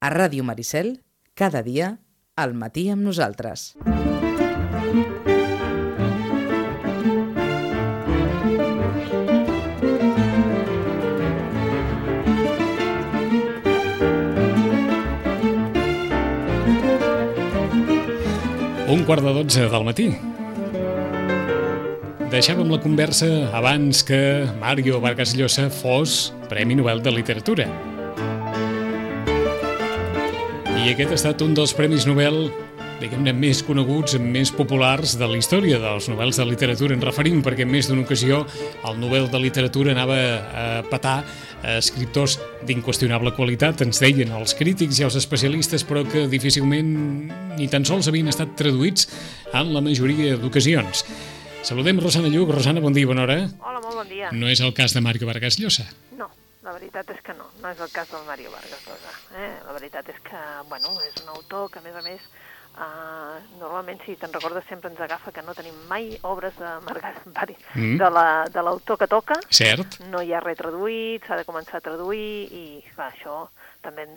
A 0.00 0.08
Ràdio 0.08 0.40
Maricel, 0.40 1.02
cada 1.36 1.60
dia, 1.60 1.98
al 2.32 2.54
matí 2.56 2.86
amb 2.88 3.04
nosaltres. 3.04 3.74
Un 18.88 19.04
quart 19.04 19.20
de 19.20 19.36
dotze 19.36 19.68
del 19.68 19.84
matí. 19.84 20.08
Deixàvem 22.32 22.72
la 22.72 22.80
conversa 22.80 23.28
abans 23.52 24.00
que 24.00 24.48
Mario 24.64 25.04
Vargas 25.04 25.36
Llosa 25.36 25.68
fos 25.68 26.32
Premi 26.48 26.80
Nobel 26.80 27.04
de 27.04 27.12
Literatura. 27.20 27.89
I 30.80 30.94
aquest 30.94 31.12
ha 31.12 31.16
estat 31.18 31.42
un 31.44 31.52
dels 31.52 31.74
Premis 31.76 32.06
Nobel 32.08 32.46
diguem-ne, 33.00 33.34
més 33.36 33.58
coneguts, 33.64 34.14
més 34.20 34.48
populars 34.52 35.12
de 35.20 35.26
la 35.28 35.36
història 35.36 35.76
dels 35.80 36.06
novels 36.08 36.38
de 36.40 36.46
literatura. 36.48 36.96
En 36.96 37.04
referim 37.04 37.42
perquè 37.44 37.66
en 37.66 37.70
més 37.72 37.88
d'una 37.88 38.04
ocasió 38.06 38.40
el 38.88 38.96
Nobel 39.00 39.28
de 39.32 39.40
Literatura 39.42 39.92
anava 39.92 40.16
a 40.16 40.64
petar 40.88 41.18
escriptors 41.76 42.38
d'inqüestionable 42.68 43.34
qualitat, 43.36 43.84
ens 43.84 44.00
deien 44.00 44.32
els 44.36 44.56
crítics 44.56 45.00
i 45.02 45.06
els 45.08 45.16
especialistes, 45.20 45.84
però 45.84 46.04
que 46.08 46.26
difícilment 46.32 46.92
ni 47.58 47.68
tan 47.68 47.84
sols 47.88 48.08
havien 48.08 48.32
estat 48.32 48.56
traduïts 48.56 49.08
en 49.52 49.74
la 49.76 49.84
majoria 49.84 50.38
d'ocasions. 50.40 51.04
Saludem 51.60 52.00
Rosana 52.00 52.32
Lluc. 52.32 52.54
Rosana, 52.56 52.80
bon 52.80 52.96
dia, 52.96 53.08
bona 53.08 53.28
hora. 53.28 53.42
Hola, 53.60 53.84
molt 53.84 54.00
bon 54.00 54.08
dia. 54.08 54.32
No 54.32 54.48
és 54.48 54.64
el 54.64 54.72
cas 54.72 54.96
de 54.96 55.04
Mario 55.04 55.28
Vargas 55.28 55.60
Llosa? 55.60 55.90
La 56.64 56.74
veritat 56.76 57.08
és 57.14 57.20
que 57.24 57.32
no, 57.36 57.46
no 57.62 57.70
és 57.72 57.78
el 57.80 57.92
cas 57.92 58.10
del 58.12 58.26
Mario 58.28 58.50
Vargas 58.52 58.82
Llosa. 58.84 59.12
Eh? 59.40 59.50
La 59.64 59.74
veritat 59.76 60.08
és 60.12 60.18
que, 60.26 60.40
bueno, 60.68 60.92
és 61.06 61.22
un 61.22 61.30
autor 61.32 61.70
que, 61.72 61.80
a 61.80 61.84
més 61.86 61.96
a 61.96 62.02
més, 62.04 62.26
uh, 62.74 63.38
normalment, 63.60 64.02
si 64.04 64.16
te'n 64.20 64.34
recordes, 64.34 64.66
sempre 64.68 64.90
ens 64.92 65.00
agafa 65.00 65.32
que 65.32 65.44
no 65.46 65.54
tenim 65.56 65.78
mai 65.88 66.10
obres 66.28 66.58
de 66.60 66.74
Margas, 66.84 67.22
mm. 67.24 67.96
de 67.96 68.10
l'autor 68.66 68.98
la, 68.98 69.00
que 69.00 69.08
toca. 69.08 69.38
Cert. 69.48 70.02
No 70.12 70.20
hi 70.20 70.34
ha 70.34 70.42
res 70.44 70.60
traduït, 70.60 71.24
s'ha 71.24 71.40
de 71.40 71.48
començar 71.48 71.80
a 71.80 71.86
traduir 71.88 72.28
i, 72.52 72.66
clar, 72.92 73.08
això 73.14 73.40
també 73.80 74.10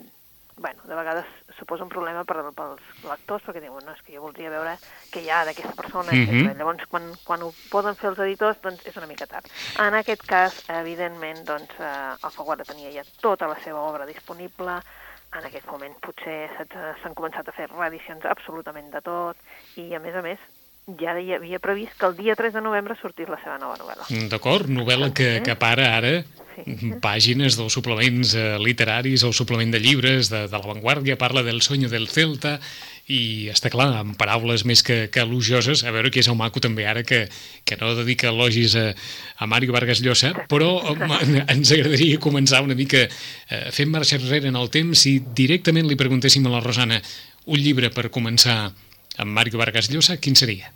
bueno, 0.56 0.80
de 0.84 0.94
vegades 0.94 1.26
suposa 1.58 1.82
un 1.82 1.90
problema 1.90 2.24
per, 2.24 2.38
pels 2.54 2.82
lectors, 3.08 3.42
perquè 3.46 3.62
diuen, 3.62 3.84
no, 3.84 3.94
és 3.94 4.02
que 4.06 4.14
jo 4.14 4.22
voldria 4.22 4.52
veure 4.52 4.76
què 5.12 5.24
hi 5.24 5.30
ha 5.30 5.44
d'aquesta 5.44 5.74
persona, 5.74 6.12
mm 6.12 6.26
-hmm. 6.26 6.56
Llavors, 6.58 6.86
quan, 6.86 7.10
quan 7.24 7.42
ho 7.42 7.52
poden 7.70 7.96
fer 7.96 8.10
els 8.10 8.18
editors, 8.18 8.60
doncs 8.62 8.86
és 8.86 8.96
una 8.96 9.06
mica 9.06 9.26
tard. 9.26 9.46
En 9.78 9.94
aquest 9.94 10.22
cas, 10.26 10.64
evidentment, 10.68 11.44
doncs, 11.44 11.70
eh, 11.78 12.16
Alfaguara 12.22 12.64
tenia 12.64 12.92
ja 12.92 13.04
tota 13.20 13.46
la 13.46 13.58
seva 13.64 13.80
obra 13.80 14.06
disponible, 14.06 14.80
en 15.34 15.44
aquest 15.44 15.66
moment 15.66 15.94
potser 16.00 16.50
s'han 17.02 17.14
començat 17.14 17.48
a 17.48 17.52
fer 17.52 17.66
reedicions 17.70 18.24
absolutament 18.24 18.90
de 18.90 19.00
tot, 19.00 19.36
i 19.76 19.94
a 19.94 20.00
més 20.00 20.14
a 20.14 20.22
més, 20.22 20.38
ja 21.00 21.16
hi 21.18 21.32
havia 21.32 21.60
previst 21.62 21.96
que 21.98 22.06
el 22.06 22.16
dia 22.16 22.36
3 22.36 22.54
de 22.58 22.62
novembre 22.64 22.96
sortís 23.00 23.28
la 23.30 23.40
seva 23.42 23.58
nova 23.58 23.78
novel·la. 23.80 24.08
D'acord, 24.30 24.68
novel·la 24.68 25.12
que, 25.16 25.38
que 25.44 25.56
para 25.56 25.88
ara 25.96 26.14
sí. 26.54 26.90
pàgines 27.02 27.56
dels 27.58 27.72
suplements 27.72 28.34
eh, 28.36 28.56
literaris, 28.60 29.24
el 29.24 29.32
suplement 29.36 29.72
de 29.72 29.80
llibres 29.80 30.28
de, 30.32 30.44
de 30.50 30.58
l'avantguàrdia, 30.58 31.16
parla 31.20 31.42
del 31.46 31.62
sonyo 31.64 31.88
del 31.88 32.06
Celta 32.12 32.58
i 33.08 33.48
està 33.52 33.68
clar, 33.72 33.90
amb 34.00 34.16
paraules 34.20 34.64
més 34.68 34.84
que, 34.84 35.08
que 35.12 35.24
elogioses, 35.24 35.84
a 35.84 35.92
veure 35.92 36.12
qui 36.12 36.22
és 36.22 36.28
el 36.32 36.38
maco 36.40 36.60
també 36.64 36.86
ara 36.88 37.02
que, 37.04 37.24
que 37.64 37.80
no 37.80 37.92
dedica 37.98 38.30
elogis 38.32 38.76
a, 38.80 38.86
a 39.40 39.48
Mario 39.48 39.74
Vargas 39.76 40.04
Llosa, 40.04 40.32
però 40.48 40.78
ens 41.54 41.74
agradaria 41.74 42.20
començar 42.20 42.64
una 42.64 42.76
mica 42.76 43.04
eh, 43.04 43.66
fent 43.72 43.92
marxa 43.92 44.20
enrere 44.20 44.52
en 44.52 44.60
el 44.60 44.72
temps 44.72 45.04
si 45.04 45.18
directament 45.32 45.88
li 45.88 46.00
preguntéssim 46.00 46.44
a 46.48 46.56
la 46.56 46.64
Rosana 46.64 47.00
un 47.44 47.60
llibre 47.60 47.92
per 47.92 48.08
començar 48.12 48.58
amb 49.16 49.30
Mario 49.30 49.60
Vargas 49.60 49.92
Llosa, 49.92 50.16
quin 50.16 50.36
seria? 50.36 50.73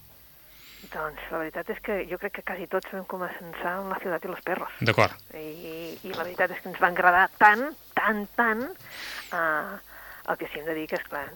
Doncs 0.92 1.24
la 1.32 1.42
veritat 1.42 1.68
és 1.74 1.80
que 1.84 1.98
jo 2.08 2.16
crec 2.20 2.38
que 2.38 2.46
quasi 2.48 2.66
tots 2.70 2.88
vam 2.94 3.04
començar 3.10 3.74
amb 3.74 3.92
La 3.92 3.98
ciutat 4.00 4.24
i 4.24 4.30
los 4.30 4.44
perros. 4.46 4.78
D'acord. 4.80 5.14
I, 5.36 5.98
I 6.02 6.14
la 6.14 6.24
veritat 6.24 6.54
és 6.54 6.62
que 6.62 6.70
ens 6.72 6.80
va 6.80 6.88
agradar 6.92 7.26
tant, 7.40 7.66
tant, 7.98 8.24
tant, 8.38 8.64
uh, 9.36 9.76
el 10.28 10.38
que 10.40 10.48
sí 10.48 10.60
hem 10.60 10.68
de 10.68 10.76
dir 10.78 10.86
que, 10.88 11.00
és 11.00 11.08
clar, 11.08 11.26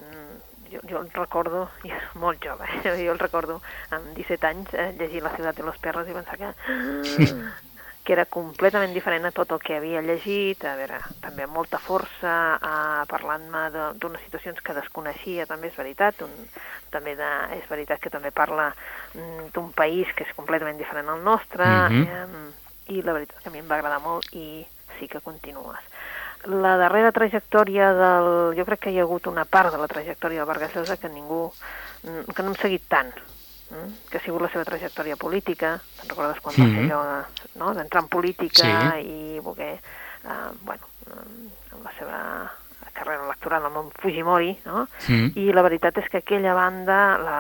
jo, 0.72 0.80
jo 0.88 1.02
el 1.02 1.10
recordo, 1.16 1.66
jo 1.88 2.00
molt 2.22 2.40
jove, 2.44 2.68
eh? 2.80 2.96
jo 3.04 3.12
el 3.12 3.20
recordo 3.20 3.60
amb 3.90 4.14
17 4.16 4.48
anys 4.48 4.72
eh, 4.72 4.88
llegir 5.00 5.24
La 5.24 5.34
ciutat 5.36 5.60
i 5.60 5.68
los 5.68 5.78
perros 5.84 6.08
i 6.08 6.16
pensar 6.16 6.40
que 6.40 6.52
que 8.02 8.12
era 8.16 8.24
completament 8.26 8.92
diferent 8.94 9.28
a 9.28 9.32
tot 9.34 9.52
el 9.54 9.60
que 9.62 9.76
havia 9.76 10.02
llegit, 10.02 10.64
a 10.66 10.74
veure, 10.78 10.98
també 11.22 11.44
amb 11.46 11.54
molta 11.54 11.78
força, 11.78 12.32
eh, 12.58 13.04
parlant-me 13.10 13.62
d'unes 14.02 14.24
situacions 14.26 14.58
que 14.60 14.74
desconeixia, 14.74 15.46
també 15.46 15.70
és 15.70 15.78
veritat, 15.78 16.24
un, 16.26 16.32
també 16.90 17.14
de, 17.18 17.30
és 17.58 17.68
veritat 17.70 18.02
que 18.02 18.10
també 18.10 18.32
parla 18.34 18.72
mm, 19.14 19.52
d'un 19.54 19.70
país 19.72 20.10
que 20.16 20.26
és 20.26 20.34
completament 20.34 20.78
diferent 20.78 21.08
al 21.08 21.22
nostre, 21.22 21.64
mm 21.64 22.02
-hmm. 22.02 22.50
eh, 22.50 22.96
i 22.96 23.02
la 23.02 23.12
veritat 23.12 23.38
que 23.42 23.48
a 23.48 23.52
mi 23.52 23.58
em 23.58 23.70
va 23.70 23.78
agradar 23.78 24.00
molt 24.00 24.26
i 24.34 24.66
sí 24.98 25.06
que 25.08 25.20
continues. 25.20 25.78
La 26.44 26.76
darrera 26.76 27.12
trajectòria 27.12 27.92
del... 27.94 28.56
Jo 28.58 28.64
crec 28.64 28.80
que 28.80 28.90
hi 28.90 28.98
ha 28.98 29.02
hagut 29.02 29.28
una 29.30 29.44
part 29.44 29.70
de 29.70 29.78
la 29.78 29.86
trajectòria 29.86 30.40
del 30.40 30.48
Vargas 30.48 30.74
Llosa 30.74 30.96
que 30.96 31.08
ningú... 31.08 31.52
Mm, 32.02 32.34
que 32.34 32.42
no 32.42 32.50
hem 32.50 32.58
seguit 32.58 32.82
tant? 32.88 33.14
Que 34.10 34.18
ha 34.18 34.24
sigut 34.24 34.42
la 34.42 34.50
seva 34.52 34.64
trajectòria 34.64 35.16
política, 35.16 35.80
te'n 35.98 36.08
recordes 36.08 36.40
quan 36.40 36.54
mm 36.56 36.64
-hmm. 36.64 36.74
va 36.74 36.86
fer 36.88 36.96
allò 36.96 37.24
no? 37.54 37.74
d'entrar 37.74 38.02
en 38.02 38.08
política 38.08 38.92
sí. 38.94 39.06
i 39.06 39.40
voler, 39.40 39.78
eh, 40.24 40.50
bueno, 40.62 40.86
amb 41.72 41.84
la 41.84 41.92
seva 41.98 42.18
carrera 42.92 43.24
electoral 43.24 43.64
amb 43.64 43.76
en 43.76 43.90
Fujimori, 43.98 44.58
no? 44.64 44.86
Mm. 45.08 45.32
I 45.34 45.52
la 45.52 45.62
veritat 45.62 45.98
és 45.98 46.08
que 46.08 46.18
aquella 46.18 46.54
banda, 46.54 46.98
la, 47.18 47.38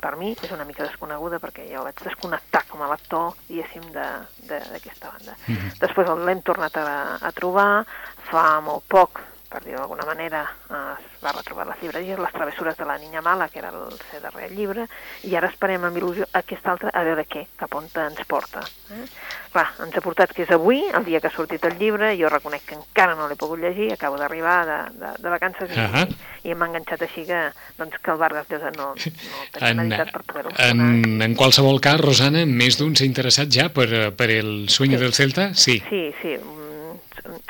per 0.00 0.16
mi, 0.16 0.32
és 0.32 0.50
una 0.50 0.64
mica 0.64 0.84
desconeguda 0.84 1.38
perquè 1.38 1.68
jo 1.70 1.84
vaig 1.86 2.02
desconnectar 2.04 2.64
com 2.68 2.82
a 2.82 2.90
lector, 2.90 3.34
diguéssim, 3.48 3.82
d'aquesta 3.92 5.10
banda. 5.10 5.36
Mm 5.46 5.54
-hmm. 5.54 5.78
Després 5.78 6.08
l'hem 6.08 6.42
tornat 6.42 6.76
a, 6.76 7.18
a 7.20 7.32
trobar, 7.32 7.86
fa 8.30 8.60
molt 8.60 8.84
poc 8.88 9.20
per 9.50 9.64
dir-ho 9.64 9.80
d'alguna 9.80 10.06
manera, 10.06 10.44
es 10.70 11.22
va 11.24 11.32
retrobar 11.34 11.66
les 11.68 11.82
llibreries, 11.82 12.20
les 12.22 12.32
travessures 12.32 12.76
de 12.78 12.86
la 12.86 12.96
Niña 13.02 13.20
Mala, 13.20 13.48
que 13.50 13.58
era 13.58 13.72
el 13.74 13.96
seu 14.10 14.22
darrer 14.22 14.50
llibre, 14.54 14.86
i 15.26 15.34
ara 15.36 15.50
esperem 15.50 15.84
amb 15.88 15.98
il·lusió 15.98 16.28
aquest 16.38 16.68
altre 16.70 16.92
a 16.94 17.02
veure 17.06 17.26
què, 17.26 17.46
cap 17.58 17.74
on 17.74 17.88
ens 17.90 18.22
porta. 18.30 18.62
Eh? 18.94 19.02
Clar, 19.50 19.66
ens 19.82 19.96
ha 19.98 20.04
portat 20.04 20.30
que 20.36 20.44
és 20.46 20.52
avui, 20.54 20.84
el 20.94 21.04
dia 21.08 21.20
que 21.20 21.26
ha 21.26 21.34
sortit 21.34 21.66
el 21.66 21.76
llibre, 21.80 22.12
jo 22.20 22.30
reconec 22.30 22.68
que 22.68 22.78
encara 22.78 23.16
no 23.18 23.26
l'he 23.26 23.38
pogut 23.40 23.58
llegir, 23.58 23.90
acabo 23.92 24.20
d'arribar 24.20 24.58
de, 24.68 24.78
de, 25.02 25.12
de 25.18 25.34
vacances 25.34 25.74
uh 25.74 25.90
-huh. 25.90 26.06
i, 26.44 26.50
i 26.50 26.54
m'ha 26.54 26.70
enganxat 26.70 27.02
així 27.02 27.26
que, 27.26 27.50
doncs, 27.76 27.98
que 27.98 28.10
el 28.10 28.18
Vargas 28.18 28.46
Llosa 28.48 28.70
no, 28.78 28.94
no 28.94 29.44
tenia 29.50 29.74
meditat 29.74 30.12
per 30.12 30.22
poder-ho 30.22 30.50
en, 30.58 31.22
en 31.22 31.34
qualsevol 31.34 31.80
cas, 31.80 32.00
Rosana, 32.00 32.46
més 32.46 32.78
d'un 32.78 32.94
s'ha 32.94 33.08
interessat 33.08 33.50
ja 33.50 33.68
per, 33.68 34.14
per 34.14 34.30
el 34.30 34.68
sueño 34.68 34.98
sí. 34.98 35.02
del 35.04 35.12
Celta? 35.12 35.54
Sí. 35.54 35.82
Sí, 35.88 36.14
sí, 36.22 36.38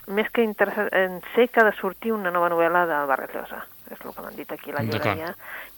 més 0.09 0.31
que 0.33 0.43
interessant, 0.43 1.21
sé 1.35 1.49
que 1.49 1.61
ha 1.61 1.67
de 1.69 1.77
sortir 1.79 2.13
una 2.13 2.31
nova 2.31 2.49
novel·la 2.53 2.87
del 2.89 3.07
Barret 3.11 3.35
Llosa, 3.35 3.61
és 3.91 3.99
el 4.05 4.15
que 4.15 4.23
m'han 4.23 4.37
dit 4.37 4.53
aquí 4.55 4.73
la 4.73 4.83
llibreria, 4.87 5.33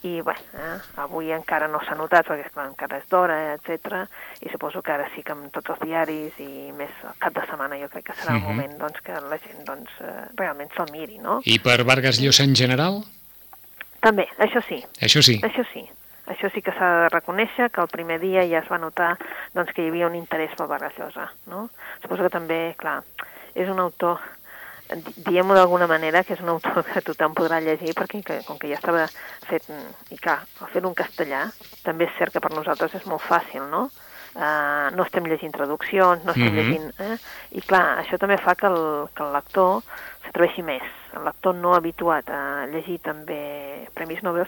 i 0.07 0.13
bé, 0.25 0.35
eh, 0.59 0.75
avui 1.03 1.31
encara 1.33 1.67
no 1.71 1.81
s'ha 1.83 1.97
notat 1.99 2.27
perquè 2.27 2.45
esclar, 2.47 2.67
encara 2.69 2.99
és 3.01 3.07
d'hora, 3.09 3.37
etc. 3.55 4.03
i 4.41 4.51
suposo 4.51 4.83
que 4.85 4.93
ara 4.93 5.09
sí 5.15 5.23
que 5.23 5.33
amb 5.35 5.49
tots 5.53 5.73
els 5.73 5.81
diaris 5.83 6.37
i 6.43 6.71
més 6.77 6.93
cap 7.19 7.33
de 7.35 7.45
setmana 7.47 7.79
jo 7.81 7.89
crec 7.89 8.05
que 8.11 8.17
serà 8.19 8.35
uh 8.35 8.37
-huh. 8.37 8.37
el 8.37 8.43
mhm. 8.43 8.55
moment 8.55 8.77
doncs, 8.79 9.01
que 9.01 9.13
la 9.13 9.39
gent 9.39 9.65
doncs, 9.65 9.89
eh, 10.01 10.27
realment 10.35 10.71
se'l 10.75 10.91
miri, 10.91 11.17
no? 11.17 11.41
I 11.45 11.59
per 11.59 11.83
Vargas 11.83 12.19
Llosa 12.19 12.43
en 12.43 12.55
general? 12.55 13.03
També, 13.99 14.27
això 14.37 14.61
sí. 14.61 14.83
Això 14.99 15.21
sí. 15.21 15.39
Això 15.41 15.63
sí. 15.73 15.89
Això 16.25 16.49
sí 16.53 16.61
que 16.61 16.71
s'ha 16.71 17.03
de 17.03 17.09
reconèixer, 17.09 17.69
que 17.69 17.81
el 17.81 17.87
primer 17.87 18.19
dia 18.19 18.45
ja 18.47 18.59
es 18.59 18.69
va 18.71 18.77
notar 18.77 19.17
doncs, 19.53 19.73
que 19.73 19.83
hi 19.83 19.89
havia 19.89 20.07
un 20.07 20.15
interès 20.15 20.55
pel 20.55 20.67
Vargas 20.67 20.97
Llosa, 20.97 21.33
no? 21.47 21.69
Suposo 22.01 22.23
que 22.23 22.29
també, 22.29 22.75
clar, 22.77 23.01
és 23.55 23.69
un 23.69 23.79
autor 23.79 24.21
diguem-ho 24.93 25.55
d'alguna 25.55 25.87
manera, 25.87 26.23
que 26.23 26.35
és 26.35 26.41
un 26.43 26.51
autor 26.53 26.83
que 26.87 27.01
tothom 27.05 27.35
podrà 27.37 27.59
llegir, 27.63 27.93
perquè 27.97 28.21
que, 28.25 28.39
com 28.47 28.59
que 28.59 28.69
ja 28.71 28.79
estava 28.79 29.05
fet, 29.47 29.67
i 30.11 30.17
clar, 30.21 30.41
al 30.61 30.71
fer 30.73 30.83
un 30.85 30.95
castellà, 30.97 31.45
també 31.85 32.09
és 32.09 32.17
cert 32.17 32.35
que 32.35 32.41
per 32.43 32.51
nosaltres 32.53 32.95
és 32.99 33.07
molt 33.09 33.23
fàcil, 33.25 33.65
no? 33.71 33.87
Uh, 34.33 34.89
no 34.97 35.05
estem 35.05 35.27
llegint 35.29 35.53
traduccions, 35.53 36.23
no 36.25 36.33
estem 36.33 36.49
mm 36.49 36.57
-hmm. 36.57 36.69
llegint... 36.69 36.99
Eh? 36.99 37.17
I 37.59 37.61
clar, 37.61 38.01
això 38.01 38.17
també 38.17 38.37
fa 38.37 38.55
que 38.55 38.65
el, 38.65 39.07
que 39.13 39.23
el 39.23 39.33
lector 39.33 39.83
s'atreveixi 40.25 40.63
més. 40.63 40.83
El 41.13 41.23
lector 41.23 41.53
no 41.55 41.75
habituat 41.75 42.29
a 42.29 42.65
llegir 42.65 42.99
també 42.99 43.87
Premis 43.93 44.23
Nobel 44.23 44.47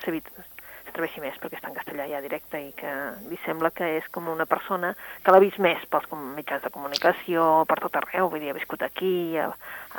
s'atreveixi 0.96 1.20
més 1.20 1.36
perquè 1.42 1.58
està 1.60 1.68
en 1.68 1.76
castellà 1.76 2.06
ja 2.08 2.22
directe 2.24 2.60
i 2.62 2.70
que 2.78 2.92
li 3.28 3.38
sembla 3.44 3.72
que 3.76 3.98
és 3.98 4.06
com 4.16 4.30
una 4.32 4.48
persona 4.48 4.94
que 5.24 5.34
l'ha 5.34 5.42
vist 5.44 5.60
més 5.60 5.82
pels 5.92 6.08
mitjans 6.38 6.64
de 6.64 6.72
comunicació, 6.72 7.66
per 7.68 7.82
tot 7.84 8.00
arreu, 8.00 8.30
vull 8.32 8.40
dir, 8.40 8.54
ha 8.54 8.56
viscut 8.56 8.86
aquí, 8.86 9.36
a, 9.36 9.50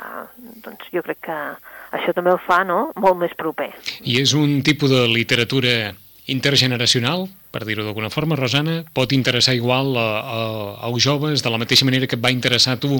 a, 0.01 0.25
doncs 0.65 0.89
jo 0.93 1.05
crec 1.05 1.21
que 1.29 1.37
això 1.93 2.15
també 2.17 2.33
el 2.33 2.41
fa 2.41 2.63
no? 2.65 2.91
molt 2.97 3.19
més 3.21 3.37
proper. 3.37 3.69
I 4.01 4.17
és 4.23 4.33
un 4.33 4.63
tipus 4.65 4.89
de 4.89 5.05
literatura 5.11 5.93
intergeneracional, 6.27 7.27
per 7.53 7.61
dir-ho 7.63 7.85
d'alguna 7.85 8.09
forma, 8.11 8.35
Rosana, 8.35 8.81
pot 8.93 9.13
interessar 9.15 9.53
igual 9.55 9.93
a, 9.95 10.07
a, 10.19 10.39
als 10.89 11.05
joves 11.05 11.45
de 11.45 11.53
la 11.53 11.59
mateixa 11.61 11.87
manera 11.87 12.09
que 12.09 12.17
et 12.17 12.23
va 12.23 12.33
interessar 12.33 12.75
tu 12.81 12.97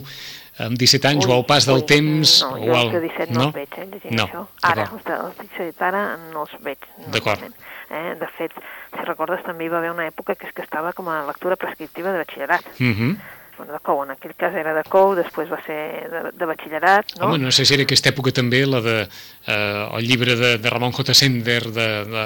amb 0.63 0.77
17 0.79 1.09
anys 1.09 1.25
ui, 1.25 1.33
o 1.33 1.35
al 1.35 1.47
pas 1.50 1.67
del 1.67 1.81
ui, 1.81 1.88
temps? 1.89 2.38
No, 2.45 2.53
o 2.55 2.61
jo 2.61 2.77
al... 2.77 2.93
de 2.93 3.01
17 3.09 3.33
no, 3.33 3.41
no 3.41 3.50
els 3.50 3.57
veig, 3.57 3.75
eh, 3.75 3.89
llegint 3.91 4.15
no, 4.21 4.29
això. 4.29 4.45
Ara, 4.69 4.88
els 4.88 5.11
els 5.17 5.41
de 5.41 5.50
17 5.57 5.89
ara 5.89 6.05
no 6.29 6.45
els 6.45 6.55
veig. 6.63 6.88
D'acord. 7.11 7.50
Eh? 7.89 8.16
De 8.19 8.28
fet, 8.38 8.54
si 8.94 9.06
recordes, 9.06 9.44
també 9.45 9.66
hi 9.66 9.72
va 9.72 9.80
haver 9.80 9.94
una 9.94 10.07
època 10.07 10.36
que 10.36 10.48
és 10.50 10.54
que 10.54 10.66
estava 10.66 10.94
com 10.94 11.07
a 11.10 11.24
lectura 11.28 11.56
prescriptiva 11.56 12.12
de 12.12 12.24
batxillerat. 12.25 12.72
Uh 12.80 12.94
-huh 12.94 13.18
bueno, 13.57 13.74
de 13.74 13.80
COU, 13.80 14.04
en 14.04 14.12
aquell 14.12 14.36
cas 14.36 14.54
era 14.56 14.74
de 14.74 14.84
COU, 14.86 15.16
després 15.18 15.50
va 15.50 15.57
ser 15.66 15.78
de, 16.12 16.22
de 16.38 16.48
batxillerat, 16.50 17.16
no? 17.18 17.28
Home, 17.28 17.39
no 17.42 17.51
sé 17.51 17.66
si 17.66 17.74
era 17.75 17.86
aquesta 17.88 18.12
època 18.13 18.31
també 18.36 18.62
la 18.69 18.81
de 18.86 18.95
eh, 19.01 19.98
el 19.98 20.07
llibre 20.07 20.36
de, 20.38 20.51
de 20.62 20.69
Ramon 20.69 20.94
J. 20.94 21.16
Sender 21.18 21.63
de, 21.74 21.88
de, 22.06 22.25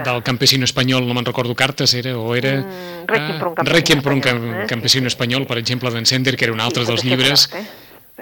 del 0.00 0.22
campesino 0.26 0.66
espanyol, 0.66 1.06
no 1.06 1.14
me'n 1.14 1.28
recordo 1.30 1.54
cartes, 1.54 1.94
era 1.94 2.16
o 2.18 2.34
era... 2.34 2.56
Mm, 2.60 3.06
Requiem 3.06 3.38
per 3.38 3.48
un 3.48 3.54
campesino, 3.54 3.78
Requiem 3.78 4.02
per 4.02 4.12
un 4.12 4.22
espanyol, 4.24 4.60
eh? 4.64 4.68
campesino 4.74 5.08
sí, 5.08 5.14
espanyol, 5.14 5.46
per 5.46 5.58
exemple, 5.62 5.94
d'en 5.94 6.10
Sender, 6.10 6.36
que 6.36 6.48
era 6.48 6.56
un 6.56 6.62
altre 6.64 6.84
sí, 6.84 6.90
dels 6.92 7.06
llibres... 7.06 7.48
eh? 7.54 7.66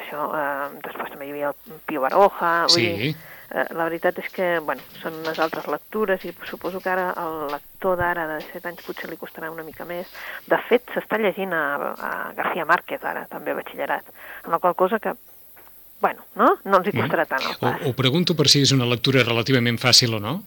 Això, 0.02 0.28
eh, 0.36 0.70
després 0.84 1.12
també 1.12 1.28
hi 1.28 1.34
havia 1.34 1.52
el 1.52 1.80
Pio 1.88 2.04
Baroja, 2.04 2.52
vull 2.68 2.76
sí. 2.76 2.88
dir, 2.96 3.12
eh, 3.52 3.66
la 3.76 3.86
veritat 3.88 4.18
és 4.22 4.30
que, 4.32 4.48
bueno, 4.64 4.82
són 5.02 5.20
unes 5.20 5.38
altres 5.42 5.68
lectures 5.70 6.24
i 6.24 6.32
suposo 6.48 6.80
que 6.80 6.92
ara 6.92 7.10
el 7.22 7.52
lector 7.52 7.98
d'ara 8.00 8.26
de 8.30 8.38
7 8.48 8.72
anys 8.72 8.86
potser 8.86 9.10
li 9.10 9.20
costarà 9.20 9.52
una 9.52 9.66
mica 9.66 9.86
més. 9.88 10.10
De 10.48 10.58
fet, 10.68 10.88
s'està 10.94 11.20
llegint 11.20 11.52
a, 11.56 11.64
a 11.92 12.12
García 12.38 12.66
Márquez 12.68 13.04
ara, 13.04 13.26
també 13.30 13.52
a 13.52 13.60
batxillerat, 13.60 14.08
amb 14.44 14.56
la 14.56 14.62
qual 14.62 14.78
cosa 14.78 15.00
que 15.02 15.14
bueno, 16.02 16.24
no? 16.34 16.56
No 16.66 16.80
ens 16.80 16.88
hi 16.90 16.96
costarà 16.96 17.24
tant 17.30 17.44
el 17.46 17.58
pas. 17.60 17.78
Ho, 17.78 17.92
ho 17.92 17.94
pregunto 17.94 18.34
per 18.34 18.48
si 18.50 18.64
és 18.66 18.72
una 18.74 18.88
lectura 18.90 19.22
relativament 19.22 19.78
fàcil 19.78 20.16
o 20.18 20.18
no? 20.22 20.40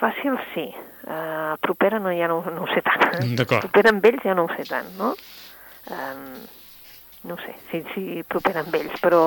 Fàcil 0.00 0.34
sí. 0.50 0.66
Uh, 1.02 1.54
propera 1.62 2.00
no, 2.02 2.10
ja 2.14 2.26
no, 2.30 2.40
no 2.50 2.64
ho 2.64 2.68
sé 2.74 2.82
tant. 2.82 3.22
D'acord. 3.38 3.68
Propera 3.68 3.92
amb 3.94 4.04
ells 4.10 4.26
ja 4.26 4.34
no 4.34 4.48
ho 4.48 4.50
sé 4.56 4.66
tant, 4.66 4.90
no? 4.98 5.12
Um, 5.94 6.26
no 7.24 7.36
sé, 7.38 7.54
si, 7.70 7.82
si 7.92 8.22
proper 8.26 8.56
amb 8.62 8.74
ells, 8.74 8.96
però 9.02 9.22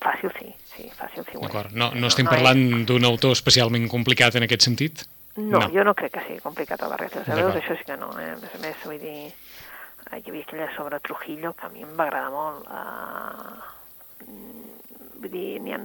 fàcil 0.00 0.32
sí, 0.38 0.48
sí, 0.72 0.88
fàcil 0.96 1.26
sí. 1.28 1.36
D'acord, 1.42 1.74
no, 1.76 1.90
no 1.94 2.08
estem 2.08 2.24
no, 2.28 2.32
parlant 2.32 2.62
no 2.62 2.80
és... 2.80 2.86
d'un 2.88 3.04
autor 3.08 3.36
especialment 3.36 3.88
complicat 3.92 4.38
en 4.38 4.46
aquest 4.48 4.64
sentit? 4.68 5.04
No, 5.36 5.58
no, 5.58 5.66
jo 5.68 5.84
no 5.84 5.92
crec 5.94 6.14
que 6.14 6.24
sigui 6.24 6.40
complicat 6.40 6.80
el 6.80 6.92
barret 6.94 7.18
de 7.18 7.24
veus, 7.28 7.58
això 7.58 7.76
sí 7.76 7.84
que 7.84 7.98
no, 8.00 8.08
eh? 8.16 8.32
a 8.32 8.40
més 8.40 8.56
a 8.56 8.60
més, 8.62 8.76
vull 8.88 9.00
dir, 9.02 9.18
hi 10.06 10.22
havia 10.22 10.46
aquella 10.46 10.70
sobre 10.76 11.00
Trujillo 11.04 11.52
que 11.58 11.66
a 11.68 11.72
mi 11.74 11.84
em 11.84 11.92
va 11.98 12.06
agradar 12.06 12.32
molt, 12.32 12.64
uh, 12.72 13.60
vull 15.20 15.32
dir, 15.32 15.60
n'hi 15.60 15.76
ha 15.76 15.80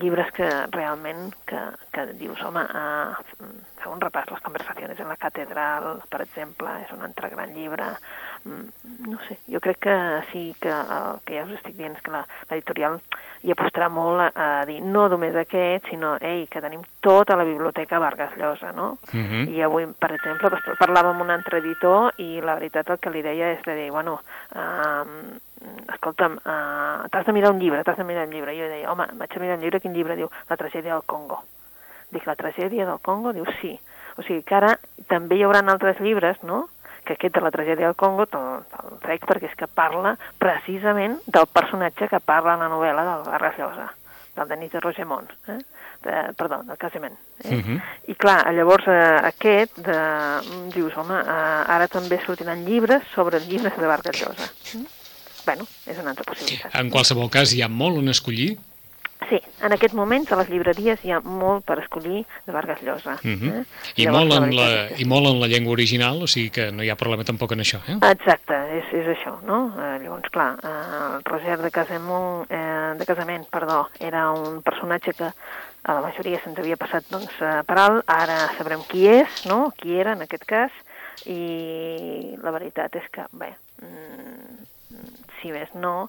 llibres 0.00 0.32
que 0.32 0.48
realment 0.72 1.34
que, 1.46 1.60
que 1.92 2.06
dius, 2.20 2.40
home, 2.42 2.62
uh, 2.62 3.50
fa 3.82 3.90
un 3.92 4.00
repàs 4.00 4.30
les 4.30 4.44
conversacions 4.44 5.00
en 5.00 5.10
la 5.10 5.18
catedral, 5.20 6.00
per 6.08 6.22
exemple, 6.24 6.72
és 6.84 6.92
un 6.96 7.04
altre 7.08 7.32
gran 7.34 7.52
llibre, 7.56 7.90
Mm, 8.44 9.10
no 9.10 9.18
sé, 9.28 9.38
jo 9.46 9.60
crec 9.60 9.78
que 9.78 10.22
sí 10.32 10.54
que 10.60 10.68
el 10.68 11.20
que 11.24 11.36
ja 11.36 11.44
us 11.46 11.52
estic 11.54 11.76
dient 11.78 11.94
és 11.94 12.02
que 12.02 12.10
l'editorial 12.10 12.96
hi 13.46 13.52
apostarà 13.54 13.86
molt 13.86 14.18
a, 14.24 14.30
a 14.34 14.64
dir 14.66 14.80
no 14.82 15.04
només 15.12 15.36
aquest, 15.38 15.86
sinó 15.90 16.16
ei, 16.18 16.48
que 16.50 16.62
tenim 16.64 16.82
tota 17.06 17.36
la 17.38 17.46
biblioteca 17.46 18.00
Vargas 18.02 18.34
Llosa, 18.40 18.72
no? 18.72 18.98
Uh 19.12 19.22
-huh. 19.22 19.44
I 19.54 19.62
avui, 19.62 19.86
per 19.86 20.10
exemple, 20.14 20.50
parlava 20.78 21.10
amb 21.10 21.22
un 21.22 21.30
altre 21.30 21.58
editor 21.58 22.14
i 22.18 22.40
la 22.40 22.54
veritat 22.54 22.90
el 22.90 22.98
que 22.98 23.10
li 23.10 23.22
deia 23.22 23.52
és 23.52 23.62
de 23.62 23.74
dir, 23.74 23.90
bueno, 23.90 24.20
uh, 24.56 25.06
escolta'm, 25.94 26.38
uh, 26.42 27.08
t'has 27.10 27.26
de 27.26 27.32
mirar 27.32 27.52
un 27.52 27.60
llibre, 27.60 27.84
t'has 27.84 27.96
de 27.96 28.04
mirar 28.04 28.26
un 28.26 28.34
llibre. 28.34 28.54
I 28.54 28.60
jo 28.60 28.68
deia, 28.68 28.90
home, 28.92 29.06
vaig 29.20 29.36
a 29.36 29.40
mirar 29.40 29.56
un 29.56 29.64
llibre, 29.64 29.80
quin 29.80 29.94
llibre? 29.94 30.16
Diu, 30.16 30.30
La 30.50 30.56
tragèdia 30.56 30.94
del 30.94 31.06
Congo. 31.06 31.42
Dic, 32.12 32.26
la 32.26 32.36
tragèdia 32.36 32.86
del 32.86 33.00
Congo? 33.00 33.32
Diu, 33.32 33.46
sí. 33.60 33.78
O 34.16 34.22
sigui 34.22 34.42
que 34.44 34.54
ara 34.54 34.76
també 35.08 35.38
hi 35.38 35.44
haurà 35.46 35.64
altres 35.64 36.00
llibres, 36.00 36.42
no?, 36.42 36.66
que 37.04 37.14
aquest 37.14 37.34
de 37.34 37.40
la 37.42 37.50
tragèdia 37.50 37.88
del 37.88 37.98
Congo 37.98 38.28
te'l 38.30 38.62
te 38.68 38.98
trec 39.02 39.24
perquè 39.26 39.48
és 39.50 39.56
que 39.58 39.66
parla 39.66 40.14
precisament 40.38 41.18
del 41.26 41.48
personatge 41.50 42.08
que 42.08 42.20
parla 42.22 42.54
en 42.54 42.62
la 42.62 42.70
novel·la 42.70 43.04
del 43.08 43.24
Garra 43.26 43.52
Llosa, 43.56 43.88
del 44.36 44.48
Denis 44.52 44.70
de 44.72 44.80
Rogemont, 44.80 45.32
eh? 45.48 45.58
de, 46.04 46.22
perdó, 46.38 46.62
del 46.68 46.78
casament. 46.78 47.18
Eh? 47.42 47.56
Uh 47.56 47.62
-huh. 47.64 47.80
I 48.06 48.14
clar, 48.14 48.52
llavors 48.54 48.86
eh, 48.86 49.20
aquest, 49.32 49.76
de, 49.78 49.98
dius, 50.74 50.96
home, 50.96 51.18
eh, 51.18 51.74
ara 51.74 51.88
també 51.88 52.20
sortiran 52.24 52.64
llibres 52.64 53.02
sobre 53.14 53.40
llibres 53.40 53.76
de 53.76 53.86
Vargas 53.86 54.20
Llosa. 54.20 54.52
Mm? 54.74 55.01
Bueno, 55.46 55.66
és 55.86 55.98
una 55.98 56.12
altra 56.14 56.26
possibilitat. 56.28 56.74
En 56.78 56.90
qualsevol 56.90 57.30
cas, 57.32 57.54
hi 57.54 57.62
ha 57.62 57.70
molt 57.72 57.98
on 57.98 58.12
escollir 58.12 58.52
Sí, 59.28 59.38
en 59.62 59.72
aquest 59.72 59.94
moments 59.94 60.30
a 60.32 60.36
les 60.40 60.48
llibreries 60.50 61.02
hi 61.06 61.12
ha 61.14 61.20
molt 61.22 61.64
per 61.68 61.78
escollir 61.80 62.22
de 62.46 62.52
Vargas 62.54 62.82
Llosa. 62.82 63.14
Uh 63.22 63.30
-huh. 63.30 63.52
eh? 63.60 63.64
I, 63.96 64.04
Llavors, 64.04 64.24
molt 64.24 64.32
en 64.42 64.56
la, 64.56 64.68
I 64.98 65.04
molt 65.04 65.26
en 65.26 65.40
la 65.40 65.46
llengua 65.46 65.72
original, 65.72 66.22
o 66.22 66.26
sigui 66.26 66.50
que 66.50 66.72
no 66.72 66.82
hi 66.82 66.90
ha 66.90 66.96
problema 66.96 67.24
tampoc 67.24 67.52
en 67.52 67.60
això. 67.60 67.78
Eh? 67.88 67.96
Exacte, 68.10 68.54
és, 68.78 68.84
és 68.92 69.06
això, 69.16 69.40
no? 69.46 69.72
Eh, 69.78 69.98
llavors, 70.02 70.28
clar, 70.30 70.58
eh, 70.62 71.16
el 71.16 71.24
Roger 71.24 71.58
de 71.58 71.70
Casament, 71.70 72.46
eh, 72.50 72.94
de 72.98 73.04
Casament 73.06 73.46
perdó, 73.48 73.88
era 74.00 74.30
un 74.32 74.62
personatge 74.62 75.12
que 75.12 75.32
a 75.84 75.94
la 75.94 76.00
majoria 76.00 76.40
se'ns 76.42 76.58
havia 76.58 76.76
passat 76.76 77.04
doncs, 77.10 77.32
eh, 77.40 77.62
per 77.66 77.78
alt, 77.78 78.04
ara 78.06 78.50
sabrem 78.58 78.82
qui 78.88 79.06
és, 79.06 79.46
no? 79.46 79.72
qui 79.76 79.98
era 79.98 80.12
en 80.12 80.22
aquest 80.22 80.44
cas, 80.44 80.70
i 81.26 82.36
la 82.42 82.50
veritat 82.50 82.94
és 82.96 83.08
que, 83.10 83.24
bé, 83.32 83.54
mm, 83.82 84.51
si 85.42 85.52
més 85.52 85.74
no, 85.74 86.08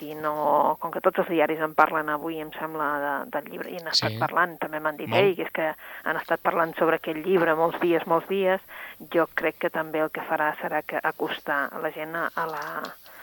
si 0.00 0.14
no, 0.16 0.78
com 0.80 0.90
que 0.90 1.02
tots 1.04 1.20
els 1.22 1.28
diaris 1.28 1.60
en 1.60 1.74
parlen 1.76 2.08
avui, 2.08 2.38
em 2.40 2.48
sembla, 2.56 2.88
de, 3.04 3.12
del 3.36 3.50
llibre, 3.52 3.68
i 3.68 3.78
han 3.78 3.90
estat 3.92 4.14
sí. 4.14 4.18
parlant, 4.22 4.56
també 4.62 4.80
m'han 4.80 4.96
dit, 4.96 5.12
ei, 5.12 5.34
que 5.36 5.44
és 5.44 5.52
que 5.54 5.68
han 6.08 6.18
estat 6.18 6.40
parlant 6.42 6.72
sobre 6.78 6.96
aquell 6.96 7.20
llibre 7.26 7.54
molts 7.58 7.78
dies, 7.84 8.06
molts 8.08 8.26
dies, 8.32 8.64
jo 9.12 9.28
crec 9.36 9.60
que 9.66 9.70
també 9.74 10.00
el 10.00 10.10
que 10.14 10.24
farà 10.26 10.54
serà 10.62 10.80
que 10.82 11.02
acostar 11.12 11.66
la 11.84 11.92
gent 11.92 12.16
a 12.16 12.46
la, 12.48 12.64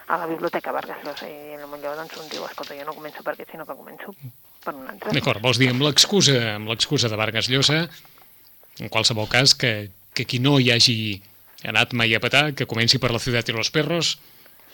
a 0.08 0.20
la 0.22 0.30
biblioteca 0.30 0.76
Vargas 0.76 1.02
Llosa, 1.04 1.28
i 1.28 1.58
potser 1.66 1.96
doncs 1.98 2.22
un 2.22 2.30
diu, 2.32 2.46
escolta, 2.46 2.78
jo 2.78 2.86
no 2.86 2.96
començo 2.96 3.26
per 3.26 3.34
aquest, 3.34 3.52
sinó 3.52 3.66
que 3.66 3.76
començo 3.76 4.14
per 4.64 4.76
un 4.78 4.86
altre. 4.94 5.18
D'acord, 5.18 5.42
vols 5.44 5.60
dir 5.60 5.74
amb 5.74 5.84
l'excusa 5.84 6.38
amb 6.54 6.70
l'excusa 6.70 7.10
de 7.10 7.20
Vargas 7.20 7.50
Llosa, 7.50 7.88
en 8.78 8.94
qualsevol 8.94 9.28
cas, 9.32 9.58
que, 9.58 9.90
que 10.14 10.30
qui 10.30 10.40
no 10.40 10.60
hi 10.62 10.70
hagi 10.72 10.98
anat 11.66 11.98
mai 11.98 12.14
a 12.14 12.22
petar, 12.22 12.52
que 12.54 12.70
comenci 12.70 13.02
per 13.02 13.10
la 13.12 13.20
ciutat 13.20 13.50
i 13.50 13.58
los 13.58 13.74
perros, 13.74 14.20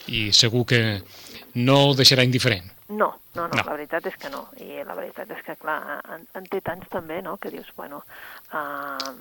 i 0.08 0.30
segur 0.32 0.64
que 0.68 0.80
no 1.54 1.80
el 1.88 1.98
deixarà 1.98 2.24
indiferent. 2.26 2.74
No, 2.86 3.14
no, 3.34 3.46
no, 3.48 3.48
no, 3.48 3.62
la 3.64 3.72
veritat 3.72 4.04
és 4.10 4.16
que 4.20 4.28
no. 4.28 4.42
I 4.60 4.82
la 4.84 4.94
veritat 4.98 5.30
és 5.32 5.40
que, 5.46 5.54
clar, 5.56 5.78
en, 6.12 6.26
en 6.36 6.48
té 6.52 6.60
tants 6.60 6.90
també, 6.92 7.22
no?, 7.24 7.38
que 7.40 7.48
dius, 7.48 7.70
bueno, 7.78 8.02
uh, 8.52 9.12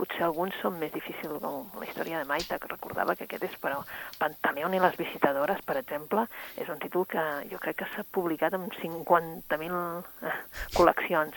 potser 0.00 0.24
alguns 0.24 0.56
són 0.62 0.78
més 0.80 0.94
difícils, 0.94 1.36
com 1.42 1.68
la 1.76 1.84
història 1.84 2.22
de 2.22 2.28
Maita, 2.30 2.56
que 2.58 2.70
recordava 2.70 3.14
que 3.18 3.26
aquest 3.28 3.44
és, 3.50 3.58
però 3.60 3.82
Pantaleón 4.18 4.72
i 4.74 4.80
les 4.80 4.96
visitadores, 4.96 5.60
per 5.68 5.76
exemple, 5.82 6.24
és 6.56 6.70
un 6.72 6.80
títol 6.80 7.04
que 7.10 7.24
jo 7.50 7.60
crec 7.60 7.82
que 7.82 7.90
s'ha 7.92 8.06
publicat 8.08 8.56
en 8.56 8.64
50.000 8.78 9.76
uh, 9.76 10.38
col·leccions. 10.78 11.36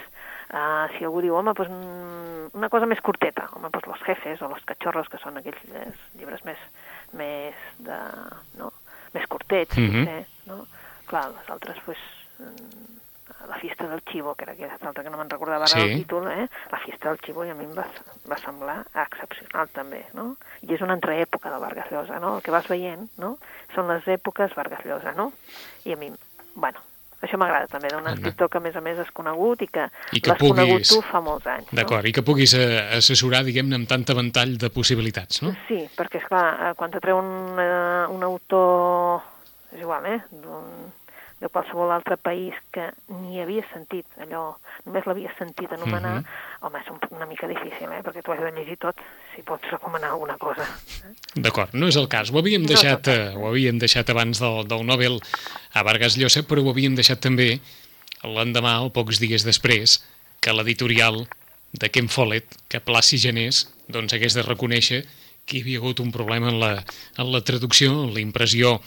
Uh, 0.53 0.87
si 0.95 1.03
algú 1.03 1.19
diu, 1.25 1.35
home, 1.35 1.51
pues, 1.57 1.67
una 2.53 2.69
cosa 2.71 2.87
més 2.87 3.03
curteta, 3.03 3.49
home, 3.57 3.73
pues 3.75 3.91
los 3.91 4.07
jefes 4.07 4.41
o 4.41 4.47
los 4.47 4.63
cachorros, 4.69 5.11
que 5.11 5.19
són 5.19 5.41
aquells 5.41 5.67
llibres 6.15 6.47
més, 6.47 6.63
més 7.11 7.67
de, 7.83 7.99
no? 8.61 8.71
Més 9.13 9.27
curtets, 9.27 9.77
mm 9.77 9.87
-hmm. 9.87 10.05
potser, 10.05 10.25
no? 10.49 10.67
Clar, 11.05 11.29
les 11.31 11.49
altres, 11.49 11.77
pues, 11.85 11.97
mm, 12.39 13.47
la 13.47 13.57
fiesta 13.57 13.87
del 13.87 14.03
Chivo, 14.03 14.35
que 14.35 14.43
era 14.45 14.53
aquesta 14.53 14.87
altra 14.87 15.03
que 15.03 15.09
no 15.09 15.17
me'n 15.17 15.29
recordava 15.29 15.67
sí. 15.67 15.79
el 15.79 15.95
títol, 15.99 16.31
eh? 16.31 16.47
la 16.71 16.79
fiesta 16.79 17.09
del 17.09 17.19
Chivo, 17.19 17.43
i 17.45 17.49
a 17.49 17.55
mi 17.55 17.65
em 17.65 17.75
va, 17.75 17.85
va 18.29 18.37
semblar 18.37 18.85
excepcional 18.93 19.67
també, 19.69 20.05
no? 20.13 20.35
I 20.61 20.73
és 20.73 20.81
una 20.81 20.93
altra 20.93 21.15
època 21.15 21.51
de 21.51 21.59
Vargas 21.59 21.91
Llosa, 21.91 22.19
no? 22.19 22.37
El 22.37 22.41
que 22.41 22.51
vas 22.51 22.67
veient, 22.67 23.09
no? 23.17 23.37
Són 23.75 23.87
les 23.87 24.07
èpoques 24.07 24.55
Vargas 24.55 24.85
Llosa, 24.85 25.11
no? 25.11 25.31
I 25.85 25.93
a 25.93 25.97
mi, 25.97 26.11
bueno, 26.55 26.79
això 27.23 27.39
m'agrada 27.39 27.69
també, 27.71 27.91
d'un 27.93 28.07
escriptor 28.11 28.49
que 28.51 28.59
a 28.59 28.63
més 28.63 28.75
a 28.75 28.83
més 28.83 28.99
és 29.03 29.11
conegut 29.15 29.63
i 29.63 29.69
que, 29.71 29.87
I 30.11 30.21
que 30.21 30.33
l'has 30.33 30.41
puguis... 30.41 30.55
conegut 30.55 30.89
tu 30.91 31.01
fa 31.07 31.21
molts 31.23 31.47
anys. 31.47 31.69
D'acord, 31.71 32.03
no? 32.03 32.11
i 32.11 32.15
que 32.15 32.25
puguis 32.25 32.55
eh, 32.59 32.65
assessorar, 32.99 33.43
diguem-ne, 33.47 33.79
amb 33.79 33.89
tant 33.89 34.03
ventall 34.13 34.57
de 34.59 34.69
possibilitats, 34.73 35.41
no? 35.45 35.53
Sí, 35.69 35.79
perquè, 35.97 36.19
és 36.21 36.27
clar, 36.27 36.43
eh, 36.53 36.73
quan 36.79 36.91
te 36.91 36.99
treu 37.03 37.21
un, 37.21 37.31
uh, 37.55 38.11
un 38.13 38.25
autor 38.27 39.23
és 39.73 39.81
igual, 39.81 40.05
eh? 40.05 40.19
De 41.43 41.49
qualsevol 41.51 41.91
altre 41.91 42.15
país 42.15 42.55
que 42.71 42.85
ni 43.19 43.41
havia 43.43 43.65
sentit 43.73 44.07
allò, 44.23 44.55
només 44.85 45.03
l'havia 45.09 45.31
sentit 45.37 45.71
anomenar, 45.75 46.21
mhm. 46.21 46.23
-huh. 46.23 46.67
home, 46.67 46.79
és 46.79 47.11
una 47.11 47.25
mica 47.25 47.47
difícil, 47.47 47.91
eh? 47.91 48.01
perquè 48.05 48.23
tu 48.23 48.31
has 48.31 48.39
de 48.39 48.51
llegir 48.51 48.77
tot 48.77 48.95
si 49.35 49.41
pots 49.43 49.69
recomanar 49.69 50.11
alguna 50.11 50.37
cosa. 50.37 50.63
Eh? 50.63 51.13
D'acord, 51.35 51.73
no 51.73 51.87
és 51.87 51.95
el 51.95 52.07
cas. 52.07 52.31
Ho 52.31 52.39
havíem 52.39 52.65
deixat, 52.65 53.07
no 53.07 53.13
eh, 53.13 53.35
ho 53.35 53.47
havíem 53.47 53.77
deixat 53.77 54.09
abans 54.09 54.39
del, 54.39 54.67
del 54.67 54.85
Nobel 54.85 55.19
a 55.73 55.83
Vargas 55.83 56.17
Llosa, 56.17 56.43
però 56.43 56.63
ho 56.63 56.69
havíem 56.69 56.95
deixat 56.95 57.19
també 57.19 57.59
l'endemà 58.23 58.79
o 58.81 58.89
pocs 58.89 59.19
dies 59.19 59.43
després 59.43 59.99
que 60.39 60.53
l'editorial 60.53 61.27
de 61.73 61.89
Ken 61.89 62.07
Follett, 62.07 62.45
que 62.69 62.79
Placi 62.79 63.17
Genés, 63.17 63.67
doncs 63.89 64.13
hagués 64.13 64.33
de 64.33 64.43
reconèixer 64.43 65.03
que 65.45 65.57
hi 65.57 65.63
havia 65.63 65.81
hagut 65.81 65.99
un 65.99 66.11
problema 66.11 66.49
en 66.49 66.59
la, 66.61 66.71
en 67.19 67.31
la 67.33 67.41
traducció, 67.43 67.91
en 68.05 68.13
la 68.15 68.21
impressió 68.23 68.77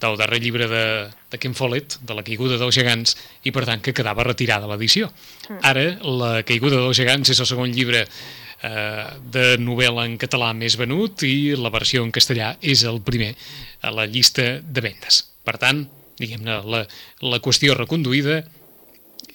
del 0.00 0.16
darrer 0.16 0.40
llibre 0.40 0.68
de, 0.70 0.84
de 1.30 1.40
Ken 1.40 1.54
Follett, 1.54 1.98
de 2.00 2.16
la 2.16 2.24
caiguda 2.24 2.56
dels 2.60 2.78
gegants, 2.78 3.16
i 3.44 3.52
per 3.52 3.66
tant 3.68 3.82
que 3.84 3.94
quedava 3.96 4.24
retirada 4.26 4.70
l'edició. 4.70 5.10
Mm. 5.48 5.60
Ara, 5.68 5.86
la 6.22 6.32
caiguda 6.48 6.80
dels 6.80 6.96
gegants 6.98 7.34
és 7.34 7.42
el 7.44 7.50
segon 7.50 7.74
llibre 7.74 8.06
eh, 8.06 9.04
de 9.36 9.46
novel·la 9.60 10.06
en 10.08 10.16
català 10.20 10.54
més 10.56 10.78
venut 10.80 11.24
i 11.28 11.54
la 11.60 11.72
versió 11.74 12.04
en 12.06 12.14
castellà 12.14 12.54
és 12.60 12.86
el 12.88 13.02
primer 13.04 13.34
a 13.82 13.92
la 13.94 14.08
llista 14.08 14.58
de 14.62 14.84
vendes. 14.84 15.22
Per 15.44 15.58
tant, 15.60 15.84
diguem-ne, 16.18 16.62
la, 16.64 16.86
la 17.22 17.42
qüestió 17.44 17.76
reconduïda 17.76 18.40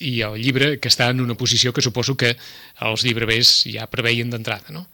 i 0.03 0.17
el 0.25 0.41
llibre 0.41 0.73
que 0.81 0.89
està 0.91 1.11
en 1.13 1.21
una 1.23 1.37
posició 1.39 1.71
que 1.71 1.85
suposo 1.85 2.17
que 2.19 2.33
els 2.83 3.05
llibrebers 3.05 3.63
ja 3.69 3.87
preveien 3.91 4.33
d'entrada, 4.33 4.73
no? 4.73 4.87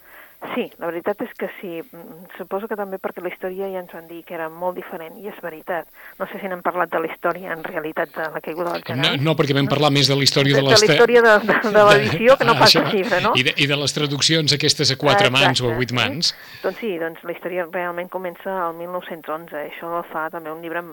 Sí, 0.56 0.70
la 0.80 0.88
veritat 0.88 1.20
és 1.26 1.32
que 1.36 1.50
sí. 1.60 1.82
Mm, 1.84 2.30
suposo 2.38 2.68
que 2.72 2.78
també 2.80 2.96
perquè 3.02 3.20
la 3.24 3.28
història 3.32 3.68
ja 3.74 3.82
ens 3.82 3.92
van 3.92 4.06
dir 4.08 4.22
que 4.24 4.38
era 4.38 4.48
molt 4.50 4.78
diferent, 4.80 5.18
i 5.20 5.28
és 5.28 5.40
veritat. 5.44 5.90
No 6.20 6.28
sé 6.32 6.40
si 6.40 6.48
n'hem 6.48 6.62
parlat 6.64 6.94
de 6.94 7.02
la 7.04 7.10
història, 7.12 7.52
en 7.52 7.64
realitat, 7.66 8.14
de 8.16 8.28
la 8.32 8.42
caiguda 8.46 8.72
del 8.78 8.86
gegant. 8.88 9.20
No, 9.20 9.32
no 9.32 9.36
perquè 9.36 9.58
vam 9.58 9.68
parlar 9.68 9.92
més 9.92 10.08
de 10.08 10.16
la 10.16 10.24
història 10.24 10.56
de, 10.56 10.64
de, 10.64 10.70
de 10.72 10.80
la 10.80 10.94
història 10.96 11.24
de, 11.26 11.34
de, 11.50 11.58
de 11.76 11.84
l'edició 11.90 12.38
que 12.40 12.48
no 12.48 12.56
pas 12.56 12.70
Això, 12.70 12.86
del 12.86 12.96
llibre, 12.96 13.22
no? 13.26 13.34
I 13.36 13.46
de, 13.50 13.56
I 13.60 13.68
de 13.68 13.80
les 13.84 13.98
traduccions 13.98 14.56
aquestes 14.56 14.96
a 14.96 14.98
quatre 15.02 15.28
Exacte, 15.28 15.44
mans 15.44 15.64
o 15.66 15.74
a 15.74 15.76
vuit 15.76 15.92
mans. 16.00 16.32
Eh? 16.32 16.62
Doncs 16.64 16.80
sí, 16.86 16.94
doncs 17.04 17.28
la 17.28 17.36
història 17.36 17.68
realment 17.68 18.08
comença 18.14 18.56
al 18.70 18.78
1911. 18.80 19.66
Això 19.74 20.04
fa 20.14 20.30
també 20.32 20.56
un 20.56 20.64
llibre 20.64 20.86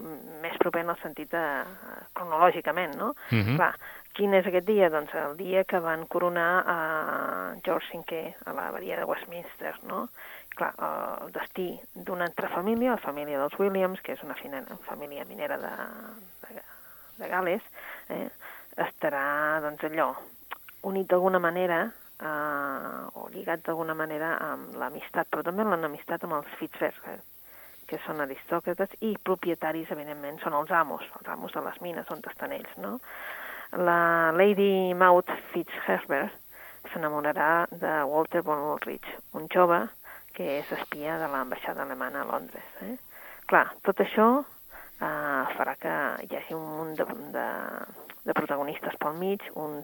més 0.42 0.58
proper 0.58 0.82
en 0.82 0.90
el 0.96 0.98
sentit 1.04 1.30
de, 1.30 1.46
cronològicament, 2.18 2.98
no? 2.98 3.14
Uh 3.30 3.38
-huh. 3.38 3.56
Clar, 3.56 3.74
Quin 4.16 4.32
és 4.32 4.46
aquest 4.48 4.64
dia? 4.64 4.86
Doncs 4.88 5.12
el 5.20 5.34
dia 5.36 5.62
que 5.68 5.76
van 5.84 6.06
coronar 6.08 6.62
a 6.64 6.76
George 7.66 7.98
V 8.00 8.20
a 8.48 8.54
la 8.56 8.70
badia 8.72 8.96
de 8.96 9.04
Westminster, 9.04 9.74
no? 9.84 10.06
Clar, 10.56 10.70
el 11.20 11.34
destí 11.34 11.66
d'una 11.92 12.24
altra 12.30 12.48
família, 12.48 12.94
la 12.94 13.02
família 13.02 13.42
dels 13.42 13.58
Williams, 13.60 14.00
que 14.00 14.16
és 14.16 14.24
una 14.24 14.38
família 14.88 15.26
minera 15.28 15.60
de, 15.60 15.74
de, 16.48 16.64
de 17.18 17.28
Gales, 17.28 17.68
eh, 18.08 18.30
estarà, 18.88 19.60
doncs, 19.60 19.84
allò, 19.84 20.08
unit 20.88 21.12
d'alguna 21.12 21.38
manera 21.38 21.84
eh, 21.84 23.20
o 23.20 23.28
lligat 23.36 23.68
d'alguna 23.68 23.92
manera 23.94 24.38
amb 24.40 24.80
l'amistat, 24.80 25.28
però 25.28 25.44
també 25.44 25.66
amb 25.66 25.76
amb 25.76 26.38
els 26.40 26.54
Fitzgerald, 26.56 27.20
que 27.86 28.00
són 28.06 28.24
aristòcrates 28.24 28.96
i 29.04 29.18
propietaris, 29.22 29.92
evidentment, 29.92 30.40
són 30.40 30.56
els 30.56 30.72
amos, 30.72 31.04
els 31.20 31.28
amos 31.36 31.52
de 31.52 31.68
les 31.68 31.82
mines 31.84 32.08
on 32.10 32.24
estan 32.32 32.56
ells, 32.56 32.78
no? 32.80 32.96
La 33.72 34.32
Lady 34.32 34.94
Maud 34.94 35.30
Fitzherbert 35.52 36.34
s'enamorarà 36.92 37.66
de 37.70 37.92
Walter 38.06 38.42
von 38.42 38.58
Ulrich, 38.72 39.06
un 39.32 39.48
jove 39.52 39.80
que 40.36 40.58
és 40.60 40.72
espia 40.76 41.16
de 41.18 41.28
l'ambaixada 41.32 41.82
alemana 41.82 42.22
a 42.22 42.28
Londres. 42.28 42.66
Eh? 42.84 42.96
Clar, 43.50 43.66
tot 43.82 44.02
això 44.04 44.28
eh, 44.42 45.44
farà 45.56 45.74
que 45.80 45.94
hi 46.26 46.36
hagi 46.36 46.54
un 46.54 46.66
munt 46.76 46.94
de, 46.98 47.06
de, 47.34 47.46
de 48.28 48.36
protagonistes 48.36 48.98
pel 49.00 49.16
mig, 49.18 49.44
un 49.54 49.80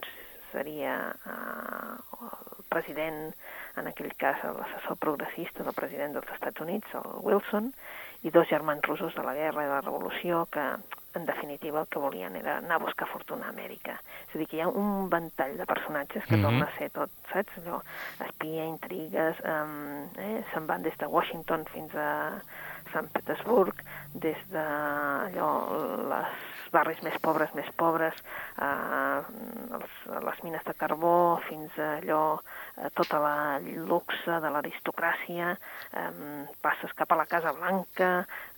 seria 0.53 0.95
eh, 1.25 2.21
el 2.21 2.65
president, 2.69 3.33
en 3.81 3.89
aquell 3.89 4.13
cas 4.21 4.43
l'assessor 4.45 4.99
progressista 5.01 5.65
del 5.65 5.75
president 5.77 6.13
dels 6.15 6.29
Estats 6.35 6.61
Units, 6.61 6.93
el 6.99 7.15
Wilson, 7.25 7.71
i 8.23 8.31
dos 8.31 8.47
germans 8.47 8.85
russos 8.87 9.15
de 9.17 9.25
la 9.25 9.33
guerra 9.35 9.65
i 9.65 9.69
de 9.69 9.73
la 9.73 9.81
revolució 9.81 10.45
que 10.53 10.63
en 11.15 11.25
definitiva 11.25 11.81
el 11.81 11.87
que 11.87 11.99
volien 11.99 12.35
era 12.35 12.57
anar 12.57 12.79
a 12.79 12.85
buscar 12.85 13.07
fortuna 13.07 13.47
a 13.47 13.53
Amèrica. 13.53 13.99
És 14.27 14.35
a 14.35 14.39
dir, 14.39 14.47
que 14.47 14.57
hi 14.57 14.63
ha 14.63 14.67
un 14.67 15.09
ventall 15.09 15.57
de 15.57 15.65
personatges 15.65 16.25
que 16.25 16.35
mm 16.35 16.39
-hmm. 16.39 16.43
torna 16.49 16.65
a 16.65 16.77
ser 16.77 16.89
tot, 16.89 17.11
saps? 17.31 17.57
Allò, 17.61 17.81
espia, 18.27 18.65
intrigues, 18.65 19.35
um, 19.45 20.09
eh? 20.17 20.43
se'n 20.53 20.65
van 20.65 20.81
des 20.81 20.97
de 20.97 21.07
Washington 21.07 21.65
fins 21.65 21.95
a 21.95 22.41
Sant 22.93 23.09
Petersburg, 23.13 23.83
des 24.13 24.39
de 24.53 24.63
allò, 24.63 25.51
les 26.11 26.49
barris 26.73 27.01
més 27.05 27.15
pobres, 27.21 27.51
més 27.57 27.69
pobres, 27.77 28.17
eh, 28.61 29.19
els, 29.77 29.93
les 30.25 30.41
mines 30.45 30.65
de 30.65 30.73
carbó, 30.77 31.13
fins 31.47 31.77
a 31.77 31.89
allò, 31.99 32.23
eh, 32.77 32.89
tota 32.97 33.19
la 33.21 33.35
luxe 33.89 34.39
de 34.45 34.51
l'aristocràcia, 34.55 35.53
eh, 36.01 36.09
passes 36.65 36.93
cap 36.97 37.13
a 37.13 37.21
la 37.21 37.29
Casa 37.29 37.53
Blanca... 37.59 38.11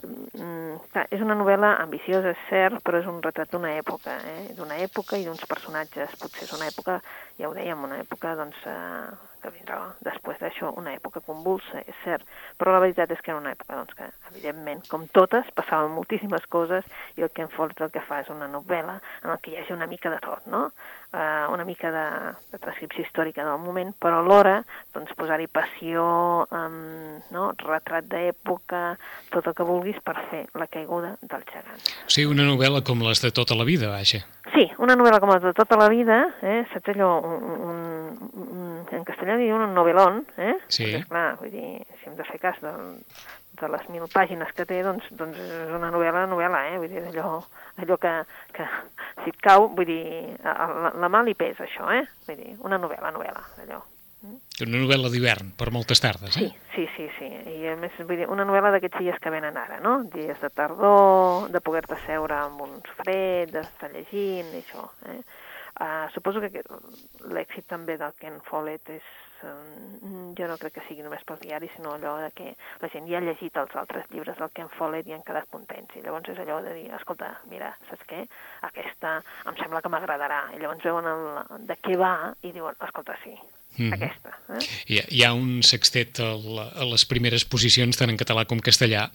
Clar, 0.05 1.05
és 1.09 1.21
una 1.23 1.33
novel·la 1.39 1.71
ambiciosa, 1.81 2.35
és 2.35 2.41
cert, 2.49 2.81
però 2.85 2.99
és 2.99 3.07
un 3.09 3.21
retrat 3.23 3.49
d'una 3.49 3.71
època, 3.79 4.19
eh? 4.29 4.51
d'una 4.57 4.77
època 4.83 5.17
i 5.17 5.25
d'uns 5.25 5.41
personatges. 5.49 6.13
Potser 6.21 6.43
és 6.45 6.53
una 6.53 6.67
època, 6.69 6.99
ja 7.39 7.49
ho 7.49 7.55
dèiem, 7.55 7.87
una 7.87 7.97
època 8.03 8.35
doncs, 8.37 8.59
eh, 8.69 9.31
que 9.41 9.53
vindrà 9.55 9.79
després 10.05 10.14
d'això 10.45 10.71
una 10.79 10.93
època 10.95 11.23
convulsa, 11.25 11.81
és 11.83 11.97
cert, 12.03 12.25
però 12.59 12.75
la 12.75 12.81
veritat 12.83 13.11
és 13.11 13.21
que 13.21 13.33
era 13.33 13.41
una 13.41 13.53
època 13.55 13.77
doncs, 13.77 13.95
que, 13.97 14.09
evidentment, 14.31 14.85
com 14.91 15.07
totes, 15.15 15.49
passaven 15.57 15.93
moltíssimes 15.95 16.45
coses 16.51 16.85
i 17.17 17.25
el 17.25 17.33
que 17.33 17.45
en 17.45 17.51
Fort 17.55 17.81
el 17.81 17.91
que 17.91 18.03
fa 18.05 18.21
és 18.23 18.29
una 18.33 18.47
novel·la 18.51 18.99
en 19.23 19.33
el 19.33 19.41
que 19.41 19.51
hi 19.51 19.59
hagi 19.59 19.75
una 19.75 19.89
mica 19.89 20.11
de 20.13 20.21
tot, 20.23 20.45
no? 20.51 20.69
Uh, 21.15 21.47
una 21.53 21.63
mica 21.63 21.91
de, 21.95 22.05
de 22.51 22.59
transcripció 22.59 23.05
històrica 23.05 23.45
del 23.47 23.61
moment, 23.63 23.93
però 24.03 24.19
alhora 24.19 24.57
doncs, 24.93 25.13
posar-hi 25.15 25.47
passió, 25.47 26.03
um, 26.51 27.21
no? 27.31 27.45
retrat 27.63 28.09
d'època, 28.11 28.81
tot 29.31 29.47
el 29.47 29.55
que 29.55 29.67
vulguis 29.67 30.01
per 30.03 30.17
fer 30.31 30.43
la 30.59 30.67
caiguda 30.67 31.13
del 31.21 31.45
gegant. 31.47 31.79
O 32.03 32.11
sigui, 32.11 32.33
una 32.33 32.47
novel·la 32.49 32.83
com 32.83 33.03
les 33.05 33.23
de 33.23 33.31
tota 33.31 33.55
la 33.55 33.67
vida, 33.67 33.93
vaja. 33.93 34.25
Sí, 34.55 34.65
una 34.79 34.95
novel·la 34.95 35.19
com 35.19 35.33
les 35.33 35.41
de 35.43 35.51
tota 35.55 35.75
la 35.75 35.89
vida, 35.91 36.17
eh? 36.39 36.61
saps 36.71 36.93
allò, 36.93 37.09
un, 37.27 37.41
un, 37.67 37.79
un, 38.39 38.69
en 38.95 39.03
castellà 39.07 39.35
diuen 39.39 39.65
un 39.65 39.73
novel·lon, 39.75 40.21
eh? 40.39 40.53
Sí. 40.71 40.85
Perquè, 40.85 41.01
clar, 41.09 41.25
vull 41.41 41.51
dir, 41.51 41.71
si 41.99 42.07
hem 42.07 42.15
de 42.15 42.27
fer 42.27 42.39
cas 42.39 42.61
de, 42.63 42.71
de 43.59 43.71
les 43.73 43.89
mil 43.91 44.05
pàgines 44.13 44.53
que 44.55 44.67
té, 44.69 44.79
doncs, 44.85 45.09
doncs 45.19 45.41
és 45.43 45.73
una 45.75 45.91
novel·la, 45.91 46.23
novel·la, 46.31 46.61
eh? 46.71 46.77
Vull 46.79 46.93
dir, 46.93 47.03
allò, 47.11 47.41
allò 47.83 47.99
que, 47.99 48.13
que 48.55 48.69
si 49.25 49.33
et 49.33 49.43
cau, 49.43 49.67
vull 49.75 49.91
dir, 49.91 50.05
la, 50.45 50.93
la 51.03 51.11
mà 51.11 51.25
li 51.27 51.35
pesa 51.35 51.67
això, 51.67 51.91
eh? 51.91 52.05
Vull 52.29 52.39
dir, 52.39 52.55
una 52.63 52.79
novel·la, 52.79 53.11
novel·la, 53.17 53.43
allò. 53.65 53.83
Una 54.65 54.79
novel·la 54.79 55.11
d'hivern, 55.11 55.51
per 55.59 55.71
moltes 55.75 56.01
tardes, 56.03 56.37
eh? 56.39 56.47
Sí, 56.47 56.51
sí, 56.75 56.85
sí, 56.95 57.07
sí. 57.17 57.29
I 57.55 57.73
a 57.73 57.75
més, 57.79 57.95
vull 58.01 58.21
dir, 58.21 58.29
una 58.31 58.45
novel·la 58.47 58.71
d'aquests 58.75 59.01
dies 59.03 59.19
que 59.21 59.33
venen 59.33 59.57
ara, 59.59 59.81
no? 59.83 59.97
Dies 60.13 60.39
de 60.41 60.51
tardor, 60.53 61.49
de 61.51 61.61
poder-te 61.63 61.99
seure 62.05 62.37
amb 62.45 62.63
uns 62.67 62.95
freds, 63.01 63.51
d'estar 63.55 63.91
llegint, 63.93 64.53
i 64.55 64.63
això, 64.63 64.87
eh? 65.11 65.19
Uh, 65.75 66.07
suposo 66.13 66.39
que 66.39 66.61
l'èxit 67.35 67.65
també 67.67 67.97
del 67.99 68.13
Ken 68.15 68.37
Follett 68.47 68.93
és 68.93 69.07
um, 69.43 70.29
jo 70.37 70.47
no 70.47 70.55
crec 70.61 70.77
que 70.77 70.83
sigui 70.87 71.03
només 71.03 71.25
pel 71.27 71.41
diari, 71.41 71.67
sinó 71.73 71.97
allò 71.97 72.13
de 72.23 72.29
que 72.37 72.53
la 72.79 72.89
gent 72.93 73.09
ja 73.09 73.19
ha 73.19 73.25
llegit 73.25 73.59
els 73.59 73.75
altres 73.81 74.07
llibres 74.13 74.39
del 74.39 74.53
Ken 74.55 74.71
Follett 74.77 75.09
i 75.09 75.15
han 75.17 75.25
quedat 75.27 75.49
contents. 75.51 75.97
I 75.99 76.05
llavors 76.05 76.31
és 76.31 76.39
allò 76.39 76.61
de 76.63 76.77
dir, 76.77 76.87
escolta, 76.95 77.33
mira, 77.51 77.73
saps 77.89 78.07
què? 78.07 78.23
Aquesta 78.69 79.17
em 79.51 79.59
sembla 79.59 79.83
que 79.83 79.91
m'agradarà. 79.91 80.41
I 80.55 80.61
llavors 80.63 80.87
veuen 80.87 81.11
el, 81.11 81.27
de 81.67 81.77
què 81.83 81.99
va 81.99 82.15
i 82.41 82.53
diuen, 82.55 82.79
escolta, 82.87 83.19
sí, 83.25 83.35
Mm 83.77 83.89
-hmm. 83.89 83.93
aquesta. 83.93 84.29
Eh? 84.49 84.65
Hi, 84.87 84.99
ha, 84.99 85.05
hi 85.09 85.23
ha 85.23 85.33
un 85.33 85.63
sextet 85.63 86.19
a, 86.19 86.31
la, 86.35 86.69
a 86.75 86.85
les 86.85 87.05
primeres 87.05 87.45
posicions, 87.45 87.97
tant 87.97 88.09
en 88.09 88.17
català 88.17 88.45
com 88.45 88.59
castellà, 88.59 89.09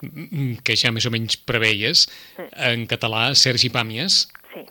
mm. 0.00 0.62
que 0.64 0.76
ja 0.76 0.90
més 0.90 1.06
o 1.06 1.10
menys 1.10 1.36
preveies. 1.36 2.08
Sí. 2.36 2.42
En 2.56 2.86
català, 2.86 3.34
Sergi 3.34 3.70
Pàmies, 3.70 4.28
sí. 4.54 4.66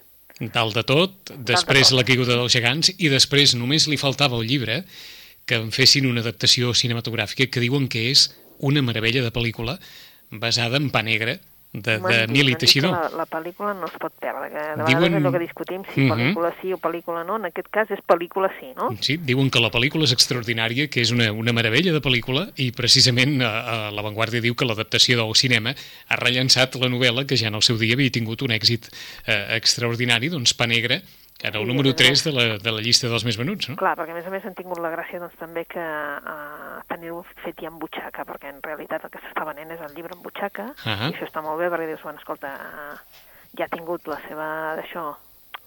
dalt 0.54 0.76
de 0.76 0.84
tot, 0.84 1.34
després 1.38 1.88
de 1.88 1.96
tot. 1.96 2.00
La 2.00 2.04
caiguda 2.04 2.36
dels 2.36 2.54
gegants, 2.54 2.94
i 2.98 3.10
després 3.10 3.56
només 3.56 3.88
li 3.88 3.98
faltava 3.98 4.38
el 4.38 4.48
llibre 4.48 4.84
que 5.46 5.56
en 5.56 5.72
fessin 5.72 6.06
una 6.06 6.22
adaptació 6.22 6.74
cinematogràfica 6.74 7.50
que 7.52 7.64
diuen 7.64 7.88
que 7.88 8.10
és 8.12 8.30
una 8.60 8.82
meravella 8.82 9.24
de 9.26 9.34
pel·lícula 9.34 9.80
basada 10.32 10.78
en 10.78 10.90
pa 10.94 11.02
negre, 11.04 11.40
de, 11.74 12.00
de 12.00 12.28
Mili 12.28 12.56
Teixidor. 12.60 12.92
La, 12.92 13.24
la 13.24 13.26
pel·lícula 13.30 13.74
no 13.78 13.88
es 13.88 13.96
pot 14.00 14.14
perdre, 14.20 14.50
que 14.52 14.60
de 14.60 14.88
diuen... 14.90 15.06
vegades 15.08 15.22
és 15.22 15.28
el 15.28 15.36
que 15.36 15.42
discutim, 15.44 15.86
si 15.94 16.02
uh 16.02 16.04
-huh. 16.04 16.16
pel·lícula 16.16 16.52
sí 16.62 16.74
o 16.74 16.78
pel·lícula 16.78 17.24
no, 17.26 17.38
en 17.38 17.46
aquest 17.46 17.70
cas 17.72 17.92
és 17.92 18.00
pel·lícula 18.04 18.52
sí, 18.60 18.74
no? 18.76 18.90
Sí, 19.00 19.18
diuen 19.18 19.50
que 19.50 19.60
la 19.60 19.72
pel·lícula 19.72 20.04
és 20.04 20.12
extraordinària, 20.12 20.90
que 20.90 21.02
és 21.02 21.12
una, 21.12 21.32
una 21.32 21.54
meravella 21.54 21.94
de 21.94 22.02
pel·lícula, 22.02 22.52
i 22.58 22.72
precisament 22.72 23.42
a, 23.42 23.88
a 23.88 23.92
l'avantguàrdia 23.92 24.42
diu 24.42 24.56
que 24.56 24.66
l'adaptació 24.66 25.18
del 25.18 25.36
cinema 25.36 25.74
ha 26.08 26.16
rellençat 26.16 26.76
la 26.76 26.90
novel·la, 26.90 27.26
que 27.26 27.38
ja 27.38 27.48
en 27.48 27.56
el 27.56 27.64
seu 27.64 27.78
dia 27.78 27.94
havia 27.94 28.12
tingut 28.12 28.42
un 28.42 28.52
èxit 28.52 28.92
eh, 29.26 29.56
extraordinari, 29.56 30.30
doncs 30.30 30.54
Pa 30.54 30.68
Negre, 30.68 31.02
era 31.42 31.60
el 31.60 31.68
número 31.68 31.94
3 31.96 32.24
de 32.24 32.32
la, 32.32 32.44
de 32.58 32.72
la 32.72 32.82
llista 32.82 33.10
dels 33.10 33.26
més 33.26 33.38
venuts, 33.40 33.72
no? 33.72 33.78
Clar, 33.80 33.96
perquè 34.00 34.14
a 34.14 34.18
més 34.18 34.28
a 34.28 34.34
més 34.34 34.46
han 34.46 34.58
tingut 34.58 34.82
la 34.84 34.92
gràcia 34.94 35.22
doncs, 35.22 35.38
també 35.40 35.66
que 35.70 35.82
uh, 35.82 36.78
tenir-ho 36.92 37.24
fet 37.44 37.64
ja 37.64 37.72
en 37.72 37.80
butxaca, 37.82 38.26
perquè 38.30 38.54
en 38.54 38.62
realitat 38.66 39.08
el 39.08 39.14
que 39.14 39.22
s'està 39.24 39.46
venent 39.48 39.74
és 39.74 39.82
el 39.82 39.96
llibre 39.98 40.16
en 40.18 40.22
butxaca, 40.22 40.70
uh 40.72 40.86
-huh. 40.86 41.10
i 41.10 41.16
això 41.16 41.26
està 41.26 41.42
molt 41.42 41.60
bé 41.60 41.70
perquè 41.70 41.88
dius, 41.88 42.04
bueno, 42.04 42.20
escolta, 42.20 42.54
uh, 42.54 43.26
ja 43.58 43.66
ha 43.66 43.76
tingut 43.76 44.08
la 44.08 44.20
seva 44.28 44.76
d'això 44.78 45.16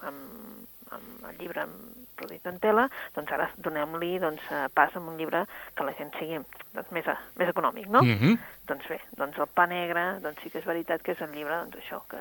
amb, 0.08 0.64
amb 0.90 1.28
el 1.30 1.36
llibre 1.38 1.66
produït 2.14 2.46
en 2.46 2.58
tela, 2.62 2.88
doncs 3.14 3.32
ara 3.32 3.50
donem-li 3.58 4.18
doncs, 4.22 4.42
pas 4.74 4.94
amb 4.94 5.08
un 5.08 5.16
llibre 5.18 5.44
que 5.74 5.86
la 5.86 5.94
gent 5.98 6.12
sigui 6.18 6.38
doncs, 6.72 6.90
més, 6.92 7.06
a, 7.08 7.18
més 7.36 7.48
econòmic, 7.48 7.88
no? 7.88 8.00
Uh 8.00 8.14
-huh. 8.20 8.38
Doncs 8.66 8.88
bé, 8.88 9.00
doncs 9.18 9.38
el 9.38 9.46
pa 9.46 9.66
negre, 9.66 10.20
doncs 10.20 10.40
sí 10.42 10.50
que 10.50 10.58
és 10.58 10.64
veritat 10.64 11.02
que 11.02 11.12
és 11.12 11.20
el 11.20 11.32
llibre, 11.32 11.54
doncs 11.54 11.76
això, 11.76 12.00
que, 12.08 12.20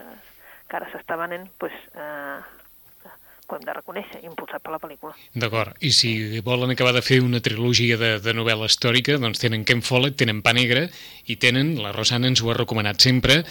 que 0.68 0.76
ara 0.76 0.90
s'està 0.90 1.18
venent, 1.18 1.48
doncs, 1.60 1.74
eh, 1.96 2.63
ho 3.54 3.60
hem 3.60 3.68
de 3.68 3.76
reconèixer, 3.78 4.24
impulsat 4.26 4.64
per 4.64 4.74
la 4.74 4.82
pel·lícula. 4.82 5.14
D'acord, 5.38 5.78
i 5.86 5.94
si 5.96 6.42
volen 6.46 6.74
acabar 6.74 6.94
de 6.96 7.04
fer 7.06 7.22
una 7.24 7.42
trilogia 7.46 7.98
de, 8.02 8.18
de 8.24 8.34
novel·la 8.34 8.68
històrica, 8.72 9.20
doncs 9.22 9.42
tenen 9.44 9.64
Ken 9.70 9.86
Follett, 9.86 10.18
tenen 10.20 10.42
Pa 10.46 10.56
Negra, 10.58 10.88
i 11.30 11.38
tenen, 11.38 11.76
la 11.84 11.94
Rosana 11.96 12.30
ens 12.32 12.42
ho 12.44 12.52
ha 12.52 12.58
recomanat 12.58 13.02
sempre, 13.06 13.44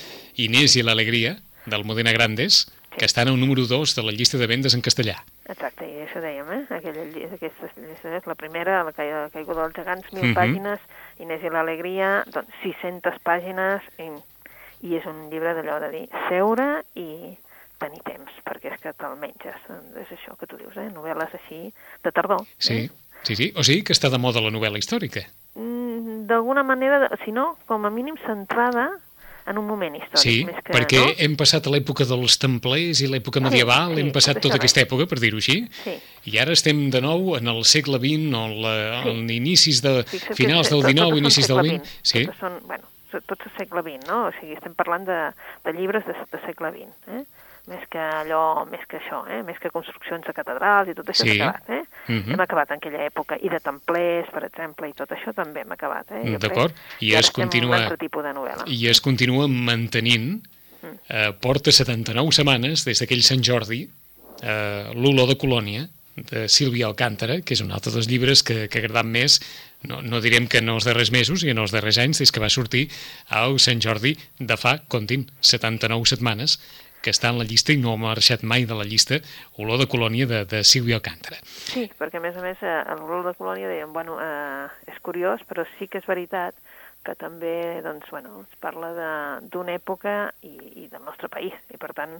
Inés 0.42 0.76
i 0.76 0.84
l'Alegria, 0.84 1.36
del 1.66 1.84
Modena 1.84 2.12
Grandes, 2.12 2.66
sí. 2.66 2.96
que 2.98 3.04
estan 3.04 3.28
al 3.28 3.38
número 3.38 3.66
2 3.66 3.94
de 3.94 4.02
la 4.02 4.12
llista 4.12 4.38
de 4.38 4.48
vendes 4.50 4.74
en 4.74 4.82
castellà. 4.82 5.20
Exacte, 5.46 5.86
i 5.86 6.02
això 6.04 6.22
dèiem, 6.24 6.48
eh? 6.50 6.62
Aquella, 6.74 7.06
aquesta 7.38 7.70
llista, 7.76 8.18
la 8.26 8.38
primera, 8.38 8.82
la 8.86 8.92
caiguda 8.96 9.62
dels 9.62 9.78
gegants, 9.78 10.10
1.000 10.10 10.18
uh 10.18 10.24
-huh. 10.24 10.34
pàgines, 10.34 10.80
Inés 11.18 11.42
i 11.44 11.50
l'Alegria, 11.50 12.24
doncs 12.26 12.50
600 12.62 13.22
pàgines, 13.22 13.82
i, 13.98 14.10
i 14.88 14.96
és 14.96 15.06
un 15.06 15.30
llibre 15.30 15.54
d'allò 15.54 15.78
de 15.80 15.90
dir 15.90 16.08
seure 16.28 16.82
i 16.94 17.38
tenir 17.82 18.00
temps, 18.06 18.32
perquè 18.46 18.72
és 18.72 18.80
que 18.82 18.94
te'l 18.96 19.18
menges. 19.20 19.68
És 20.00 20.14
això 20.16 20.36
que 20.38 20.48
tu 20.48 20.56
dius, 20.60 20.76
eh? 20.78 20.88
Novel·les 20.94 21.34
així 21.38 21.62
de 22.04 22.14
tardor. 22.14 22.46
Sí, 22.58 22.84
eh? 22.86 23.14
sí, 23.26 23.36
sí. 23.36 23.52
O 23.58 23.66
sigui 23.66 23.84
que 23.86 23.96
està 23.96 24.10
de 24.12 24.20
moda 24.22 24.42
la 24.44 24.54
novel·la 24.54 24.80
històrica. 24.80 25.26
Mm, 25.58 26.26
D'alguna 26.30 26.62
manera, 26.62 27.10
si 27.24 27.34
no, 27.34 27.56
com 27.66 27.84
a 27.84 27.90
mínim 27.90 28.14
centrada 28.24 28.92
en 29.46 29.58
un 29.58 29.66
moment 29.66 29.96
històric. 29.98 30.22
Sí, 30.22 30.34
més 30.46 30.60
que, 30.62 30.70
perquè 30.74 31.00
no? 31.02 31.14
hem 31.24 31.32
passat 31.38 31.66
a 31.66 31.72
l'època 31.74 32.06
dels 32.06 32.36
templers 32.38 33.00
i 33.02 33.08
l'època 33.10 33.42
medieval, 33.42 33.96
sí, 33.96 34.04
hem 34.04 34.12
passat 34.14 34.38
tot 34.38 34.46
tota 34.46 34.60
aquesta 34.60 34.84
època, 34.84 35.08
per 35.10 35.18
dir-ho 35.18 35.40
així, 35.42 35.56
Sí. 35.82 35.96
i 36.30 36.38
ara 36.38 36.54
estem 36.54 36.84
de 36.94 37.00
nou 37.02 37.34
en 37.38 37.50
el 37.50 37.64
segle 37.66 37.98
XX, 37.98 38.30
o 38.38 38.44
en, 38.46 38.56
la, 38.62 38.74
Sí. 39.02 39.10
en 39.10 39.30
inicis 39.34 39.82
de... 39.82 39.94
Fixa't 40.04 40.28
que 40.28 40.38
finals 40.38 40.70
del 40.70 40.82
XIX, 40.86 41.18
inicis 41.18 41.50
del 41.50 41.62
XX. 41.66 41.94
Sí, 42.02 42.24
Totes 42.26 42.38
són, 42.38 42.60
bueno, 42.70 42.86
tots 43.10 43.44
del 43.44 43.54
segle 43.58 43.82
XX, 43.82 44.06
no? 44.08 44.26
O 44.28 44.32
sigui, 44.38 44.54
estem 44.54 44.74
parlant 44.78 45.04
de, 45.10 45.18
de 45.66 45.74
llibres 45.74 46.06
de, 46.06 46.14
de 46.14 46.42
segle 46.46 46.70
XX, 46.78 47.18
eh? 47.18 47.24
Més 47.70 47.84
que 47.88 47.98
allò, 47.98 48.64
més 48.66 48.80
que 48.90 48.98
això, 48.98 49.20
eh? 49.30 49.42
Més 49.46 49.58
que 49.62 49.70
construccions 49.70 50.24
de 50.26 50.32
catedrals 50.34 50.88
i 50.90 50.94
tot 50.98 51.06
això 51.06 51.22
Sí. 51.22 51.36
s'ha 51.38 51.48
acabat, 51.50 51.70
eh? 51.70 51.84
Mhm. 52.08 52.32
Hem 52.34 52.40
acabat 52.40 52.70
en 52.72 52.76
aquella 52.78 53.06
època, 53.06 53.36
i 53.40 53.48
de 53.48 53.60
templers, 53.60 54.28
per 54.34 54.42
exemple, 54.44 54.88
i 54.88 54.92
tot 54.98 55.10
això 55.10 55.32
també 55.32 55.60
hem 55.62 55.70
acabat, 55.70 56.10
eh? 56.10 56.22
Crec. 56.24 56.40
D'acord. 56.40 56.74
I 57.00 57.12
ara 57.12 57.20
es 57.20 57.30
continua- 57.30 57.76
un 57.76 57.82
altre 57.84 57.96
tipus 57.98 58.24
de 58.24 58.32
novel·la. 58.34 58.64
i 58.66 58.88
es 58.88 59.00
continua 59.00 59.46
mantenint, 59.46 60.42
Mm. 60.82 60.86
eh, 61.08 61.32
porta 61.40 61.70
79 61.70 62.32
setmanes, 62.32 62.84
des 62.84 62.98
d'aquell 62.98 63.22
Sant 63.22 63.40
Jordi, 63.44 63.88
eh, 64.42 64.90
l'olor 64.96 65.28
de 65.28 65.36
colònia, 65.38 65.88
de 66.16 66.48
Sílvia 66.48 66.86
Alcántara, 66.86 67.40
que 67.40 67.54
és 67.54 67.60
un 67.62 67.70
altre 67.70 67.92
dels 67.92 68.06
llibres 68.08 68.42
que, 68.42 68.68
que 68.68 68.78
ha 68.78 68.82
agradat 68.82 69.06
més, 69.06 69.40
no, 69.84 70.02
no 70.02 70.20
direm 70.20 70.46
que 70.48 70.58
en 70.58 70.68
els 70.68 70.84
darrers 70.84 71.10
mesos 71.12 71.42
i 71.44 71.50
en 71.50 71.58
els 71.58 71.70
darrers 71.70 71.96
anys, 71.98 72.18
des 72.18 72.30
que 72.32 72.40
va 72.40 72.50
sortir 72.50 72.90
al 73.30 73.58
Sant 73.60 73.80
Jordi 73.80 74.18
de 74.38 74.56
fa, 74.58 74.80
comptin, 74.88 75.30
79 75.40 76.04
setmanes, 76.04 76.58
que 77.02 77.10
està 77.10 77.28
en 77.30 77.38
la 77.38 77.44
llista 77.44 77.72
i 77.72 77.76
no 77.82 77.92
ha 77.92 77.96
marxat 78.00 78.42
mai 78.42 78.64
de 78.64 78.74
la 78.78 78.84
llista, 78.84 79.18
Olor 79.58 79.78
de 79.78 79.86
colònia 79.86 80.26
de, 80.26 80.44
de 80.44 80.62
Sílvia 80.64 80.96
Alcántara. 80.96 81.36
Sí, 81.44 81.90
perquè 81.98 82.16
a 82.18 82.20
més 82.24 82.36
a 82.36 82.42
més 82.42 82.62
eh, 82.62 82.82
el 82.92 82.98
rol 83.02 83.24
de 83.26 83.34
colònia 83.34 83.68
dèiem, 83.68 83.92
bueno, 83.92 84.18
eh, 84.22 84.68
és 84.86 84.98
curiós, 85.02 85.40
però 85.48 85.66
sí 85.78 85.88
que 85.88 85.98
és 85.98 86.06
veritat 86.06 86.54
que 87.02 87.16
també 87.18 87.80
doncs, 87.82 88.06
bueno, 88.14 88.28
ens 88.44 88.52
parla 88.62 88.92
de- 88.94 89.48
d'una 89.50 89.72
època 89.74 90.30
i, 90.46 90.52
i 90.84 90.86
del 90.86 91.02
nostre 91.02 91.26
país. 91.28 91.50
I 91.74 91.76
per 91.76 91.90
tant, 91.98 92.12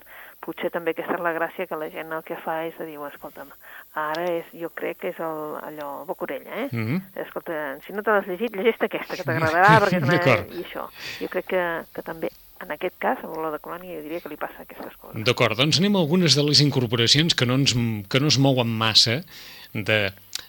potser 0.42 0.72
també 0.74 0.90
aquesta 0.90 1.14
és 1.14 1.22
la 1.22 1.30
gràcia 1.36 1.68
que 1.70 1.78
la 1.78 1.86
gent 1.88 2.10
el 2.10 2.24
que 2.26 2.34
fa 2.42 2.64
és 2.66 2.74
de 2.80 2.86
dir, 2.88 2.96
"Bueno, 2.98 3.14
escolta'm, 3.14 3.52
ara 3.94 4.24
és, 4.26 4.44
jo 4.52 4.70
crec 4.74 4.98
que 4.98 5.08
és 5.14 5.20
el, 5.20 5.38
allò 5.62 6.04
Bocorella, 6.04 6.50
eh? 6.64 6.68
Mm 6.72 6.82
-hmm. 6.88 7.00
Escolta, 7.26 7.78
si 7.86 7.92
no 7.92 8.02
te 8.02 8.10
l'has 8.10 8.26
llegit, 8.26 8.56
llegeix 8.56 8.74
aquesta, 8.82 9.14
que 9.16 9.22
t'agradarà, 9.22 9.78
perquè 9.80 9.96
és 10.02 10.02
una... 10.02 10.16
I 10.50 10.64
això. 10.64 10.88
Jo 11.20 11.28
crec 11.28 11.46
que, 11.46 11.62
que 11.94 12.02
també, 12.02 12.28
en 12.62 12.70
aquest 12.74 12.94
cas, 13.02 13.20
a 13.22 13.28
l'olor 13.28 13.52
de 13.54 13.60
colònia, 13.62 13.96
jo 13.96 14.02
diria 14.04 14.20
que 14.22 14.30
li 14.32 14.38
passa 14.40 14.62
aquestes 14.64 14.94
coses. 15.00 15.24
D'acord, 15.26 15.58
doncs 15.58 15.80
anem 15.80 15.96
a 15.96 16.02
algunes 16.04 16.36
de 16.38 16.44
les 16.46 16.62
incorporacions 16.64 17.34
que 17.34 17.48
no, 17.48 17.58
ens, 17.60 17.74
que 18.08 18.20
no 18.22 18.30
es 18.30 18.38
mouen 18.38 18.70
massa 18.70 19.20
de, 19.74 19.98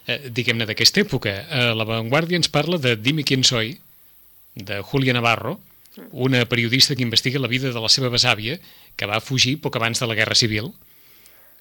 eh, 0.06 0.20
diguem-ne, 0.30 0.68
d'aquesta 0.68 1.02
època. 1.02 1.34
Eh, 1.34 1.68
la 1.74 1.86
Vanguardia 1.88 2.38
ens 2.40 2.50
parla 2.52 2.78
de 2.78 2.96
Dime 2.96 3.24
quién 3.24 3.44
soy, 3.44 3.78
de 4.54 4.80
Julia 4.82 5.12
Navarro, 5.12 5.58
una 6.10 6.44
periodista 6.46 6.94
que 6.94 7.02
investiga 7.02 7.38
la 7.38 7.48
vida 7.50 7.70
de 7.70 7.80
la 7.80 7.90
seva 7.90 8.10
besàvia, 8.10 8.58
que 8.96 9.06
va 9.10 9.22
fugir 9.22 9.60
poc 9.62 9.76
abans 9.76 10.00
de 10.00 10.08
la 10.10 10.16
Guerra 10.18 10.38
Civil. 10.38 10.72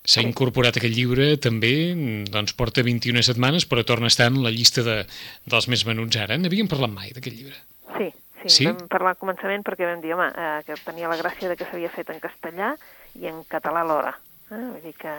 S'ha 0.03 0.23
incorporat 0.25 0.77
aquest 0.77 0.93
llibre 0.93 1.37
també, 1.39 1.93
doncs 2.29 2.53
porta 2.59 2.83
21 2.83 3.23
setmanes, 3.23 3.65
però 3.69 3.85
torna 3.87 4.09
a 4.09 4.13
estar 4.13 4.27
en 4.31 4.41
la 4.43 4.51
llista 4.51 4.83
de, 4.83 4.97
dels 5.47 5.69
més 5.71 5.85
venuts 5.87 6.17
ara. 6.19 6.37
N'havíem 6.37 6.67
parlat 6.67 6.91
mai 6.91 7.13
d'aquest 7.15 7.37
llibre. 7.37 7.55
Sí, 7.95 8.09
sí, 8.49 8.63
Sí? 8.63 8.67
vam 8.67 8.87
parlar 8.91 9.15
al 9.15 9.21
començament 9.21 9.63
perquè 9.63 9.87
vam 9.89 10.01
dir, 10.01 10.13
home, 10.13 10.27
eh, 10.35 10.61
que 10.67 10.77
tenia 10.85 11.09
la 11.11 11.17
gràcia 11.19 11.49
de 11.49 11.57
que 11.57 11.65
s'havia 11.69 11.89
fet 11.93 12.09
en 12.09 12.19
castellà 12.23 12.75
i 13.15 13.27
en 13.27 13.43
català 13.49 13.81
alhora. 13.81 14.13
Eh? 14.51 14.59
Vull 14.59 14.81
dir 14.83 14.93
que, 14.99 15.13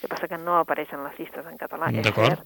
que 0.00 0.08
passa 0.08 0.28
que 0.28 0.38
no 0.38 0.56
apareix 0.58 0.92
en 0.92 1.04
les 1.04 1.18
llistes 1.18 1.46
en 1.46 1.58
català, 1.60 1.90
D'acord. 1.92 2.44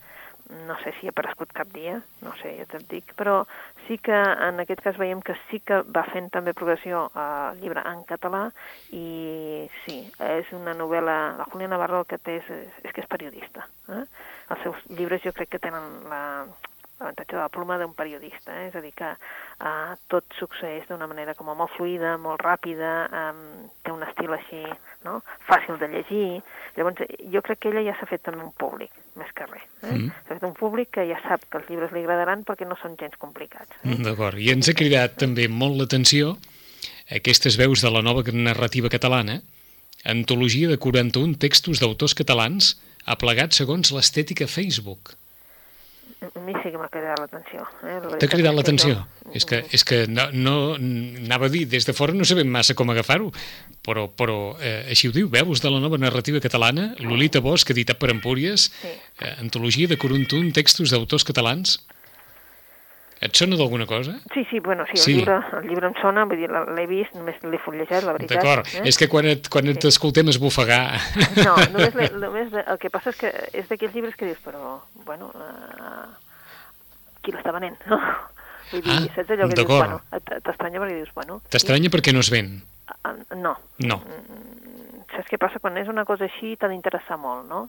No 0.66 0.74
sé 0.82 0.90
si 0.98 1.06
ha 1.06 1.12
aparegut 1.14 1.52
cap 1.54 1.68
dia, 1.72 2.00
no 2.20 2.32
sé, 2.40 2.50
ja 2.58 2.64
te'n 2.66 2.82
dic, 2.90 3.12
però 3.16 3.44
sí 3.86 3.96
que 4.02 4.12
en 4.12 4.58
aquest 4.60 4.82
cas 4.82 4.98
veiem 4.98 5.20
que 5.22 5.36
sí 5.48 5.60
que 5.62 5.78
va 5.86 6.02
fent 6.10 6.28
també 6.34 6.52
progressió 6.52 7.04
al 7.14 7.60
llibre 7.62 7.80
en 7.86 8.02
català 8.08 8.48
i 8.90 9.68
sí, 9.84 10.00
és 10.18 10.50
una 10.52 10.74
novel·la, 10.74 11.36
la 11.38 11.46
Julia 11.52 11.70
Navarro 11.70 12.02
el 12.02 12.10
que 12.10 12.18
té 12.18 12.40
és, 12.40 12.50
és 12.82 12.92
que 12.92 13.04
és 13.04 13.08
periodista. 13.08 13.68
Eh? 13.88 14.02
Els 14.50 14.66
seus 14.66 14.82
llibres 14.90 15.22
jo 15.22 15.32
crec 15.32 15.54
que 15.54 15.62
tenen 15.62 16.02
la, 16.10 16.22
l'avantatge 17.02 17.34
de 17.34 17.40
la 17.42 17.50
pluma 17.52 17.78
d'un 17.80 17.92
periodista, 17.98 18.54
eh? 18.54 18.68
és 18.70 18.76
a 18.78 18.82
dir, 18.84 18.92
que 18.96 19.10
uh, 19.12 19.94
tot 20.12 20.38
succeeix 20.38 20.86
d'una 20.88 21.08
manera 21.10 21.34
com 21.38 21.50
a 21.50 21.56
molt 21.58 21.74
fluida, 21.76 22.14
molt 22.22 22.42
ràpida, 22.44 22.92
um, 23.10 23.42
té 23.82 23.92
un 23.94 24.04
estil 24.06 24.32
així, 24.36 24.62
no?, 25.06 25.18
fàcil 25.48 25.80
de 25.82 25.90
llegir. 25.92 26.26
Llavors, 26.78 27.02
jo 27.34 27.42
crec 27.44 27.62
que 27.62 27.72
ella 27.72 27.84
ja 27.90 27.96
s'ha 27.98 28.08
fet 28.10 28.24
també 28.28 28.46
un 28.46 28.54
públic, 28.56 28.94
més 29.20 29.34
que 29.36 29.48
res. 29.50 29.66
Eh? 29.82 29.92
Mm. 29.92 30.08
S'ha 30.22 30.38
fet 30.38 30.48
un 30.48 30.56
públic 30.58 30.94
que 30.96 31.06
ja 31.10 31.18
sap 31.26 31.44
que 31.48 31.60
els 31.60 31.68
llibres 31.68 31.92
li 31.92 32.06
agradaran 32.06 32.46
perquè 32.48 32.68
no 32.68 32.78
són 32.80 32.96
gens 33.00 33.18
complicats. 33.20 33.74
Eh? 33.82 33.98
D'acord, 34.06 34.40
i 34.40 34.52
ens 34.54 34.70
ha 34.70 34.78
cridat 34.78 35.18
també 35.20 35.50
molt 35.50 35.80
l'atenció 35.80 36.36
aquestes 37.12 37.58
veus 37.60 37.82
de 37.84 37.90
la 37.92 38.02
nova 38.02 38.24
narrativa 38.32 38.88
catalana, 38.88 39.42
antologia 40.04 40.68
de 40.70 40.78
41 40.78 41.36
textos 41.38 41.82
d'autors 41.82 42.14
catalans 42.18 42.76
aplegats 43.04 43.58
segons 43.60 43.92
l'estètica 43.92 44.46
Facebook. 44.46 45.16
A 46.22 46.40
mi 46.46 46.52
sí 46.62 46.70
que 46.70 46.78
m'ha 46.78 46.88
cridat 46.88 47.18
l'atenció. 47.18 47.64
Eh? 47.82 47.96
La 48.12 48.18
T'ha 48.22 48.28
cridat 48.30 48.54
l'atenció? 48.54 48.94
jo- 48.94 49.30
És 49.34 49.44
que, 49.48 49.64
és 49.72 49.82
que 49.84 50.06
no, 50.06 50.28
no, 50.32 50.74
anava 50.76 51.46
a 51.46 51.48
dir, 51.48 51.64
des 51.66 51.86
de 51.88 51.92
fora 51.96 52.12
no 52.12 52.24
sabem 52.28 52.46
massa 52.48 52.74
com 52.78 52.90
agafar-ho, 52.92 53.30
però, 53.82 54.06
però 54.14 54.36
eh, 54.60 54.86
així 54.92 55.08
ho 55.08 55.12
diu, 55.12 55.28
veus 55.32 55.62
de 55.64 55.70
la 55.72 55.80
nova 55.80 55.98
narrativa 55.98 56.38
catalana, 56.40 56.94
Lolita 57.00 57.40
Bosch, 57.40 57.70
editat 57.74 57.98
per 57.98 58.10
Empúries, 58.10 58.70
Sí. 58.82 58.88
eh, 59.20 59.34
antologia 59.40 59.88
de 59.88 59.96
41 59.98 60.52
textos 60.52 60.90
d'autors 60.90 61.24
catalans. 61.24 61.80
Et 63.22 63.30
sona 63.38 63.54
d'alguna 63.54 63.86
cosa? 63.86 64.16
Sí, 64.34 64.42
sí, 64.50 64.58
bueno, 64.58 64.84
sí, 64.86 64.92
el, 64.96 64.98
Sí. 64.98 65.12
Llibre, 65.14 65.36
el 65.60 65.68
llibre 65.68 65.86
em 65.86 65.94
sona, 66.00 66.24
vull 66.26 66.40
dir, 66.40 66.48
l'he 66.50 66.86
vist, 66.90 67.12
només 67.14 67.36
l'he 67.46 67.58
fullejat, 67.62 68.02
la 68.02 68.16
veritat. 68.16 68.40
D'acord, 68.42 68.66
Eh? 68.74 68.82
és 68.90 68.98
que 68.98 69.06
quan 69.08 69.28
et, 69.30 69.46
quan 69.48 69.68
et 69.70 69.84
escoltem 69.86 70.26
esbufegar... 70.32 70.80
No, 71.44 71.54
només, 71.76 71.94
només 72.18 72.50
el 72.66 72.78
que 72.82 72.90
passa 72.90 73.10
és 73.14 73.20
que 73.20 73.30
és 73.62 73.68
d'aquells 73.70 73.94
llibres 73.94 74.16
que 74.18 74.26
dius, 74.26 74.40
però, 74.42 74.80
bueno, 75.06 75.30
uh, 75.38 76.10
qui 77.22 77.30
l'està 77.30 77.54
venent, 77.54 77.78
no? 77.86 78.00
Vull 78.72 78.82
dir, 78.82 78.90
Ah, 78.90 79.06
saps 79.14 79.30
allò 79.36 79.46
que 79.52 79.54
dius, 79.60 79.68
bueno, 79.70 80.00
t'estranya 80.42 80.80
perquè 80.82 80.96
dius, 80.98 81.14
bueno... 81.14 81.40
T'estranya 81.52 81.90
perquè 81.94 82.12
no 82.16 82.20
es 82.26 82.30
ven. 82.34 82.50
Ah, 83.04 83.14
No, 83.36 83.54
No. 83.86 84.00
saps 85.14 85.28
què 85.30 85.38
passa? 85.38 85.60
Quan 85.62 85.76
és 85.78 85.86
una 85.92 86.04
cosa 86.08 86.24
així 86.26 86.56
t'ha 86.56 86.68
d'interessar 86.72 87.18
molt, 87.20 87.46
no? 87.48 87.68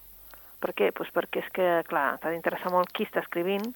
Per 0.63 0.73
què? 0.73 0.89
Pues 0.95 1.09
perquè 1.13 1.43
és 1.43 1.49
que, 1.53 1.69
clar, 1.89 2.17
t'ha 2.23 2.31
d'interessar 2.31 2.71
molt 2.71 2.89
qui 2.95 3.03
està 3.05 3.19
escrivint, 3.21 3.75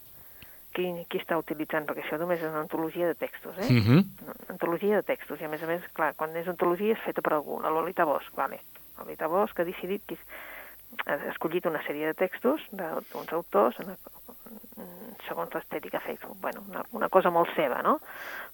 qui, 0.78 0.86
qui 1.10 1.20
està 1.22 1.38
utilitzant, 1.42 1.88
perquè 1.90 2.04
això 2.06 2.20
només 2.22 2.40
és 2.44 2.52
una 2.52 2.62
antologia 2.62 3.10
de 3.10 3.18
textos, 3.18 3.58
eh? 3.58 3.70
Uh 3.74 3.86
-huh. 3.88 4.04
antologia 4.54 4.96
de 5.02 5.04
textos, 5.04 5.42
i 5.42 5.46
a 5.46 5.50
més 5.50 5.64
a 5.64 5.68
més, 5.68 5.82
clar, 5.94 6.14
quan 6.16 6.36
és 6.36 6.48
antologia 6.48 6.94
és 6.94 7.02
feta 7.06 7.22
per 7.22 7.34
algú, 7.34 7.60
la 7.62 7.70
Lolita 7.74 8.06
Bosch, 8.06 8.30
vale. 8.36 8.62
La 8.98 9.04
Lolita 9.04 9.28
Bosch 9.28 9.60
ha 9.60 9.64
decidit 9.66 10.02
que 10.06 10.18
ha 11.06 11.16
escollit 11.32 11.66
una 11.66 11.82
sèrie 11.84 12.06
de 12.08 12.14
textos 12.14 12.62
d'uns 12.72 13.34
autors 13.34 13.80
en, 13.80 13.98
segons 15.28 15.54
l'estètica 15.54 16.00
Facebook, 16.00 16.38
bueno, 16.40 16.62
una, 16.70 16.84
una 16.92 17.10
cosa 17.10 17.30
molt 17.30 17.50
seva, 17.56 17.82
no? 17.82 18.00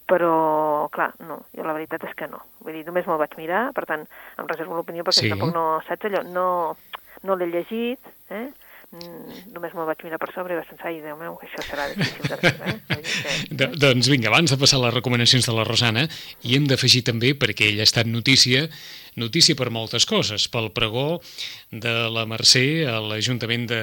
Però, 0.08 0.90
clar, 0.92 1.14
no, 1.20 1.46
jo 1.56 1.64
la 1.64 1.74
veritat 1.74 2.04
és 2.04 2.16
que 2.16 2.28
no. 2.28 2.42
Vull 2.60 2.74
dir, 2.74 2.86
només 2.86 3.06
me'l 3.08 3.18
vaig 3.22 3.38
mirar, 3.38 3.72
per 3.74 3.86
tant, 3.86 4.08
em 4.38 4.48
reservo 4.48 4.76
l'opinió 4.76 5.04
perquè 5.04 5.22
Sí. 5.28 5.30
tampoc 5.30 5.54
no, 5.54 5.82
saps 5.88 6.06
allò, 6.06 6.24
no, 6.24 6.76
no 7.24 7.36
l'he 7.36 7.48
llegit, 7.48 8.00
eh? 8.30 8.50
Mm, 8.94 9.38
només 9.56 9.72
me'l 9.74 9.88
vaig 9.90 10.04
mirar 10.06 10.20
per 10.22 10.30
sobre 10.36 10.54
i 10.54 10.58
vaig 10.60 10.68
pensar, 10.70 10.92
ai, 10.92 11.00
Déu 11.02 11.16
meu, 11.18 11.38
això 11.42 11.64
serà 11.66 11.88
difícil 11.90 12.28
de 12.30 12.38
veure, 12.44 12.74
eh? 12.78 13.70
Doncs 13.84 14.10
vinga, 14.12 14.30
abans 14.30 14.54
de 14.54 14.58
passar 14.62 14.78
les 14.84 14.94
recomanacions 14.94 15.48
de 15.50 15.56
la 15.58 15.66
Rosana, 15.66 16.04
hi 16.46 16.58
hem 16.60 16.68
d'afegir 16.70 17.02
també, 17.08 17.34
perquè 17.34 17.72
ella 17.72 17.82
ha 17.82 17.90
estat 17.90 18.10
notícia, 18.10 18.68
notícia 19.20 19.56
per 19.56 19.70
moltes 19.74 20.08
coses, 20.10 20.48
pel 20.52 20.72
pregó 20.74 21.22
de 21.72 21.94
la 22.14 22.26
Mercè 22.30 22.86
a 22.90 23.00
l'Ajuntament 23.04 23.68
de, 23.70 23.82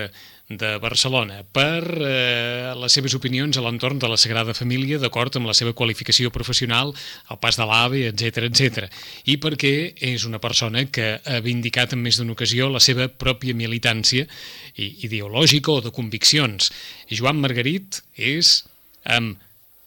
de 0.51 0.71
Barcelona 0.83 1.45
per 1.55 1.85
eh, 2.03 2.73
les 2.75 2.93
seves 2.93 3.15
opinions 3.15 3.55
a 3.57 3.63
l'entorn 3.63 4.01
de 4.03 4.09
la 4.11 4.19
Sagrada 4.19 4.55
Família 4.57 4.99
d'acord 4.99 5.39
amb 5.39 5.47
la 5.47 5.55
seva 5.55 5.73
qualificació 5.79 6.33
professional, 6.35 6.91
el 7.31 7.39
pas 7.39 7.55
de 7.57 7.67
l'AVE, 7.71 8.03
etc 8.11 8.49
etc. 8.49 8.89
I 9.31 9.39
perquè 9.43 9.75
és 10.11 10.27
una 10.27 10.43
persona 10.43 10.83
que 10.91 11.13
ha 11.23 11.39
vindicat 11.45 11.95
en 11.95 12.03
més 12.03 12.19
d'una 12.19 12.35
ocasió 12.35 12.69
la 12.69 12.83
seva 12.83 13.07
pròpia 13.07 13.55
militància 13.55 14.27
ideològica 14.75 15.77
o 15.77 15.85
de 15.85 15.95
conviccions. 15.95 16.73
Joan 17.15 17.39
Margarit 17.39 18.03
és 18.19 18.65
amb 19.07 19.39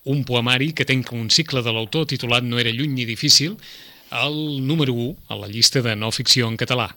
un 0.08 0.23
poemari 0.27 0.71
que 0.75 0.88
tenc 0.88 1.12
un 1.15 1.29
cicle 1.32 1.62
de 1.63 1.71
l'autor 1.71 2.08
titulat 2.08 2.43
No 2.43 2.60
era 2.60 2.71
lluny 2.71 2.95
ni 2.95 3.06
difícil, 3.08 3.58
el 4.21 4.65
número 4.67 4.93
1 4.93 5.15
a 5.30 5.39
la 5.41 5.47
llista 5.47 5.82
de 5.82 5.95
no 5.95 6.12
ficció 6.12 6.47
en 6.47 6.58
català 6.58 6.91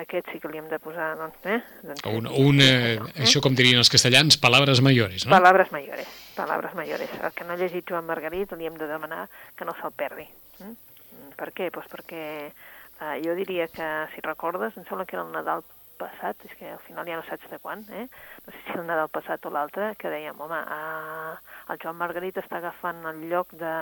aquest 0.00 0.30
sí 0.32 0.40
que 0.40 0.48
li 0.50 0.60
hem 0.60 0.68
de 0.70 0.78
posar, 0.82 1.12
doncs, 1.18 1.38
eh? 1.44 1.58
Doncs, 1.82 2.04
una, 2.08 2.32
una, 2.32 2.66
això, 2.66 3.08
eh? 3.08 3.24
això 3.26 3.42
com 3.44 3.56
dirien 3.58 3.80
els 3.80 3.90
castellans, 3.92 4.38
palabres 4.40 4.82
mayores, 4.84 5.26
no? 5.26 5.34
Palabres 5.34 5.72
mayores, 5.74 6.08
palabres 6.36 6.74
mayores. 6.78 7.10
El 7.20 7.34
que 7.36 7.44
no 7.44 7.54
ha 7.54 7.60
llegit 7.60 7.88
Joan 7.88 8.06
Margarit 8.08 8.54
li 8.56 8.68
hem 8.68 8.78
de 8.80 8.88
demanar 8.90 9.26
que 9.56 9.66
no 9.68 9.74
se'l 9.80 9.94
perdi. 9.96 10.26
Mm? 10.60 11.34
Per 11.40 11.50
què? 11.56 11.70
Pues 11.74 11.90
perquè 11.90 12.22
eh, 12.48 13.16
jo 13.24 13.36
diria 13.38 13.68
que, 13.72 13.90
si 14.14 14.24
recordes, 14.24 14.76
em 14.76 14.86
sembla 14.88 15.06
que 15.08 15.18
era 15.18 15.26
el 15.26 15.34
Nadal 15.34 15.64
passat, 16.00 16.38
és 16.48 16.54
que 16.56 16.70
al 16.72 16.80
final 16.86 17.08
ja 17.08 17.18
no 17.18 17.26
saps 17.26 17.50
de 17.50 17.58
quan, 17.60 17.84
eh? 17.92 18.06
no 18.46 18.54
sé 18.54 18.62
si 18.64 18.78
el 18.78 18.86
Nadal 18.88 19.10
passat 19.12 19.44
o 19.44 19.52
l'altre, 19.52 19.92
que 20.00 20.12
dèiem, 20.12 20.38
home, 20.40 20.62
eh, 20.62 21.34
el 21.72 21.82
Joan 21.82 22.00
Margarit 22.00 22.40
està 22.40 22.60
agafant 22.60 23.04
el 23.10 23.26
lloc 23.28 23.52
de, 23.60 23.74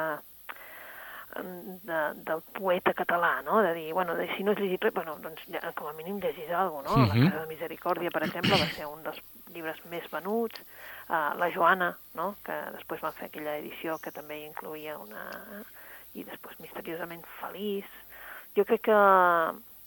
de, 1.37 1.99
del 2.25 2.43
poeta 2.57 2.95
català, 2.95 3.43
no? 3.43 3.61
De 3.63 3.75
dir, 3.75 3.93
bueno, 3.93 4.15
de, 4.17 4.29
si 4.37 4.45
no 4.45 4.53
has 4.53 4.61
llegit 4.61 4.83
res, 4.83 4.95
bueno, 4.95 5.17
doncs 5.23 5.45
ja, 5.53 5.73
com 5.77 5.91
a 5.91 5.95
mínim 5.97 6.19
llegis 6.23 6.51
alguna 6.51 6.89
cosa, 6.89 6.99
no? 6.99 7.05
Uh 7.05 7.13
-huh. 7.13 7.25
La 7.25 7.31
Casa 7.31 7.45
de 7.45 7.55
Misericòrdia, 7.55 8.11
per 8.11 8.23
exemple, 8.25 8.59
va 8.59 8.69
ser 8.75 8.87
un 8.87 9.03
dels 9.03 9.21
llibres 9.55 9.79
més 9.91 10.11
venuts. 10.11 10.61
Uh, 11.09 11.33
la 11.39 11.51
Joana, 11.55 11.97
no? 12.15 12.37
Que 12.45 12.53
després 12.77 13.01
van 13.01 13.13
fer 13.13 13.27
aquella 13.27 13.57
edició 13.57 13.99
que 13.99 14.13
també 14.13 14.45
incluïa 14.45 14.99
una... 14.99 15.65
i 16.15 16.25
després 16.25 16.59
misteriosament 16.59 17.23
feliç. 17.41 17.85
Jo 18.57 18.65
crec 18.65 18.81
que 18.83 18.99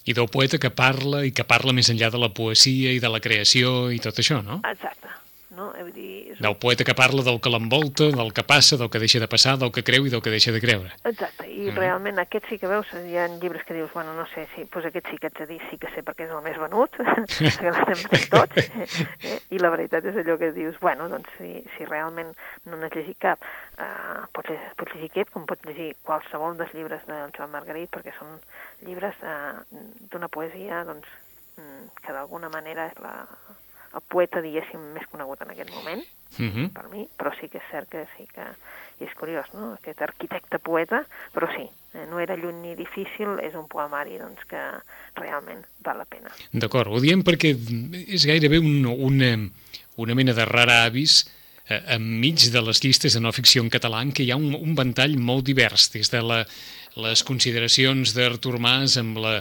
i 0.06 0.14
del 0.14 0.30
poeta 0.30 0.58
que 0.58 0.72
parla 0.72 1.26
i 1.26 1.32
que 1.32 1.44
parla 1.44 1.74
més 1.74 1.90
enllà 1.90 2.10
de 2.10 2.18
la 2.18 2.30
poesia 2.30 2.92
i 2.92 3.00
de 3.00 3.10
la 3.10 3.20
creació 3.20 3.92
i 3.92 4.00
tot 4.00 4.18
això, 4.18 4.42
no? 4.42 4.62
Exacte, 4.66 5.10
no? 5.56 5.70
Vull 5.76 5.92
dir, 5.94 6.10
és... 6.32 6.40
Del 6.42 6.56
poeta 6.62 6.86
que 6.88 6.96
parla 6.98 7.24
del 7.26 7.40
que 7.44 7.52
l'envolta, 7.52 8.08
del 8.14 8.32
que 8.36 8.44
passa, 8.48 8.78
del 8.80 8.90
que 8.92 9.02
deixa 9.04 9.22
de 9.22 9.28
passar, 9.32 9.58
del 9.62 9.72
que 9.76 9.84
creu 9.88 10.08
i 10.08 10.12
del 10.14 10.24
que 10.24 10.34
deixa 10.34 10.54
de 10.56 10.62
creure. 10.64 10.92
Exacte, 11.08 11.48
i 11.50 11.68
mm. 11.70 11.78
realment 11.78 12.22
aquest 12.24 12.48
sí 12.50 12.58
que 12.62 12.70
veus, 12.72 12.90
hi 12.96 13.18
ha 13.20 13.28
llibres 13.34 13.66
que 13.68 13.76
dius, 13.78 13.92
bueno, 13.94 14.16
no 14.18 14.26
sé, 14.34 14.48
si, 14.56 14.66
pues 14.72 14.88
aquest 14.88 15.12
sí 15.12 15.20
que 15.22 15.32
ets 15.32 15.44
a 15.44 15.48
dir, 15.50 15.60
sí 15.70 15.80
que 15.82 15.92
sé 15.96 16.04
perquè 16.08 16.28
és 16.28 16.36
el 16.36 16.44
més 16.46 16.60
venut, 16.62 17.00
que 17.38 17.74
l'estem 17.76 18.04
fent 18.04 18.28
tots, 18.34 18.62
eh? 18.64 19.40
i 19.52 19.62
la 19.62 19.74
veritat 19.74 20.08
és 20.12 20.22
allò 20.24 20.38
que 20.42 20.52
dius, 20.56 20.80
bueno, 20.84 21.10
doncs 21.12 21.32
si, 21.38 21.54
si 21.76 21.88
realment 21.90 22.32
no 22.68 22.80
n'has 22.80 22.96
llegit 22.96 23.20
cap, 23.22 23.48
eh, 23.78 24.22
pots, 24.36 24.56
pots 24.80 24.96
llegir 24.96 25.12
aquest, 25.12 25.34
com 25.36 25.48
pots 25.50 25.68
llegir 25.68 25.92
qualsevol 26.08 26.56
dels 26.60 26.76
llibres 26.78 27.04
del 27.10 27.36
Joan 27.38 27.52
Margarit, 27.54 27.92
perquè 27.92 28.16
són 28.18 28.38
llibres 28.88 29.20
eh, 29.26 29.82
d'una 30.14 30.32
poesia, 30.32 30.86
doncs, 30.88 31.10
mm, 31.58 31.92
que 32.02 32.16
d'alguna 32.16 32.52
manera 32.54 32.88
és 32.92 33.04
la, 33.04 33.16
el 33.96 34.04
poeta, 34.08 34.42
diguéssim, 34.42 34.82
més 34.96 35.08
conegut 35.12 35.42
en 35.42 35.52
aquest 35.52 35.72
moment, 35.76 36.04
mhm. 36.38 36.52
-huh. 36.52 36.70
per 36.74 36.88
mi, 36.90 37.08
però 37.18 37.34
sí 37.40 37.50
que 37.50 37.58
és 37.58 37.70
cert 37.72 37.90
que 37.90 38.06
sí 38.18 38.28
que 38.34 38.46
i 39.02 39.08
és 39.10 39.14
curiós, 39.18 39.50
no?, 39.58 39.74
aquest 39.74 40.02
arquitecte-poeta, 40.06 41.02
però 41.34 41.50
sí, 41.56 41.66
eh, 41.96 42.06
no 42.10 42.20
era 42.22 42.38
lluny 42.38 42.62
ni 42.62 42.76
difícil, 42.78 43.40
és 43.42 43.56
un 43.58 43.68
poemari 43.72 44.20
doncs, 44.22 44.46
que 44.50 44.62
realment 45.18 45.66
val 45.84 46.02
la 46.04 46.06
pena. 46.06 46.32
D'acord, 46.54 46.92
ho 46.92 47.02
diem 47.02 47.24
perquè 47.26 47.56
és 48.08 48.26
gairebé 48.30 48.62
un, 48.62 48.86
una, 48.86 49.32
una 49.98 50.18
mena 50.18 50.36
de 50.38 50.46
rara 50.46 50.84
avis 50.86 51.24
eh, 51.68 51.82
enmig 51.98 52.52
de 52.54 52.62
les 52.62 52.84
llistes 52.84 53.18
de 53.18 53.24
no 53.24 53.34
ficció 53.34 53.64
en 53.64 53.72
català 53.74 54.04
en 54.06 54.14
què 54.14 54.28
hi 54.28 54.32
ha 54.32 54.40
un, 54.40 54.54
un 54.56 54.78
ventall 54.78 55.18
molt 55.18 55.48
divers, 55.50 55.90
des 55.96 56.14
de 56.14 56.22
la 56.22 56.44
les 57.00 57.24
consideracions 57.24 58.14
d'Artur 58.16 58.58
Mas 58.60 58.98
amb, 59.00 59.20
la, 59.24 59.38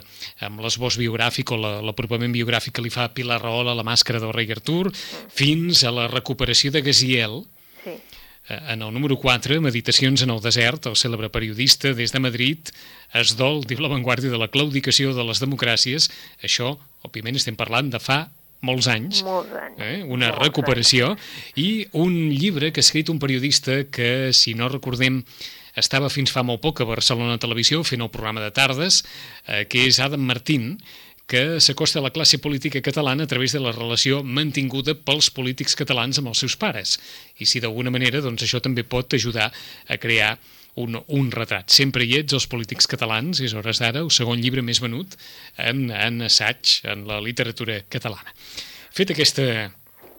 amb 0.47 0.63
l'esbós 0.63 0.99
biogràfic 1.01 1.51
o 1.51 1.59
l'apropament 1.59 2.33
biogràfic 2.35 2.77
que 2.77 2.85
li 2.85 2.93
fa 2.95 3.09
Pilar 3.15 3.41
Rahola 3.43 3.75
a 3.75 3.81
la 3.81 3.87
màscara 3.87 4.21
del 4.23 4.35
rei 4.37 4.51
Artur, 4.55 4.93
fins 5.35 5.83
a 5.83 5.91
la 5.95 6.07
recuperació 6.11 6.71
de 6.71 6.85
Gaziel, 6.87 7.43
sí. 7.83 7.97
Eh, 8.51 8.59
en 8.75 8.83
el 8.83 8.93
número 8.93 9.17
4, 9.17 9.61
Meditacions 9.61 10.23
en 10.23 10.31
el 10.31 10.41
desert, 10.43 10.87
el 10.87 10.97
cèlebre 10.97 11.31
periodista 11.31 11.95
des 11.95 12.13
de 12.13 12.21
Madrid 12.21 12.73
es 13.15 13.37
dol, 13.39 13.63
diu 13.67 13.79
l'avantguàrdia, 13.83 14.31
de 14.31 14.41
la 14.41 14.51
claudicació 14.51 15.15
de 15.15 15.25
les 15.27 15.43
democràcies. 15.43 16.11
Això, 16.43 16.75
òbviament, 17.07 17.39
estem 17.39 17.59
parlant 17.59 17.91
de 17.91 18.01
fa 18.03 18.25
molts 18.67 18.91
anys, 18.93 19.23
molts 19.25 19.55
anys. 19.57 19.79
Eh? 19.79 20.03
una 20.03 20.33
molts 20.33 20.43
recuperació, 20.43 21.15
anys. 21.15 21.57
i 21.57 21.87
un 21.93 22.17
llibre 22.35 22.73
que 22.73 22.83
ha 22.83 22.87
escrit 22.87 23.09
un 23.09 23.23
periodista 23.23 23.85
que, 23.91 24.33
si 24.37 24.55
no 24.59 24.69
recordem, 24.69 25.23
estava 25.81 26.11
fins 26.13 26.33
fa 26.33 26.45
molt 26.47 26.63
poc 26.63 26.81
a 26.81 26.89
Barcelona 26.89 27.41
Televisió 27.43 27.83
fent 27.85 28.05
el 28.05 28.13
programa 28.13 28.45
de 28.45 28.53
tardes, 28.55 29.03
eh, 29.47 29.65
que 29.67 29.87
és 29.89 30.01
Adam 30.01 30.23
Martín, 30.23 30.77
que 31.31 31.61
s'acosta 31.63 32.01
a 32.01 32.03
la 32.03 32.11
classe 32.11 32.41
política 32.43 32.83
catalana 32.83 33.23
a 33.23 33.31
través 33.31 33.53
de 33.55 33.61
la 33.63 33.71
relació 33.71 34.25
mantinguda 34.27 34.97
pels 34.99 35.31
polítics 35.31 35.77
catalans 35.79 36.19
amb 36.19 36.33
els 36.33 36.43
seus 36.43 36.57
pares. 36.59 36.97
I 37.39 37.47
si 37.47 37.63
d'alguna 37.63 37.93
manera 37.95 38.23
doncs, 38.25 38.43
això 38.43 38.59
també 38.59 38.83
pot 38.83 39.15
ajudar 39.15 39.47
a 39.87 39.99
crear 40.03 40.33
un, 40.75 40.99
un 41.07 41.31
retrat. 41.31 41.71
Sempre 41.71 42.03
hi 42.03 42.17
ets, 42.19 42.35
els 42.35 42.49
polítics 42.51 42.91
catalans, 42.91 43.39
és 43.47 43.55
hores 43.55 43.79
d'ara, 43.79 44.03
el 44.03 44.11
segon 44.11 44.43
llibre 44.43 44.65
més 44.67 44.83
venut 44.83 45.15
en, 45.57 45.87
en 45.95 46.27
assaig 46.27 46.81
en 46.91 47.07
la 47.07 47.21
literatura 47.23 47.79
catalana. 47.89 48.35
Fet 48.91 49.15
aquesta, 49.15 49.45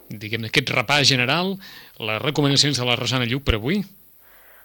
diguem 0.07 0.47
aquest 0.47 0.71
repàs 0.71 1.09
general, 1.11 1.57
les 1.99 2.23
recomanacions 2.23 2.79
de 2.79 2.87
la 2.87 2.95
Rosana 2.95 3.27
Lluc 3.27 3.43
per 3.47 3.59
avui? 3.59 3.83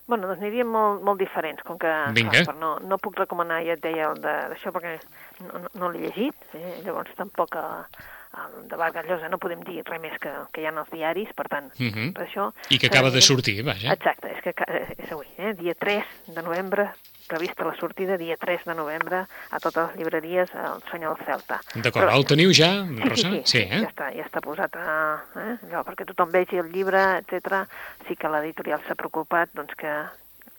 Bueno, 0.07 0.29
doncs 0.31 0.43
aniríem 0.43 0.69
molt, 0.71 1.03
molt 1.03 1.19
diferents, 1.19 1.63
com 1.67 1.79
que 1.83 1.93
Vinga. 2.15 2.45
Clar, 2.47 2.55
no, 2.61 2.77
no 2.79 2.99
puc 3.03 3.19
recomanar, 3.19 3.63
ja 3.67 3.75
et 3.75 3.83
deia, 3.83 4.13
el 4.13 4.21
d'això 4.23 4.71
perquè 4.75 4.95
no, 5.43 5.65
no, 5.65 5.73
no 5.83 5.91
l'he 5.91 6.05
llegit, 6.05 6.47
eh? 6.55 6.77
llavors 6.87 7.11
tampoc 7.19 7.57
a, 7.59 7.65
a, 7.83 8.47
de 8.71 8.79
Vargas 8.79 9.09
Llosa 9.09 9.31
no 9.33 9.41
podem 9.43 9.65
dir 9.67 9.83
res 9.89 10.03
més 10.03 10.15
que, 10.23 10.31
que 10.55 10.63
hi 10.63 10.69
ha 10.71 10.75
els 10.77 10.93
diaris, 10.95 11.35
per 11.35 11.49
tant, 11.51 11.73
uh 11.75 11.83
mhm. 11.83 11.93
-huh. 11.99 12.13
per 12.15 12.27
això... 12.29 12.53
I 12.71 12.79
que 12.79 12.87
acaba 12.87 13.11
eh, 13.11 13.17
de 13.19 13.21
sortir, 13.21 13.59
vaja. 13.67 13.93
Exacte, 13.93 14.31
és 14.31 14.43
que 14.47 14.55
és 14.97 15.13
avui, 15.13 15.27
eh? 15.39 15.55
dia 15.59 15.75
3 15.75 16.05
de 16.29 16.43
novembre, 16.43 16.93
prevista 17.29 17.67
la 17.67 17.75
sortida 17.79 18.17
dia 18.21 18.37
3 18.41 18.67
de 18.71 18.75
novembre 18.79 19.25
a 19.27 19.61
totes 19.61 19.91
les 19.91 20.01
llibreries 20.01 20.53
El 20.55 20.83
Senyor 20.91 21.17
del 21.17 21.27
Celta. 21.27 21.61
D'acord, 21.75 22.13
el 22.13 22.27
teniu 22.29 22.53
ja, 22.55 22.71
sí, 22.87 23.01
Rosa? 23.03 23.17
Sí, 23.17 23.43
sí, 23.43 23.43
sí, 23.53 23.63
eh? 23.65 23.81
ja, 23.83 23.91
està, 23.91 24.11
ja 24.15 24.27
està 24.27 24.43
posat 24.45 24.79
a, 24.81 24.99
eh? 25.43 25.57
allò, 25.69 25.83
perquè 25.89 26.07
tothom 26.09 26.31
vegi 26.35 26.63
el 26.63 26.71
llibre, 26.75 27.03
etc. 27.23 27.67
Sí 28.09 28.17
que 28.19 28.31
l'editorial 28.33 28.83
s'ha 28.87 28.99
preocupat 28.99 29.53
doncs, 29.57 29.75
que, 29.79 29.97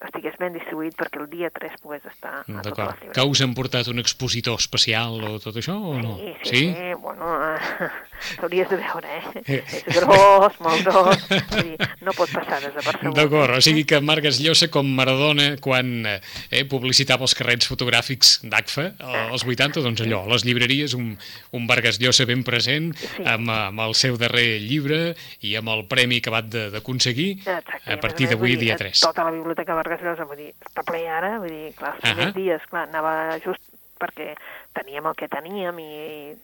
estigués 0.06 0.36
ben 0.38 0.54
distribuït 0.54 0.96
perquè 0.98 1.22
el 1.24 1.30
dia 1.32 1.50
3 1.54 1.80
pogués 1.82 2.06
estar 2.06 2.44
a 2.44 2.44
totes 2.46 2.78
les 2.78 3.00
llibreries. 3.02 3.16
Que 3.16 3.26
us 3.26 3.42
han 3.42 3.56
portat 3.58 3.90
un 3.90 4.02
expositor 4.04 4.60
especial 4.62 5.18
o 5.26 5.38
tot 5.42 5.58
això 5.58 5.78
o 5.78 5.96
no? 5.98 6.18
Sí, 6.20 6.34
sí, 6.44 6.50
sí? 6.52 6.64
sí 6.76 6.94
bueno, 7.02 7.32
eh, 8.38 8.66
de 8.70 8.78
veure, 8.78 9.18
eh? 9.18 9.42
eh? 9.46 9.62
És 9.64 10.00
gros, 10.02 10.60
molt 10.64 10.86
gros, 10.86 11.26
dir, 11.56 11.78
no 12.06 12.14
pot 12.18 12.32
passar 12.34 12.60
desapercebut. 12.62 13.16
D'acord, 13.18 13.58
o 13.58 13.62
sigui 13.64 13.86
que 13.90 14.02
Marc 14.04 14.28
Llosa 14.28 14.68
com 14.74 14.88
Maradona 14.98 15.54
quan 15.64 16.06
eh, 16.10 16.64
publicitava 16.70 17.24
els 17.24 17.36
carrets 17.38 17.70
fotogràfics 17.70 18.34
d'ACFA 18.50 18.88
als 19.32 19.46
80, 19.48 19.84
doncs 19.86 20.04
allò, 20.04 20.24
les 20.30 20.44
llibreries 20.46 20.96
un, 20.98 21.14
un 21.56 21.68
Vargas 21.70 22.02
Llosa 22.02 22.28
ben 22.28 22.44
present 22.48 22.92
sí. 22.98 23.24
amb, 23.24 23.50
amb 23.54 23.86
el 23.86 23.96
seu 23.98 24.18
darrer 24.20 24.60
llibre 24.64 25.16
i 25.48 25.56
amb 25.60 25.72
el 25.74 25.86
premi 25.90 26.20
acabat 26.22 26.50
d'aconseguir 26.76 27.30
a 27.48 27.98
partir 28.02 28.28
d'avui 28.32 28.58
dia 28.60 28.78
3. 28.80 29.06
Tota 29.08 29.28
la 29.30 29.34
biblioteca 29.36 29.78
Vargas 29.88 30.04
Llosa, 30.04 30.28
vull 30.28 30.44
dir, 30.44 30.52
està 30.68 30.84
ple 30.84 31.02
ara, 31.08 31.38
vull 31.40 31.54
dir, 31.54 31.72
clar, 31.80 31.96
els 31.96 32.04
primers 32.04 32.28
uh 32.28 32.36
-huh. 32.36 32.38
dies, 32.44 32.70
clar, 32.70 32.88
anava 32.92 33.40
just 33.40 33.64
perquè 33.98 34.36
teníem 34.78 35.06
el 35.08 35.16
que 35.16 35.28
teníem 35.28 35.80
i 35.80 36.36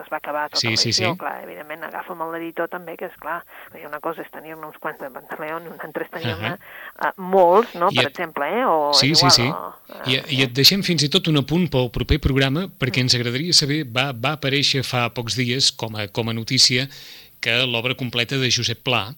es 0.00 0.08
va 0.08 0.18
acabar 0.18 0.46
tota 0.48 0.60
sí, 0.60 0.68
l'edició, 0.68 0.92
sí, 0.92 1.04
sí. 1.04 1.18
clar, 1.20 1.34
evidentment 1.44 1.84
agafa'm 1.84 2.22
l'editor 2.32 2.68
també, 2.72 2.94
que 2.96 3.10
és 3.10 3.16
clar, 3.20 3.42
una 3.86 4.00
cosa 4.00 4.22
és 4.24 4.30
tenir-ne 4.32 4.66
uns 4.66 4.78
quants 4.80 5.00
de 5.00 5.10
pantaleons, 5.12 5.68
un 5.68 5.84
altre 5.86 6.06
és 6.06 6.10
tenir-ne 6.10 6.52
uh 6.54 6.56
-huh. 6.56 7.08
uh, 7.08 7.12
molts, 7.16 7.74
no?, 7.74 7.90
per 7.90 8.06
et... 8.06 8.10
exemple, 8.12 8.48
eh? 8.48 8.64
O 8.66 8.92
sí, 8.94 9.10
igual, 9.12 9.30
sí, 9.30 9.42
sí. 9.42 9.48
O, 9.48 9.74
uh, 9.88 10.08
I, 10.08 10.22
I 10.36 10.42
et 10.42 10.52
deixem 10.52 10.82
fins 10.82 11.02
i 11.02 11.08
tot 11.08 11.28
un 11.28 11.36
apunt 11.36 11.68
pel 11.68 11.90
proper 11.90 12.18
programa, 12.18 12.68
perquè 12.80 13.00
ens 13.00 13.14
agradaria 13.14 13.52
saber, 13.52 13.84
va, 13.84 14.12
va 14.12 14.32
aparèixer 14.38 14.82
fa 14.82 15.10
pocs 15.10 15.36
dies 15.36 15.72
com 15.72 15.96
a, 15.96 16.08
com 16.08 16.28
a 16.28 16.32
notícia 16.32 16.88
que 17.40 17.66
l'obra 17.66 17.94
completa 17.94 18.36
de 18.38 18.50
Josep 18.50 18.82
Pla 18.82 19.14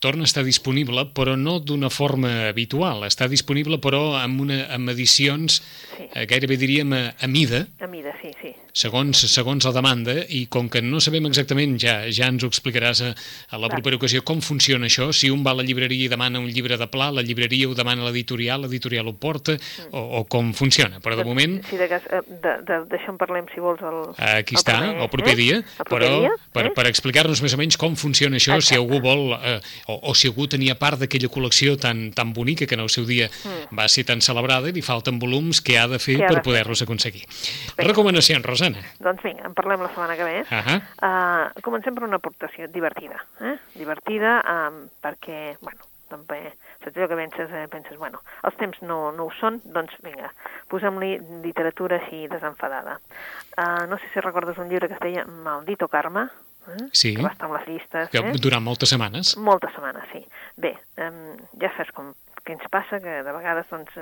torna 0.00 0.24
a 0.24 0.30
estar 0.30 0.42
disponible, 0.44 1.04
però 1.14 1.36
no 1.36 1.58
d'una 1.60 1.90
forma 1.92 2.48
habitual. 2.48 3.04
Està 3.06 3.28
disponible, 3.28 3.78
però 3.84 4.16
amb, 4.18 4.40
una, 4.46 4.62
amb 4.72 4.90
edicions, 4.92 5.60
sí. 5.92 6.08
eh, 6.08 6.24
gairebé 6.26 6.56
diríem, 6.60 6.94
a, 6.96 7.02
a 7.20 7.28
mida. 7.28 7.66
A 7.84 7.88
mida, 7.92 8.16
sí, 8.22 8.32
sí. 8.40 8.54
Segons, 8.72 9.24
segons 9.32 9.66
la 9.66 9.72
demanda, 9.76 10.14
i 10.28 10.44
com 10.52 10.68
que 10.70 10.82
no 10.82 11.00
sabem 11.00 11.26
exactament, 11.30 11.76
ja 11.80 12.00
ja 12.10 12.28
ens 12.30 12.44
ho 12.44 12.50
explicaràs 12.50 13.02
a, 13.04 13.10
a 13.50 13.60
la 13.60 13.70
propera 13.72 13.98
ocasió, 13.98 14.22
com 14.26 14.40
funciona 14.44 14.88
això, 14.88 15.10
si 15.16 15.30
un 15.32 15.44
va 15.46 15.54
a 15.54 15.60
la 15.60 15.66
llibreria 15.66 16.06
i 16.06 16.12
demana 16.12 16.40
un 16.40 16.48
llibre 16.50 16.78
de 16.80 16.88
pla, 16.90 17.10
la 17.14 17.24
llibreria 17.26 17.68
ho 17.68 17.74
demana 17.76 18.04
a 18.04 18.10
l'editorial, 18.10 18.64
l'editorial 18.64 19.10
ho 19.10 19.14
porta, 19.14 19.56
mm. 19.56 19.90
o, 19.92 20.04
o 20.20 20.24
com 20.30 20.52
funciona, 20.56 21.00
però 21.02 21.18
de 21.18 21.26
moment... 21.26 21.58
Sí, 21.68 21.78
de 21.80 21.88
cas, 21.90 22.06
eh, 22.10 22.22
d'això 22.40 23.14
en 23.14 23.20
parlem, 23.20 23.48
si 23.54 23.62
vols, 23.62 23.82
el, 23.86 24.00
Aquí 24.30 24.56
el 24.56 24.62
està, 24.62 24.78
proper, 24.78 25.02
el 25.04 25.12
proper 25.14 25.34
eh? 25.34 25.38
dia, 25.40 25.60
el 25.60 25.84
proper 25.84 26.00
però 26.00 26.12
dia, 26.24 26.32
per, 26.52 26.66
eh? 26.68 26.74
per 26.76 26.86
explicar-nos 26.90 27.42
més 27.44 27.56
o 27.56 27.60
menys 27.60 27.78
com 27.80 27.96
funciona 27.98 28.38
això, 28.40 28.56
Exacte. 28.56 28.74
si 28.74 28.78
algú 28.78 29.00
vol, 29.04 29.34
eh, 29.38 29.58
o, 29.88 29.98
o 30.10 30.16
si 30.18 30.30
algú 30.30 30.48
tenia 30.50 30.76
part 30.80 31.00
d'aquella 31.02 31.30
col·lecció 31.32 31.76
tan, 31.80 32.08
tan 32.16 32.34
bonica 32.36 32.68
que 32.68 32.78
en 32.78 32.84
el 32.84 32.92
seu 32.92 33.06
dia 33.08 33.28
mm. 33.30 33.76
va 33.76 33.88
ser 33.90 34.06
tan 34.08 34.22
celebrada 34.24 34.70
i 34.70 34.76
li 34.76 34.84
falten 34.84 35.20
volums, 35.22 35.62
què 35.64 35.78
ha 35.80 35.86
de 35.90 36.00
fer 36.02 36.18
per 36.22 36.42
poder-los 36.46 36.84
aconseguir? 36.86 37.24
Bé. 37.26 37.86
Recomanacions, 37.90 38.44
Rosana. 38.60 38.82
Doncs 39.00 39.22
vinga, 39.24 39.46
en 39.48 39.54
parlem 39.56 39.84
la 39.84 39.88
setmana 39.92 40.16
que 40.16 40.24
ve. 40.24 40.40
Uh 40.42 40.64
-huh. 40.64 40.80
uh, 41.02 41.62
comencem 41.62 41.94
per 41.94 42.04
una 42.04 42.16
aportació 42.16 42.68
divertida. 42.68 43.24
Eh? 43.40 43.56
Divertida 43.74 44.42
um, 44.44 44.88
perquè, 45.02 45.56
bueno, 45.60 45.80
també 46.08 46.52
saps 46.82 46.96
allò 46.96 47.08
que 47.08 47.16
penses, 47.16 47.50
eh, 47.52 47.68
penses, 47.68 47.96
bueno, 47.98 48.20
els 48.42 48.56
temps 48.56 48.80
no, 48.82 49.12
no 49.12 49.26
ho 49.28 49.32
són, 49.38 49.60
doncs 49.64 49.92
vinga, 50.02 50.30
posem-li 50.68 51.18
literatura 51.44 52.00
així 52.00 52.26
desenfadada. 52.28 52.98
Uh, 53.56 53.86
no 53.90 53.98
sé 53.98 54.08
si 54.12 54.20
recordes 54.20 54.58
un 54.58 54.68
llibre 54.68 54.88
que 54.88 54.94
es 54.94 55.00
deia 55.00 55.24
Maldito 55.24 55.88
Karma, 55.88 56.30
eh? 56.68 56.88
sí. 56.92 57.14
que 57.14 57.22
va 57.22 57.32
estar 57.34 57.48
amb 57.48 57.58
les 57.58 57.68
llistes. 57.68 58.10
Que 58.10 58.18
eh? 58.18 58.32
Durant 58.40 58.64
moltes 58.64 58.88
setmanes. 58.88 59.36
Moltes 59.36 59.72
setmanes, 59.76 60.08
sí. 60.12 60.24
Bé, 60.56 60.74
um, 60.96 61.36
ja 61.60 61.72
saps 61.76 61.92
com 61.92 62.14
que 62.44 62.56
ens 62.56 62.66
passa, 62.72 63.00
que 63.02 63.20
de 63.26 63.36
vegades 63.36 63.70
doncs, 63.70 63.96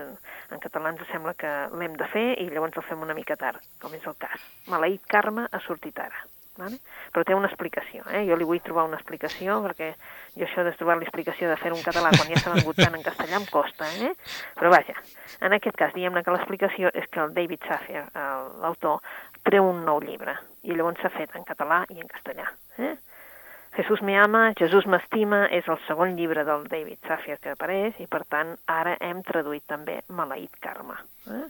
en 0.55 0.63
català 0.65 0.95
ens 0.95 1.05
sembla 1.13 1.35
que 1.39 1.53
l'hem 1.79 1.95
de 2.01 2.09
fer 2.13 2.27
i 2.43 2.49
llavors 2.51 2.77
el 2.79 2.87
fem 2.89 3.05
una 3.05 3.17
mica 3.17 3.37
tard, 3.37 3.63
com 3.83 3.95
és 3.95 4.05
el 4.07 4.17
cas. 4.21 4.43
Maleït 4.73 5.07
karma 5.11 5.49
ha 5.51 5.63
sortit 5.67 5.99
ara. 6.03 6.27
Vale? 6.59 6.81
Però 7.15 7.23
té 7.23 7.37
una 7.39 7.47
explicació, 7.47 8.03
eh? 8.11 8.25
jo 8.27 8.35
li 8.35 8.47
vull 8.47 8.59
trobar 8.65 8.89
una 8.89 8.97
explicació 8.99 9.61
perquè 9.63 9.93
jo 10.35 10.43
això 10.43 10.65
de 10.67 10.73
trobar 10.75 10.97
l'explicació 10.99 11.47
de 11.53 11.59
fer 11.61 11.71
un 11.71 11.85
català 11.87 12.11
quan 12.17 12.33
ja 12.33 12.41
s'ha 12.43 12.57
vengut 12.57 12.81
tant 12.81 12.97
en 12.99 13.05
castellà 13.07 13.39
em 13.39 13.47
costa, 13.47 13.87
eh? 14.03 14.11
però 14.59 14.73
vaja, 14.75 14.97
en 15.39 15.55
aquest 15.55 15.79
cas 15.79 15.95
diguem-ne 15.95 16.25
que 16.27 16.35
l'explicació 16.35 16.91
és 16.91 17.07
que 17.15 17.23
el 17.23 17.37
David 17.37 17.63
Safir, 17.69 18.03
l'autor, 18.65 18.99
treu 19.47 19.71
un 19.71 19.85
nou 19.87 20.03
llibre 20.03 20.35
i 20.67 20.75
llavors 20.75 20.99
s'ha 20.99 21.15
fet 21.15 21.39
en 21.39 21.47
català 21.47 21.85
i 21.95 22.03
en 22.03 22.11
castellà. 22.11 22.51
Eh? 22.83 22.97
Jesús 23.79 24.03
me 24.03 24.17
ama, 24.19 24.41
Jesús 24.59 24.89
m'estima, 24.91 25.45
és 25.55 25.69
el 25.71 25.77
segon 25.87 26.17
llibre 26.19 26.43
del 26.43 26.65
David 26.67 26.99
Safir 27.07 27.37
que 27.39 27.53
apareix 27.53 28.01
i, 28.03 28.09
per 28.11 28.25
tant, 28.27 28.57
ara 28.67 28.97
hem 29.07 29.21
traduït 29.23 29.63
també 29.71 30.01
Maleït 30.11 30.57
Karma. 30.59 30.97
Eh? 31.31 31.45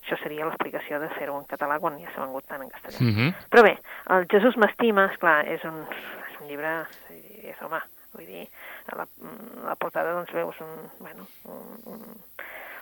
Això 0.00 0.18
seria 0.18 0.48
l'explicació 0.48 0.98
de 0.98 1.06
fer-ho 1.14 1.36
en 1.38 1.46
català 1.46 1.76
quan 1.78 2.00
ja 2.02 2.10
s'ha 2.10 2.24
vengut 2.24 2.48
tant 2.50 2.64
en 2.64 2.72
castellà. 2.72 2.98
Mm 2.98 3.14
-hmm. 3.14 3.46
Però 3.52 3.62
bé, 3.62 3.78
el 4.16 4.26
Jesús 4.26 4.56
m'estima, 4.56 5.06
esclar, 5.12 5.46
és 5.46 5.62
un, 5.70 5.78
és 6.32 6.40
un 6.40 6.48
llibre, 6.48 6.72
és, 7.46 7.62
home, 7.62 7.80
vull 8.12 8.26
dir, 8.26 8.48
a 8.90 8.96
la, 8.96 9.06
a 9.62 9.68
la 9.68 9.76
portada 9.76 10.14
doncs 10.14 10.32
veus 10.32 10.60
un, 10.60 10.74
bueno, 10.98 11.28
un, 11.44 11.62
un, 11.92 12.00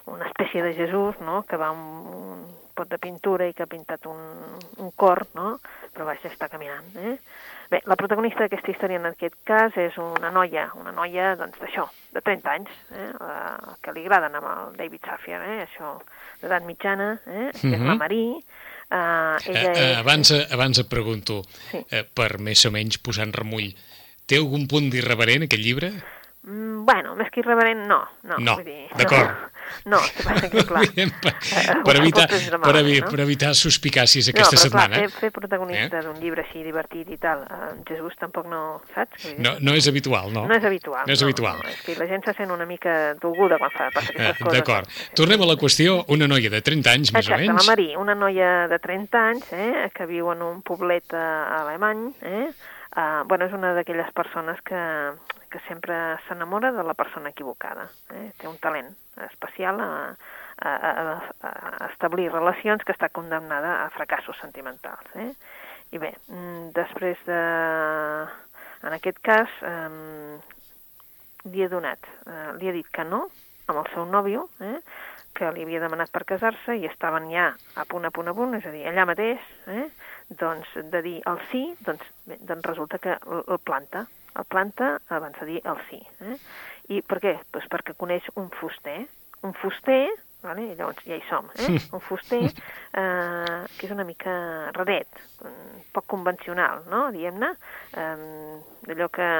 una 0.06 0.28
espècie 0.30 0.62
de 0.62 0.74
Jesús, 0.74 1.18
no?, 1.24 1.42
que 1.48 1.58
va 1.60 1.72
amb 1.74 2.14
un 2.14 2.46
pot 2.76 2.88
de 2.90 2.98
pintura 3.00 3.46
i 3.48 3.54
que 3.56 3.64
ha 3.64 3.70
pintat 3.70 4.06
un, 4.10 4.20
un 4.82 4.90
cor, 4.94 5.24
no?, 5.34 5.56
però 5.94 6.08
vaja, 6.08 6.30
està 6.30 6.50
caminant, 6.52 6.88
eh? 7.00 7.16
Bé, 7.66 7.80
la 7.90 7.96
protagonista 7.98 8.44
d'aquesta 8.44 8.70
història 8.70 9.00
en 9.00 9.08
aquest 9.08 9.34
cas 9.48 9.74
és 9.82 9.96
una 9.98 10.30
noia, 10.30 10.68
una 10.78 10.92
noia 10.94 11.32
doncs 11.40 11.58
d'això, 11.58 11.88
de 12.14 12.22
30 12.22 12.52
anys, 12.52 12.76
eh, 12.94 13.08
la, 13.18 13.38
que 13.82 13.94
li 13.96 14.04
agraden 14.06 14.38
amb 14.38 14.46
el 14.52 14.76
David 14.78 15.08
Safir, 15.08 15.40
eh, 15.40 15.64
això 15.64 15.96
d'edat 16.42 16.62
mitjana, 16.68 17.16
eh, 17.26 17.50
que 17.50 17.66
mm 17.66 17.72
-hmm. 17.72 17.74
és 17.74 17.80
la 17.80 17.94
mhm. 17.94 17.98
Marí, 17.98 18.26
Uh, 18.86 19.34
ella 19.50 19.72
eh, 19.72 19.90
és... 19.90 19.96
abans, 19.98 20.30
abans 20.54 20.78
et 20.78 20.86
pregunto, 20.86 21.42
sí. 21.72 21.80
eh, 21.90 22.04
per 22.06 22.38
més 22.38 22.60
o 22.68 22.70
menys 22.70 23.00
posar 23.02 23.24
en 23.26 23.32
remull, 23.34 23.72
té 24.30 24.38
algun 24.38 24.68
punt 24.70 24.86
d'irreverent 24.92 25.42
aquest 25.42 25.62
llibre? 25.64 25.90
Mm, 26.46 26.84
bueno, 26.86 27.16
més 27.18 27.30
que 27.34 27.42
irreverent, 27.42 27.82
no. 27.90 28.04
No, 28.22 28.38
no 28.38 28.56
d'acord. 28.62 29.34
No, 29.84 29.98
que 29.98 30.22
passa 30.22 30.48
que, 30.50 30.62
clar... 30.62 30.82
per, 30.94 31.32
per, 31.82 31.94
evitar, 31.98 32.26
per, 32.30 32.74
evi, 32.78 33.00
no? 33.00 33.08
per 33.10 33.20
evitar 33.24 33.48
suspicàcies 33.58 34.28
aquesta 34.30 34.54
no, 34.54 34.60
però, 34.60 34.62
setmana. 34.62 35.00
Clar, 35.00 35.08
fer, 35.10 35.22
fer 35.24 35.30
protagonista 35.34 35.98
eh? 35.98 36.02
d'un 36.06 36.20
llibre 36.22 36.44
així 36.44 36.62
divertit 36.62 37.10
i 37.10 37.18
tal, 37.22 37.42
eh, 37.50 37.72
Jesús 37.88 38.14
tampoc 38.20 38.46
no, 38.50 38.60
saps? 38.94 39.26
No, 39.42 39.56
no 39.58 39.74
és 39.74 39.88
habitual, 39.90 40.30
no? 40.34 40.44
No 40.46 40.54
és 40.54 40.66
habitual. 40.70 41.02
No 41.06 41.16
és 41.16 41.22
no, 41.22 41.26
habitual. 41.26 41.58
No, 41.62 41.72
és 41.72 41.82
que 41.82 41.96
la 41.98 42.06
gent 42.10 42.22
se 42.28 42.36
sent 42.38 42.54
una 42.54 42.66
mica 42.68 42.94
dolguda 43.22 43.58
quan 43.62 43.74
fa, 43.74 43.90
passa 43.94 44.14
aquestes 44.14 44.38
eh, 44.38 44.44
coses. 44.44 44.60
D'acord. 44.60 45.02
Tornem 45.18 45.42
a 45.42 45.50
la 45.50 45.58
qüestió, 45.58 45.98
una 46.14 46.30
noia 46.30 46.52
de 46.54 46.62
30 46.62 46.94
anys, 46.94 47.12
més 47.16 47.26
Exacte, 47.26 47.42
o 47.42 47.56
menys. 47.56 47.66
la 47.66 47.74
Marí, 47.74 47.90
una 47.98 48.14
noia 48.18 48.54
de 48.70 48.80
30 48.86 49.26
anys, 49.34 49.52
eh, 49.54 49.90
que 49.94 50.06
viu 50.06 50.30
en 50.34 50.46
un 50.46 50.62
poblet 50.66 51.14
eh, 51.14 51.26
alemany, 51.58 52.06
eh, 52.22 52.48
Uh, 52.96 53.28
bueno, 53.28 53.44
és 53.44 53.52
una 53.52 53.74
d'aquelles 53.76 54.08
persones 54.16 54.60
que, 54.64 54.80
que 55.52 55.60
sempre 55.66 56.16
s'enamora 56.24 56.70
de 56.72 56.82
la 56.82 56.94
persona 56.96 57.28
equivocada. 57.28 57.90
Eh? 58.16 58.30
Té 58.40 58.48
un 58.48 58.56
talent 58.56 58.88
especial 59.26 59.82
a, 59.84 59.90
a, 60.64 60.72
a, 60.72 61.16
a 61.50 61.90
establir 61.90 62.30
relacions 62.32 62.80
que 62.88 62.96
està 62.96 63.10
condemnada 63.12 63.82
a 63.82 63.90
fracassos 63.92 64.40
sentimentals. 64.40 65.12
Eh? 65.20 65.28
I 65.92 66.00
bé, 66.00 66.14
mm, 66.32 66.72
després 66.76 67.20
de... 67.28 67.40
En 68.86 68.94
aquest 68.96 69.20
cas, 69.24 69.52
eh, 69.66 70.40
li 71.52 71.64
ha 71.64 71.68
donat, 71.72 72.08
eh, 72.26 72.50
li 72.60 72.68
ha 72.70 72.74
dit 72.76 72.88
que 72.92 73.04
no 73.04 73.26
amb 73.66 73.80
el 73.80 73.88
seu 73.92 74.04
nòvio, 74.06 74.46
eh? 74.62 74.78
Que 75.36 75.50
li 75.52 75.64
havia 75.66 75.82
demanat 75.82 76.10
per 76.12 76.24
casar-se 76.28 76.76
i 76.80 76.86
estaven 76.88 77.28
ja 77.32 77.50
a 77.76 77.84
punt, 77.88 78.08
a 78.08 78.12
punt, 78.14 78.30
a 78.32 78.34
punt, 78.36 78.56
és 78.58 78.66
a 78.66 78.72
dir, 78.74 78.84
allà 78.88 79.06
mateix, 79.08 79.42
eh? 79.72 79.86
doncs, 80.40 80.72
de 80.92 81.02
dir 81.04 81.16
el 81.30 81.40
sí, 81.50 81.64
doncs, 81.86 82.04
bé, 82.26 82.38
doncs 82.48 82.66
resulta 82.66 82.98
que 83.02 83.14
el, 83.14 83.58
planta, 83.64 84.06
el 84.36 84.46
planta 84.50 84.96
abans 85.14 85.38
de 85.40 85.50
dir 85.52 85.60
el 85.64 85.82
sí. 85.90 86.00
Eh? 86.24 86.38
I 86.96 87.02
per 87.06 87.20
què? 87.22 87.36
Doncs 87.54 87.68
perquè 87.70 87.96
coneix 87.98 88.26
un 88.34 88.48
fuster, 88.54 89.00
un 89.46 89.54
fuster, 89.60 90.06
vale? 90.46 90.70
Llavors 90.78 91.04
ja 91.06 91.18
hi 91.18 91.24
som, 91.28 91.48
eh? 91.58 91.76
un 91.94 92.02
fuster 92.04 92.42
eh, 92.46 93.60
que 93.76 93.86
és 93.88 93.94
una 93.94 94.06
mica 94.08 94.34
raret, 94.76 95.22
poc 95.94 96.08
convencional, 96.10 96.84
no? 96.90 97.06
diguem-ne, 97.14 97.52
eh, 97.98 98.58
d'allò 98.88 99.10
que, 99.12 99.30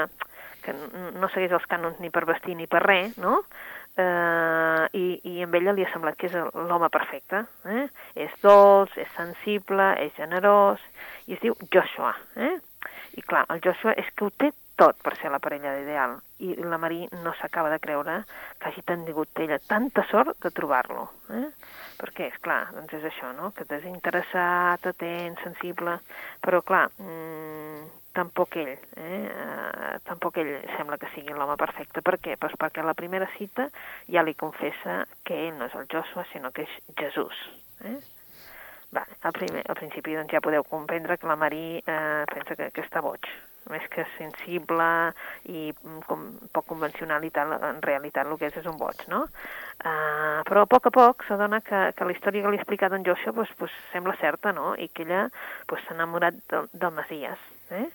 que 0.63 0.75
no 0.75 1.31
segueix 1.33 1.55
els 1.57 1.67
cànons 1.71 1.99
ni 2.03 2.11
per 2.13 2.25
vestir 2.29 2.57
ni 2.59 2.67
per 2.69 2.83
res, 2.85 3.17
no? 3.21 3.41
Eh, 3.97 4.85
i, 4.93 5.05
i 5.31 5.43
amb 5.45 5.57
ella 5.59 5.73
li 5.75 5.85
ha 5.85 5.91
semblat 5.91 6.17
que 6.19 6.29
és 6.29 6.37
l'home 6.69 6.89
perfecte. 6.93 7.43
Eh? 7.65 7.87
És 8.27 8.37
dolç, 8.43 8.93
és 9.01 9.09
sensible, 9.17 9.91
és 10.03 10.13
generós, 10.19 10.83
i 11.27 11.37
es 11.37 11.43
diu 11.43 11.57
Joshua. 11.73 12.13
Eh? 12.35 12.55
I 13.17 13.25
clar, 13.25 13.45
el 13.53 13.61
Joshua 13.65 13.97
és 13.97 14.09
que 14.13 14.27
ho 14.27 14.31
té 14.31 14.53
tot 14.77 14.99
per 15.01 15.15
ser 15.17 15.31
la 15.33 15.41
parella 15.41 15.73
ideal, 15.81 16.19
i 16.45 16.53
la 16.61 16.77
Marí 16.77 17.07
no 17.23 17.31
s'acaba 17.39 17.71
de 17.73 17.79
creure 17.81 18.19
que 18.61 18.69
hagi 18.69 18.83
tingut 18.85 19.39
ella 19.41 19.57
tanta 19.57 20.03
sort 20.11 20.37
de 20.43 20.51
trobar-lo. 20.53 21.07
Eh? 21.33 21.47
Perquè, 21.97 22.27
és 22.29 22.37
clar, 22.45 22.67
doncs 22.75 22.93
és 22.99 23.07
això, 23.09 23.31
no?, 23.33 23.49
que 23.57 23.65
desinteressat, 23.65 24.85
atent, 24.85 25.39
sensible, 25.41 25.97
però 26.45 26.61
clar, 26.61 26.83
mmm, 27.01 27.87
tampoc 28.17 28.57
ell, 28.57 28.73
eh? 28.73 29.21
eh, 29.29 29.95
tampoc 30.09 30.41
ell 30.41 30.53
sembla 30.75 30.97
que 30.97 31.09
sigui 31.13 31.35
l'home 31.37 31.57
perfecte. 31.61 32.01
Per 32.01 32.17
què? 32.17 32.37
Pues 32.41 32.57
perquè 32.59 32.81
a 32.81 32.89
la 32.89 32.97
primera 32.97 33.29
cita 33.37 33.69
ja 34.09 34.25
li 34.25 34.35
confessa 34.35 35.03
que 35.27 35.37
ell 35.47 35.57
no 35.57 35.69
és 35.69 35.75
el 35.77 35.89
Joshua, 35.91 36.25
sinó 36.31 36.51
que 36.51 36.65
és 36.65 36.77
Jesús. 36.97 37.43
Eh? 37.85 37.97
Va, 38.95 39.03
al, 39.21 39.35
primer, 39.35 39.65
al 39.67 39.75
principi 39.75 40.15
doncs, 40.15 40.31
ja 40.31 40.41
podeu 40.41 40.63
comprendre 40.63 41.17
que 41.19 41.27
la 41.27 41.35
Marí 41.35 41.77
eh, 41.83 42.23
pensa 42.31 42.55
que, 42.55 42.71
que 42.71 42.85
està 42.85 43.03
boig, 43.03 43.27
més 43.67 43.83
que 43.91 44.05
sensible 44.15 44.87
i 45.51 45.67
mm, 45.73 45.99
com, 46.07 46.23
poc 46.55 46.69
convencional 46.71 47.25
i 47.27 47.31
tal, 47.35 47.51
en 47.57 47.81
realitat 47.83 48.27
el 48.27 48.39
que 48.39 48.47
és 48.47 48.59
és 48.61 48.69
un 48.69 48.79
boig, 48.79 49.03
no? 49.11 49.25
Uh, 49.77 50.41
però 50.47 50.63
a 50.63 50.69
poc 50.71 50.87
a 50.87 50.93
poc 50.95 51.27
s'adona 51.27 51.59
que, 51.61 51.81
que 51.93 52.07
la 52.07 52.15
història 52.15 52.45
que 52.45 52.53
li 52.53 52.57
ha 52.57 52.63
explicat 52.63 52.95
en 52.95 53.05
Joshua 53.05 53.35
pues, 53.35 53.51
pues, 53.59 53.75
sembla 53.91 54.15
certa, 54.21 54.55
no? 54.55 54.73
I 54.75 54.87
que 54.87 55.03
ella 55.03 55.27
s'ha 55.27 55.67
pues, 55.69 55.85
enamorat 55.93 56.39
del, 56.49 56.71
del 56.73 56.95
Masies, 56.95 57.43
eh? 57.75 57.85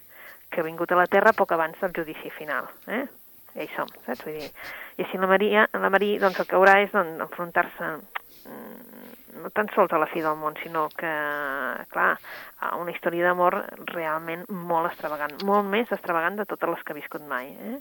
Que 0.52 0.60
ha 0.60 0.68
vingut 0.68 0.92
a 0.92 1.00
la 1.00 1.08
Terra 1.10 1.32
poc 1.36 1.56
abans 1.56 1.80
del 1.80 1.94
judici 1.96 2.30
final. 2.36 2.68
Eh? 2.86 3.04
Ja 3.56 3.64
hi 3.64 3.70
som, 3.74 3.90
saps? 4.06 4.24
Vull 4.26 4.38
dir, 4.38 4.50
I 4.98 5.06
així 5.06 5.20
la 5.20 5.28
Maria, 5.30 5.66
la 5.72 5.90
Maria 5.92 6.20
doncs, 6.22 6.40
el 6.40 6.48
que 6.48 6.58
haurà 6.58 6.78
és 6.84 6.92
doncs, 6.94 7.20
enfrontar-se 7.26 7.90
mm, 7.96 8.81
no 9.40 9.50
tan 9.50 9.68
sols 9.74 9.92
a 9.92 10.00
la 10.00 10.08
fi 10.10 10.20
del 10.24 10.36
món, 10.36 10.56
sinó 10.60 10.86
que, 10.98 11.10
clar, 11.92 12.10
una 12.78 12.92
història 12.92 13.28
d'amor 13.28 13.56
realment 13.92 14.44
molt 14.52 14.90
extravagant, 14.90 15.38
molt 15.48 15.68
més 15.72 15.92
extravagant 15.94 16.36
de 16.38 16.46
totes 16.48 16.70
les 16.70 16.82
que 16.82 16.94
ha 16.94 16.98
viscut 16.98 17.24
mai. 17.28 17.48
Eh? 17.52 17.78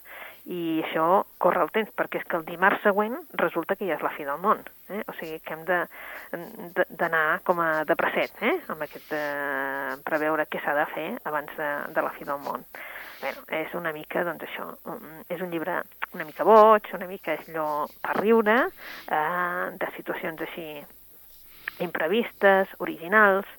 I 0.51 0.61
això 0.85 1.23
corre 1.41 1.61
el 1.65 1.73
temps, 1.75 1.91
perquè 1.97 2.21
és 2.21 2.27
que 2.27 2.39
el 2.39 2.47
dimarts 2.47 2.85
següent 2.87 3.17
resulta 3.41 3.75
que 3.75 3.89
ja 3.89 3.97
és 3.97 4.05
la 4.05 4.13
fi 4.15 4.25
del 4.27 4.41
món. 4.41 4.63
Eh? 4.89 5.03
O 5.05 5.17
sigui 5.19 5.41
que 5.43 5.57
hem 5.57 5.65
d'anar 5.67 7.25
com 7.47 7.61
a 7.61 7.69
de 7.87 7.97
preset, 7.99 8.33
eh? 8.41 8.57
amb 8.71 8.87
aquest 8.87 9.13
eh, 9.17 9.99
preveure 10.07 10.47
què 10.49 10.63
s'ha 10.63 10.77
de 10.77 10.87
fer 10.95 11.09
abans 11.29 11.53
de, 11.59 11.71
de 11.93 12.07
la 12.07 12.15
fi 12.17 12.27
del 12.27 12.41
món. 12.47 12.65
Bueno, 13.21 13.43
és 13.53 13.73
una 13.77 13.91
mica, 13.93 14.23
doncs 14.25 14.47
això, 14.47 14.71
és 15.29 15.43
un 15.45 15.51
llibre 15.53 15.75
una 16.15 16.25
mica 16.25 16.43
boig, 16.43 16.89
una 16.97 17.05
mica 17.07 17.35
és 17.37 17.45
allò 17.51 17.85
per 18.01 18.17
riure, 18.17 18.57
eh, 19.13 19.67
de 19.77 19.91
situacions 19.95 20.41
així 20.47 20.65
imprevistes, 21.83 22.71
originals, 22.79 23.49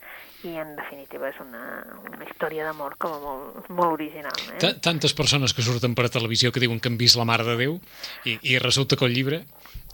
i 0.43 0.57
en 0.59 0.75
definitiva 0.75 1.29
és 1.31 1.39
una, 1.43 1.63
una 2.09 2.27
història 2.27 2.65
d'amor 2.67 2.97
com 3.03 3.15
a 3.15 3.21
molt, 3.23 3.69
molt 3.71 3.95
original. 3.95 4.35
Eh? 4.57 4.73
Tantes 4.83 5.15
persones 5.15 5.55
que 5.55 5.63
surten 5.63 5.95
per 5.95 6.09
a 6.09 6.13
televisió 6.13 6.51
que 6.51 6.63
diuen 6.63 6.81
que 6.83 6.91
han 6.91 6.99
vist 6.99 7.19
la 7.19 7.27
Mare 7.29 7.47
de 7.47 7.55
Déu 7.61 7.77
i, 8.27 8.39
i 8.51 8.59
resulta 8.59 8.99
que 8.99 9.07
el 9.07 9.15
llibre 9.15 9.45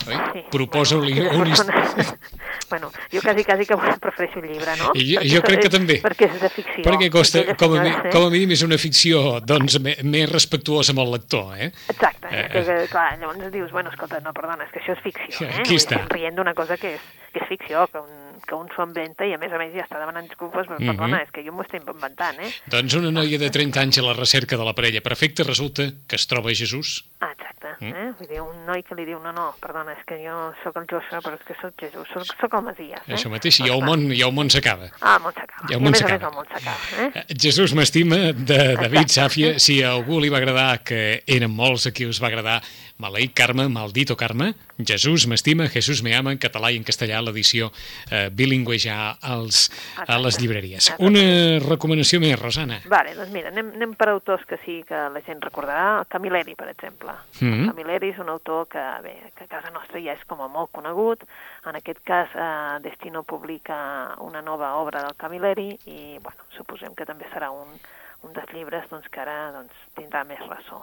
oi? 0.06 0.18
Sí, 0.32 0.44
proposa-li 0.52 1.14
bueno, 1.14 1.38
un... 1.38 1.48
Persones... 1.48 2.14
bueno, 2.70 2.90
jo 3.12 3.20
quasi, 3.24 3.44
quasi 3.44 3.66
que 3.66 3.76
prefereixo 4.00 4.40
el 4.40 4.48
llibre, 4.52 4.76
no? 4.78 4.92
I 4.94 5.06
jo, 5.10 5.24
jo 5.34 5.42
crec 5.46 5.64
que 5.66 5.72
també. 5.72 5.98
Perquè 6.04 6.28
és 6.28 6.40
de 6.42 6.50
ficció. 6.52 6.84
Perquè 6.86 7.10
costa, 7.12 7.44
com, 7.58 7.76
a, 7.78 7.82
mi, 7.84 7.94
com 8.12 8.28
a 8.28 8.30
mínim 8.34 8.54
és 8.56 8.64
una 8.66 8.78
ficció 8.80 9.40
doncs, 9.40 9.78
més 9.82 10.30
respectuosa 10.30 10.94
amb 10.94 11.04
el 11.04 11.14
lector, 11.16 11.54
eh? 11.56 11.72
Exacte, 11.88 12.28
eh, 12.30 12.46
que, 12.52 12.64
que, 12.68 12.78
clar, 12.92 13.10
llavors 13.20 13.52
dius, 13.54 13.72
bueno, 13.74 13.90
escolta, 13.94 14.20
no, 14.24 14.34
perdona, 14.36 14.68
és 14.68 14.74
que 14.74 14.82
això 14.82 14.96
és 14.96 15.04
ficció, 15.04 15.46
eh? 15.48 15.62
Aquí 15.64 15.78
està. 15.80 15.98
Estem 15.98 16.14
rient 16.14 16.38
d'una 16.38 16.54
cosa 16.58 16.78
que 16.80 16.96
és, 16.96 17.12
que 17.32 17.42
és 17.42 17.50
ficció, 17.50 17.86
que 17.92 18.02
un, 18.02 18.28
que 18.48 18.56
un 18.56 18.68
s'ho 18.72 18.84
inventa 18.86 19.26
i 19.28 19.34
a 19.36 19.40
més 19.40 19.52
a 19.52 19.60
més 19.60 19.72
ja 19.74 19.84
està 19.84 20.00
demanant 20.00 20.28
disculpes, 20.28 20.66
però, 20.66 20.78
mm 20.78 20.84
-hmm. 20.84 20.96
perdona, 20.96 21.22
és 21.22 21.30
que 21.30 21.44
jo 21.44 21.52
m'ho 21.52 21.62
estic 21.62 21.84
inventant, 21.86 22.40
eh? 22.40 22.50
Doncs 22.66 22.94
una 22.94 23.10
noia 23.10 23.38
de 23.38 23.50
30 23.50 23.80
anys 23.80 23.98
a 23.98 24.02
la 24.02 24.14
recerca 24.14 24.56
de 24.56 24.64
la 24.64 24.74
parella 24.74 25.00
perfecta 25.00 25.44
resulta 25.44 25.82
que 26.08 26.16
es 26.16 26.26
troba 26.26 26.54
Jesús. 26.54 27.04
Ah, 27.20 27.32
exacte, 27.32 27.76
mm. 27.80 27.92
eh? 27.92 28.12
Vull 28.18 28.28
dir, 28.28 28.40
un 28.40 28.66
noi 28.66 28.82
que 28.82 28.94
li 28.94 29.04
diu, 29.04 29.18
no, 29.20 29.32
no, 29.32 29.54
perdona, 29.60 29.87
és 29.92 30.02
que 30.08 30.18
jo 30.22 30.36
sóc 30.62 30.76
el 30.80 30.86
Joshua, 30.90 31.20
però 31.24 31.38
és 31.38 31.44
que 31.46 31.56
sóc 31.60 31.74
Jesús, 31.80 32.08
sóc, 32.12 32.34
sóc 32.40 32.56
el 32.58 32.64
Masies. 32.68 33.04
Eh? 33.06 33.16
Això 33.16 33.32
mateix, 33.32 33.60
i 33.64 33.70
el 33.72 33.84
món, 33.84 34.08
i 34.14 34.22
el 34.26 34.34
món 34.34 34.50
s'acaba. 34.52 34.90
Ah, 35.00 35.16
el 35.16 35.24
món 35.26 35.36
s'acaba. 35.36 35.68
I 35.68 35.78
el 35.78 35.84
món 35.84 35.98
s'acaba. 35.98 36.18
I 36.18 36.18
a 36.18 36.28
més 36.28 36.28
a 36.28 36.28
més 36.28 36.28
el 36.28 36.36
món 36.36 36.50
s'acaba, 36.52 37.22
eh? 37.22 37.38
Jesús 37.46 37.74
m'estima, 37.78 38.20
de 38.32 38.60
David 38.80 39.14
Sàfia, 39.14 39.56
si 39.62 39.80
a 39.82 39.94
algú 39.96 40.20
li 40.20 40.32
va 40.32 40.42
agradar, 40.42 40.82
que 40.84 41.22
eren 41.26 41.54
molts 41.54 41.88
a 41.88 41.94
qui 41.94 42.08
us 42.08 42.22
va 42.22 42.32
agradar, 42.32 42.60
Maleït 42.98 43.30
Carme, 43.30 43.68
Maldito 43.70 44.16
Carme, 44.18 44.54
Jesús 44.78 45.26
m'estima, 45.30 45.68
Jesús 45.68 46.02
me 46.02 46.14
ama, 46.14 46.32
en 46.34 46.38
català 46.42 46.72
i 46.74 46.78
en 46.78 46.86
castellà, 46.86 47.20
l'edició 47.22 47.70
eh, 48.10 48.26
bilingüe 48.34 48.78
ja 48.82 49.12
als, 49.22 49.68
a 50.02 50.18
les 50.18 50.38
llibreries. 50.42 50.90
Una 51.02 51.22
recomanació 51.62 52.18
més, 52.22 52.34
Rosana. 52.38 52.80
Vale, 52.90 53.14
doncs 53.18 53.30
mira, 53.34 53.52
anem, 53.54 53.70
anem 53.78 53.94
per 53.98 54.10
autors 54.12 54.42
que 54.50 54.58
sí 54.64 54.80
que 54.88 55.04
la 55.14 55.22
gent 55.26 55.42
recordarà. 55.46 56.04
Camilleri, 56.10 56.54
per 56.58 56.68
exemple. 56.72 57.14
Mm 57.40 57.52
-hmm. 57.52 57.70
Camilleri 57.70 58.10
és 58.10 58.18
un 58.18 58.28
autor 58.28 58.66
que, 58.66 58.82
bé, 59.02 59.14
que 59.36 59.44
a 59.44 59.46
casa 59.46 59.70
nostra 59.78 60.02
ja 60.02 60.16
és 60.18 60.24
com 60.28 60.42
a 60.42 60.50
molt 60.52 60.72
conegut. 60.74 61.24
En 61.66 61.78
aquest 61.78 62.02
cas, 62.06 62.34
eh, 62.34 62.78
Destino 62.84 63.22
publica 63.22 63.78
una 64.24 64.42
nova 64.42 64.74
obra 64.82 65.02
del 65.06 65.16
Camilleri 65.16 65.70
i, 65.86 66.18
bueno, 66.22 66.50
suposem 66.56 66.94
que 66.98 67.06
també 67.08 67.28
serà 67.32 67.50
un, 67.54 67.78
un 68.26 68.34
dels 68.34 68.52
llibres 68.52 68.88
doncs, 68.90 69.08
que 69.12 69.22
ara 69.22 69.38
doncs, 69.54 69.74
tindrà 69.96 70.24
més 70.28 70.42
ressò. 70.48 70.82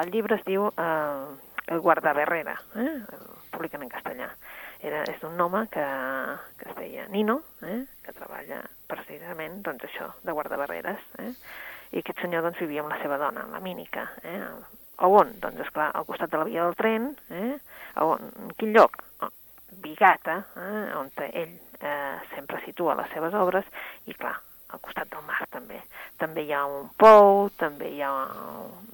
El 0.00 0.12
llibre 0.14 0.38
es 0.38 0.46
diu 0.46 0.70
eh, 0.70 1.38
El 1.70 1.78
guardabarrera, 1.84 2.56
eh? 2.82 2.92
el 3.14 3.26
publiquen 3.52 3.84
en 3.84 3.90
castellà. 3.92 4.26
Era, 4.82 5.04
és 5.12 5.22
un 5.28 5.38
home 5.38 5.60
que, 5.70 5.84
que 6.58 6.66
es 6.70 6.76
deia 6.78 7.04
Nino, 7.12 7.36
eh? 7.62 7.84
que 8.02 8.14
treballa 8.16 8.62
precisament 8.90 9.60
doncs, 9.62 9.84
això, 9.86 10.08
de 10.26 10.34
guardabarreres, 10.34 11.04
eh? 11.22 11.30
i 11.92 12.00
aquest 12.00 12.24
senyor 12.24 12.42
doncs, 12.46 12.58
vivia 12.64 12.82
amb 12.82 12.90
la 12.90 12.98
seva 13.04 13.20
dona, 13.22 13.44
la 13.52 13.60
Mínica. 13.62 14.08
Eh? 14.24 14.79
A 15.00 15.08
on? 15.08 15.32
Doncs, 15.40 15.64
esclar, 15.64 15.90
al 15.96 16.06
costat 16.08 16.32
de 16.32 16.40
la 16.40 16.46
via 16.48 16.66
del 16.66 16.76
tren. 16.76 17.10
Eh? 17.32 17.54
A 17.96 18.06
on? 18.06 18.30
En 18.44 18.54
quin 18.60 18.74
lloc? 18.76 19.00
Oh, 19.24 19.32
Bigata, 19.80 20.36
eh? 20.58 20.96
on 20.98 21.10
ell 21.30 21.56
eh, 21.80 22.16
sempre 22.34 22.60
situa 22.64 22.96
les 22.98 23.10
seves 23.14 23.34
obres, 23.38 23.64
i 24.10 24.14
clar, 24.18 24.34
al 24.70 24.80
costat 24.84 25.10
del 25.12 25.24
mar 25.26 25.46
també. 25.50 25.80
També 26.20 26.44
hi 26.44 26.52
ha 26.54 26.64
un 26.68 26.90
pou, 27.00 27.48
també 27.58 27.90
hi 27.94 28.02
ha 28.04 28.10
un, 28.12 28.90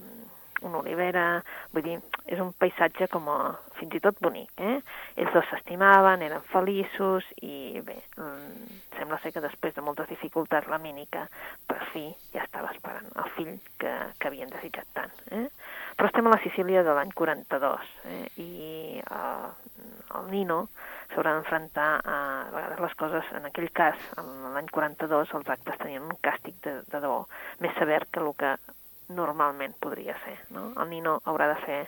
una 0.61 0.79
olivera, 0.79 1.25
vull 1.73 1.85
dir, 1.85 1.97
és 2.25 2.39
un 2.41 2.53
paisatge 2.57 3.09
com 3.11 3.27
a, 3.29 3.37
fins 3.77 3.97
i 3.97 4.01
tot 4.03 4.19
bonic, 4.23 4.49
eh? 4.57 4.77
Ells 5.19 5.33
dos 5.35 5.49
s'estimaven, 5.51 6.23
eren 6.25 6.45
feliços 6.51 7.27
i 7.41 7.81
bé, 7.85 7.97
mm, 8.17 8.79
sembla 8.97 9.19
ser 9.23 9.33
que 9.35 9.43
després 9.43 9.75
de 9.75 9.85
moltes 9.85 10.09
dificultats 10.09 10.69
la 10.71 10.81
Mínica 10.81 11.27
per 11.67 11.79
fi 11.91 12.07
ja 12.33 12.45
estava 12.45 12.71
esperant 12.73 13.11
el 13.15 13.29
fill 13.35 13.53
que, 13.81 13.93
que 14.17 14.31
havien 14.31 14.53
desitjat 14.53 14.89
tant, 14.97 15.13
eh? 15.31 15.47
Però 15.97 16.11
estem 16.11 16.27
a 16.29 16.35
la 16.35 16.41
Sicília 16.43 16.83
de 16.85 16.93
l'any 16.93 17.09
42 17.17 17.85
eh? 18.05 18.25
i 18.37 18.49
eh, 19.01 19.47
el 20.19 20.27
Nino 20.29 20.59
s'haurà 21.11 21.33
d'enfrontar 21.33 21.87
a, 21.97 22.17
a 22.47 22.51
vegades 22.53 22.81
les 22.83 22.95
coses, 22.99 23.31
en 23.37 23.47
aquell 23.49 23.69
cas, 23.73 23.97
l'any 24.53 24.69
42, 24.73 25.33
els 25.39 25.49
actes 25.55 25.79
tenien 25.81 26.05
un 26.05 26.19
càstig 26.21 26.59
de, 26.65 26.75
de 26.91 27.01
debò 27.01 27.23
més 27.63 27.73
sever 27.79 28.03
que 28.11 28.21
el 28.21 28.29
que 28.37 28.53
normalment 29.17 29.73
podria 29.81 30.17
ser. 30.25 30.35
No? 30.53 30.69
El 30.77 30.91
Nino 30.91 31.17
haurà 31.25 31.49
de 31.53 31.57
fer, 31.63 31.79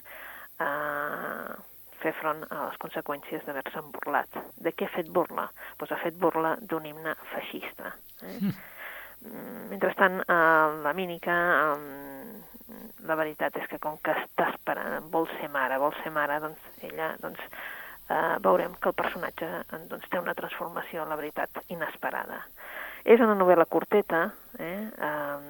eh, 0.66 1.54
fer 2.02 2.16
front 2.18 2.46
a 2.50 2.66
les 2.66 2.82
conseqüències 2.82 3.46
d'haver-se 3.46 3.84
burlat. 3.94 4.42
De 4.58 4.74
què 4.74 4.88
ha 4.88 4.96
fet 4.96 5.14
burla? 5.14 5.50
Pues 5.78 5.92
ha 5.92 6.02
fet 6.02 6.18
burla 6.18 6.56
d'un 6.62 6.88
himne 6.90 7.16
feixista. 7.36 7.94
Eh? 8.24 8.38
Mm. 8.40 8.58
Mentrestant, 9.70 10.22
eh, 10.24 10.82
la 10.86 10.96
Mínica, 10.96 11.36
eh, 11.76 12.49
la 13.08 13.16
veritat 13.20 13.56
és 13.58 13.68
que 13.72 13.80
com 13.82 13.98
que 14.04 14.14
està 14.26 14.50
esperant, 14.54 15.10
vol 15.12 15.28
ser 15.38 15.50
mare, 15.54 15.80
vol 15.82 15.94
ser 16.04 16.12
mare, 16.16 16.40
doncs 16.44 16.84
ella, 16.90 17.14
doncs, 17.22 17.42
eh, 18.10 18.36
veurem 18.46 18.76
que 18.82 18.92
el 18.92 18.98
personatge 18.98 19.50
doncs, 19.72 20.08
té 20.10 20.20
una 20.20 20.36
transformació, 20.38 21.06
la 21.06 21.18
veritat, 21.20 21.62
inesperada. 21.70 22.44
És 23.08 23.22
una 23.24 23.36
novel·la 23.38 23.66
curteta, 23.66 24.26
eh? 24.60 24.90
um, 25.08 25.46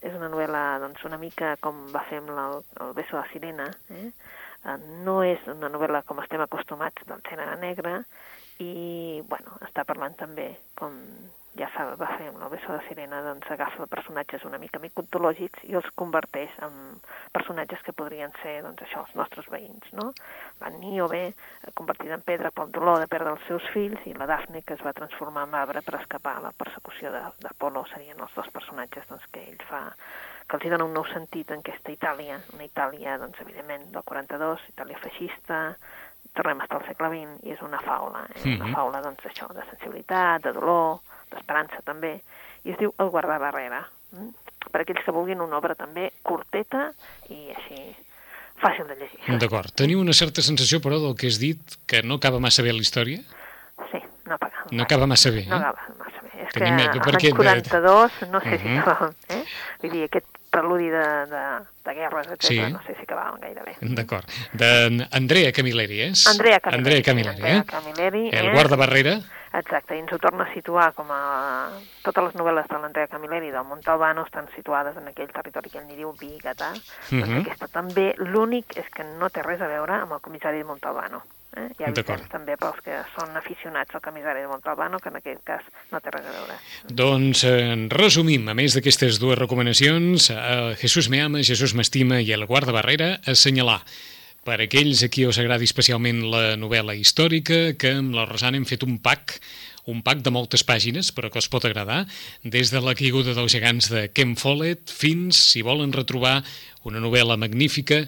és 0.00 0.14
una 0.16 0.30
novel·la 0.32 0.62
doncs, 0.80 1.04
una 1.04 1.18
mica 1.20 1.52
com 1.60 1.84
va 1.92 2.02
fer 2.08 2.22
amb 2.22 2.32
la, 2.32 2.46
el 2.82 2.94
beso 2.96 3.18
de 3.18 3.20
la 3.20 3.28
sirena, 3.32 3.68
eh? 3.92 4.08
Uh, 4.66 4.78
no 5.04 5.20
és 5.22 5.42
una 5.52 5.68
novel·la 5.70 6.00
com 6.08 6.22
estem 6.22 6.40
acostumats 6.42 7.04
del 7.06 7.20
gènere 7.28 7.58
negre 7.60 7.98
i 8.64 9.20
bueno, 9.28 9.58
està 9.68 9.84
parlant 9.84 10.16
també 10.18 10.48
com 10.80 10.96
ja 11.58 11.68
fa, 11.72 11.86
va 11.98 12.08
fer 12.18 12.28
amb 12.30 12.40
l'Obeso 12.42 12.72
de 12.74 12.82
Sirena, 12.86 13.22
doncs 13.24 13.48
agafa 13.52 13.86
personatges 13.90 14.44
una 14.48 14.60
mica 14.62 14.80
mitològics 14.82 15.64
i 15.70 15.76
els 15.78 15.88
converteix 16.00 16.52
en 16.66 16.76
personatges 17.32 17.82
que 17.86 17.94
podrien 17.96 18.32
ser, 18.42 18.58
doncs 18.66 18.84
això, 18.84 19.04
els 19.06 19.16
nostres 19.18 19.48
veïns, 19.52 19.88
no? 19.96 20.10
La 20.60 20.70
Níobe, 20.74 21.22
eh, 21.32 21.74
convertida 21.74 22.18
en 22.18 22.24
pedra 22.26 22.52
pel 22.52 22.72
dolor 22.76 23.00
de 23.00 23.10
perdre 23.10 23.34
els 23.36 23.48
seus 23.48 23.66
fills, 23.72 24.04
i 24.06 24.14
la 24.14 24.28
Dafne, 24.30 24.62
que 24.62 24.76
es 24.76 24.84
va 24.84 24.96
transformar 24.96 25.46
en 25.48 25.58
arbre 25.58 25.82
per 25.86 25.98
escapar 26.00 26.36
a 26.36 26.46
la 26.48 26.54
persecució 26.56 27.12
d'Apolo, 27.12 27.86
serien 27.92 28.20
els 28.20 28.34
dos 28.36 28.48
personatges 28.52 29.08
doncs, 29.10 29.28
que 29.32 29.44
ell 29.50 29.68
fa 29.68 29.84
que 30.46 30.54
els 30.54 30.64
hi 30.64 30.70
dona 30.70 30.86
un 30.86 30.92
nou 30.94 31.02
sentit 31.10 31.48
en 31.50 31.62
aquesta 31.64 31.90
Itàlia, 31.90 32.36
una 32.54 32.66
Itàlia, 32.68 33.16
doncs, 33.18 33.40
evidentment, 33.42 33.88
del 33.90 34.04
42, 34.06 34.68
Itàlia 34.70 35.00
feixista, 35.02 35.58
tornem 36.36 36.60
a 36.60 36.66
estar 36.66 36.80
al 36.80 36.86
segle 36.86 37.10
XX, 37.12 37.36
i 37.46 37.54
és 37.56 37.62
una 37.64 37.80
faula, 37.84 38.24
eh? 38.34 38.54
una 38.54 38.72
faula, 38.74 39.02
doncs, 39.04 39.24
això, 39.30 39.48
de 39.56 39.64
sensibilitat, 39.70 40.44
de 40.46 40.52
dolor, 40.56 40.98
d'esperança 41.32 41.82
també, 41.86 42.16
i 42.64 42.74
es 42.74 42.80
diu 42.80 42.92
El 43.02 43.12
guardabarrera, 43.14 43.82
mm? 44.14 44.32
per 44.70 44.82
aquells 44.82 45.04
que 45.06 45.14
vulguin 45.14 45.42
una 45.44 45.58
obra 45.60 45.76
també 45.78 46.10
curteta 46.26 46.90
i 47.32 47.52
així 47.54 47.80
fàcil 48.60 48.88
de 48.90 48.96
llegir. 49.00 49.38
D'acord. 49.40 49.72
Teniu 49.78 50.00
una 50.02 50.14
certa 50.16 50.44
sensació, 50.44 50.80
però, 50.84 51.00
del 51.02 51.16
que 51.18 51.30
has 51.30 51.40
dit, 51.42 51.78
que 51.88 52.02
no 52.02 52.20
acaba 52.20 52.40
massa 52.42 52.64
bé 52.66 52.74
la 52.74 52.84
història? 52.84 53.22
Sí, 53.90 54.00
no 54.26 54.36
acaba. 54.36 54.64
No 54.72 54.86
acaba 54.86 55.08
massa 55.10 55.32
bé, 55.34 55.44
eh? 55.44 55.50
No 55.50 55.60
acaba 55.60 55.98
massa 56.00 56.24
bé. 56.24 56.32
És 56.46 56.54
Tenim 56.56 56.80
que 56.80 57.12
l'any 57.12 57.36
42, 57.36 58.22
no 58.32 58.40
sé 58.40 58.56
uh 58.56 58.56
-huh. 58.56 58.60
si 58.60 58.78
acabava, 58.78 59.12
eh? 59.28 59.44
Vull 59.82 59.92
dir, 59.92 60.04
aquest 60.04 60.35
preludi 60.56 60.88
de, 60.92 61.06
de, 61.30 61.44
de 61.84 61.94
guerres, 62.00 62.32
etc. 62.32 62.48
Sí. 62.48 62.58
No 62.72 62.82
sé 62.88 62.96
si 62.96 63.04
acabaven 63.04 63.40
gaire 63.44 63.62
bé. 63.68 63.76
D'acord. 64.00 64.36
D'Andrea 64.56 65.52
Camilleri, 65.52 66.02
és? 66.08 66.26
Andrea 66.32 66.60
Camilleri. 66.60 66.82
Andrea 66.82 67.08
Camilleri, 67.10 67.48
eh? 67.52 67.64
Camilleri, 67.70 68.28
El 68.32 68.52
guardabarrera. 68.56 69.18
Exacte, 69.56 69.96
i 69.96 70.02
ens 70.02 70.12
ho 70.12 70.18
torna 70.20 70.44
a 70.44 70.52
situar 70.52 70.90
com 70.96 71.08
a... 71.14 71.20
Totes 72.04 72.26
les 72.26 72.34
novel·les 72.36 72.66
de 72.68 72.80
l'Andrea 72.82 73.08
Camilleri 73.08 73.52
del 73.54 73.64
Montalbano 73.64 74.26
estan 74.26 74.50
situades 74.56 74.98
en 75.00 75.08
aquell 75.08 75.32
territori 75.32 75.72
que 75.72 75.80
ell 75.80 75.86
n'hi 75.88 75.96
diu 75.96 76.12
Vigatà. 76.20 76.72
Uh 76.74 76.76
-huh. 76.76 77.20
doncs 77.20 77.32
mhm. 77.32 77.40
aquesta 77.40 77.68
també, 77.68 78.12
l'únic 78.18 78.76
és 78.76 78.88
que 78.92 79.04
no 79.18 79.30
té 79.30 79.42
res 79.42 79.60
a 79.60 79.68
veure 79.68 79.94
amb 80.02 80.12
el 80.12 80.20
comissari 80.20 80.58
de 80.58 80.64
Montalbano. 80.64 81.22
Eh? 81.56 81.68
Ja 81.80 81.88
avisem 81.88 82.26
també 82.32 82.56
pels 82.60 82.82
que 82.84 82.98
són 83.14 83.36
aficionats 83.38 83.96
al 83.96 84.02
comissari 84.04 84.42
de 84.44 84.50
Montalbano, 84.50 85.00
que 85.00 85.08
en 85.12 85.20
aquest 85.20 85.42
cas 85.48 85.64
no 85.92 86.00
té 86.04 86.12
res 86.12 86.26
a 86.28 86.34
veure. 86.34 86.58
Doncs 87.02 87.44
eh, 87.48 87.76
resumim, 87.92 88.50
a 88.52 88.56
més 88.58 88.76
d'aquestes 88.76 89.20
dues 89.22 89.38
recomanacions, 89.40 90.28
eh, 90.34 90.74
Jesús 90.82 91.08
me 91.12 91.22
ama, 91.24 91.44
Jesús 91.46 91.72
m'estima 91.78 92.20
i 92.20 92.34
el 92.36 92.44
guarda 92.50 92.76
barrera, 92.76 93.16
assenyalar 93.24 93.80
per 94.46 94.60
aquells 94.62 95.02
a 95.02 95.08
qui 95.10 95.24
us 95.26 95.40
agradi 95.42 95.66
especialment 95.66 96.20
la 96.30 96.44
novel·la 96.60 96.94
històrica, 96.94 97.72
que 97.80 97.96
amb 97.98 98.14
la 98.14 98.28
Rosana 98.28 98.60
hem 98.60 98.68
fet 98.68 98.84
un 98.86 99.00
pack 99.02 99.40
un 99.86 100.00
pack 100.02 100.24
de 100.26 100.32
moltes 100.34 100.64
pàgines, 100.66 101.12
però 101.14 101.30
que 101.30 101.38
us 101.38 101.46
pot 101.46 101.64
agradar, 101.64 102.00
des 102.42 102.72
de 102.74 102.80
la 102.82 102.96
caiguda 102.98 103.36
dels 103.36 103.54
gegants 103.54 103.86
de 103.92 104.08
Ken 104.10 104.34
Follett 104.34 104.90
fins, 104.90 105.38
si 105.52 105.62
volen 105.62 105.94
retrobar, 105.94 106.40
una 106.86 106.98
novel·la 107.02 107.38
magnífica 107.38 108.02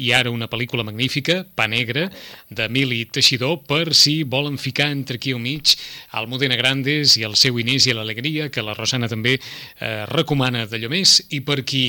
i 0.00 0.10
ara 0.16 0.32
una 0.32 0.48
pel·lícula 0.50 0.84
magnífica, 0.86 1.42
Pa 1.54 1.66
Negre, 1.68 2.08
d'Emili 2.48 3.04
Teixidor, 3.12 3.60
per 3.68 3.94
si 3.94 4.22
volen 4.24 4.56
ficar 4.58 4.90
entre 4.94 5.20
aquí 5.20 5.34
al 5.36 5.42
mig 5.44 5.76
Almudena 6.16 6.56
Grandes 6.56 7.18
i 7.20 7.26
el 7.28 7.36
seu 7.36 7.60
Inés 7.60 7.86
i 7.86 7.96
l'alegria, 7.96 8.48
que 8.48 8.64
la 8.64 8.76
Rosana 8.78 9.10
també 9.10 9.36
eh, 9.36 10.06
recomana 10.10 10.64
d'allò 10.66 10.90
més, 10.92 11.20
i 11.30 11.42
per 11.44 11.60
qui 11.68 11.84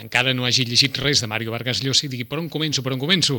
encara 0.00 0.32
no 0.32 0.46
hagi 0.46 0.64
llegit 0.64 0.96
res 1.02 1.20
de 1.20 1.28
Mario 1.28 1.52
Vargas 1.52 1.82
Llosa 1.84 2.06
i 2.06 2.10
digui 2.12 2.24
per 2.28 2.38
on 2.40 2.48
començo, 2.52 2.82
per 2.82 2.94
on 2.94 3.00
començo? 3.02 3.38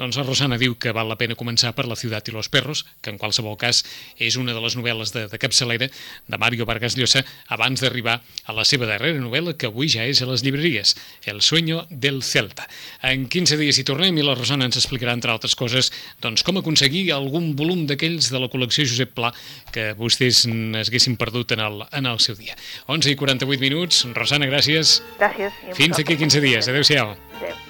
Doncs 0.00 0.16
la 0.16 0.24
Rosana 0.24 0.58
diu 0.60 0.76
que 0.80 0.94
val 0.96 1.10
la 1.10 1.18
pena 1.20 1.36
començar 1.36 1.74
per 1.76 1.86
La 1.90 1.96
ciutat 1.98 2.28
i 2.28 2.32
los 2.32 2.48
perros, 2.48 2.84
que 3.02 3.10
en 3.10 3.18
qualsevol 3.18 3.56
cas 3.60 3.82
és 4.16 4.36
una 4.40 4.54
de 4.56 4.62
les 4.62 4.76
novel·les 4.78 5.12
de, 5.12 5.26
de 5.28 5.40
capçalera 5.40 5.90
de 5.90 6.38
Mario 6.40 6.66
Vargas 6.68 6.96
Llosa 6.96 7.24
abans 7.48 7.82
d'arribar 7.82 8.20
a 8.46 8.56
la 8.56 8.64
seva 8.64 8.88
darrera 8.88 9.20
novel·la, 9.20 9.56
que 9.58 9.68
avui 9.68 9.90
ja 9.92 10.06
és 10.08 10.22
a 10.22 10.28
les 10.30 10.44
llibreries, 10.46 10.96
El 11.26 11.42
sueño 11.42 11.84
del 11.90 12.22
Celta. 12.22 12.66
En 13.02 13.26
15 13.28 13.58
dies 13.60 13.78
hi 13.78 13.84
tornem 13.84 14.16
i 14.18 14.24
la 14.24 14.34
Rosana 14.38 14.68
ens 14.68 14.78
explicarà, 14.80 15.12
entre 15.16 15.32
altres 15.32 15.56
coses, 15.58 15.90
doncs, 16.22 16.44
com 16.46 16.58
aconseguir 16.60 17.10
algun 17.12 17.52
volum 17.58 17.84
d'aquells 17.86 18.30
de 18.32 18.40
la 18.40 18.48
col·lecció 18.52 18.86
Josep 18.88 19.12
Pla 19.16 19.32
que 19.74 19.90
vostès 19.98 20.44
haguessin 20.46 21.16
perdut 21.20 21.52
en 21.56 21.64
el, 21.64 21.84
en 21.92 22.08
el 22.10 22.20
seu 22.22 22.38
dia. 22.38 22.56
11 22.88 23.12
i 23.12 23.18
48 23.20 23.60
minuts. 23.60 24.02
Rosana, 24.16 24.48
gràcies. 24.50 25.00
Gràcies. 25.20 25.60
Fins 25.90 25.98
aquí 25.98 26.16
15 26.16 26.40
dies. 26.40 26.68
Adéu-siau. 26.68 27.16
Adéu. 27.36 27.69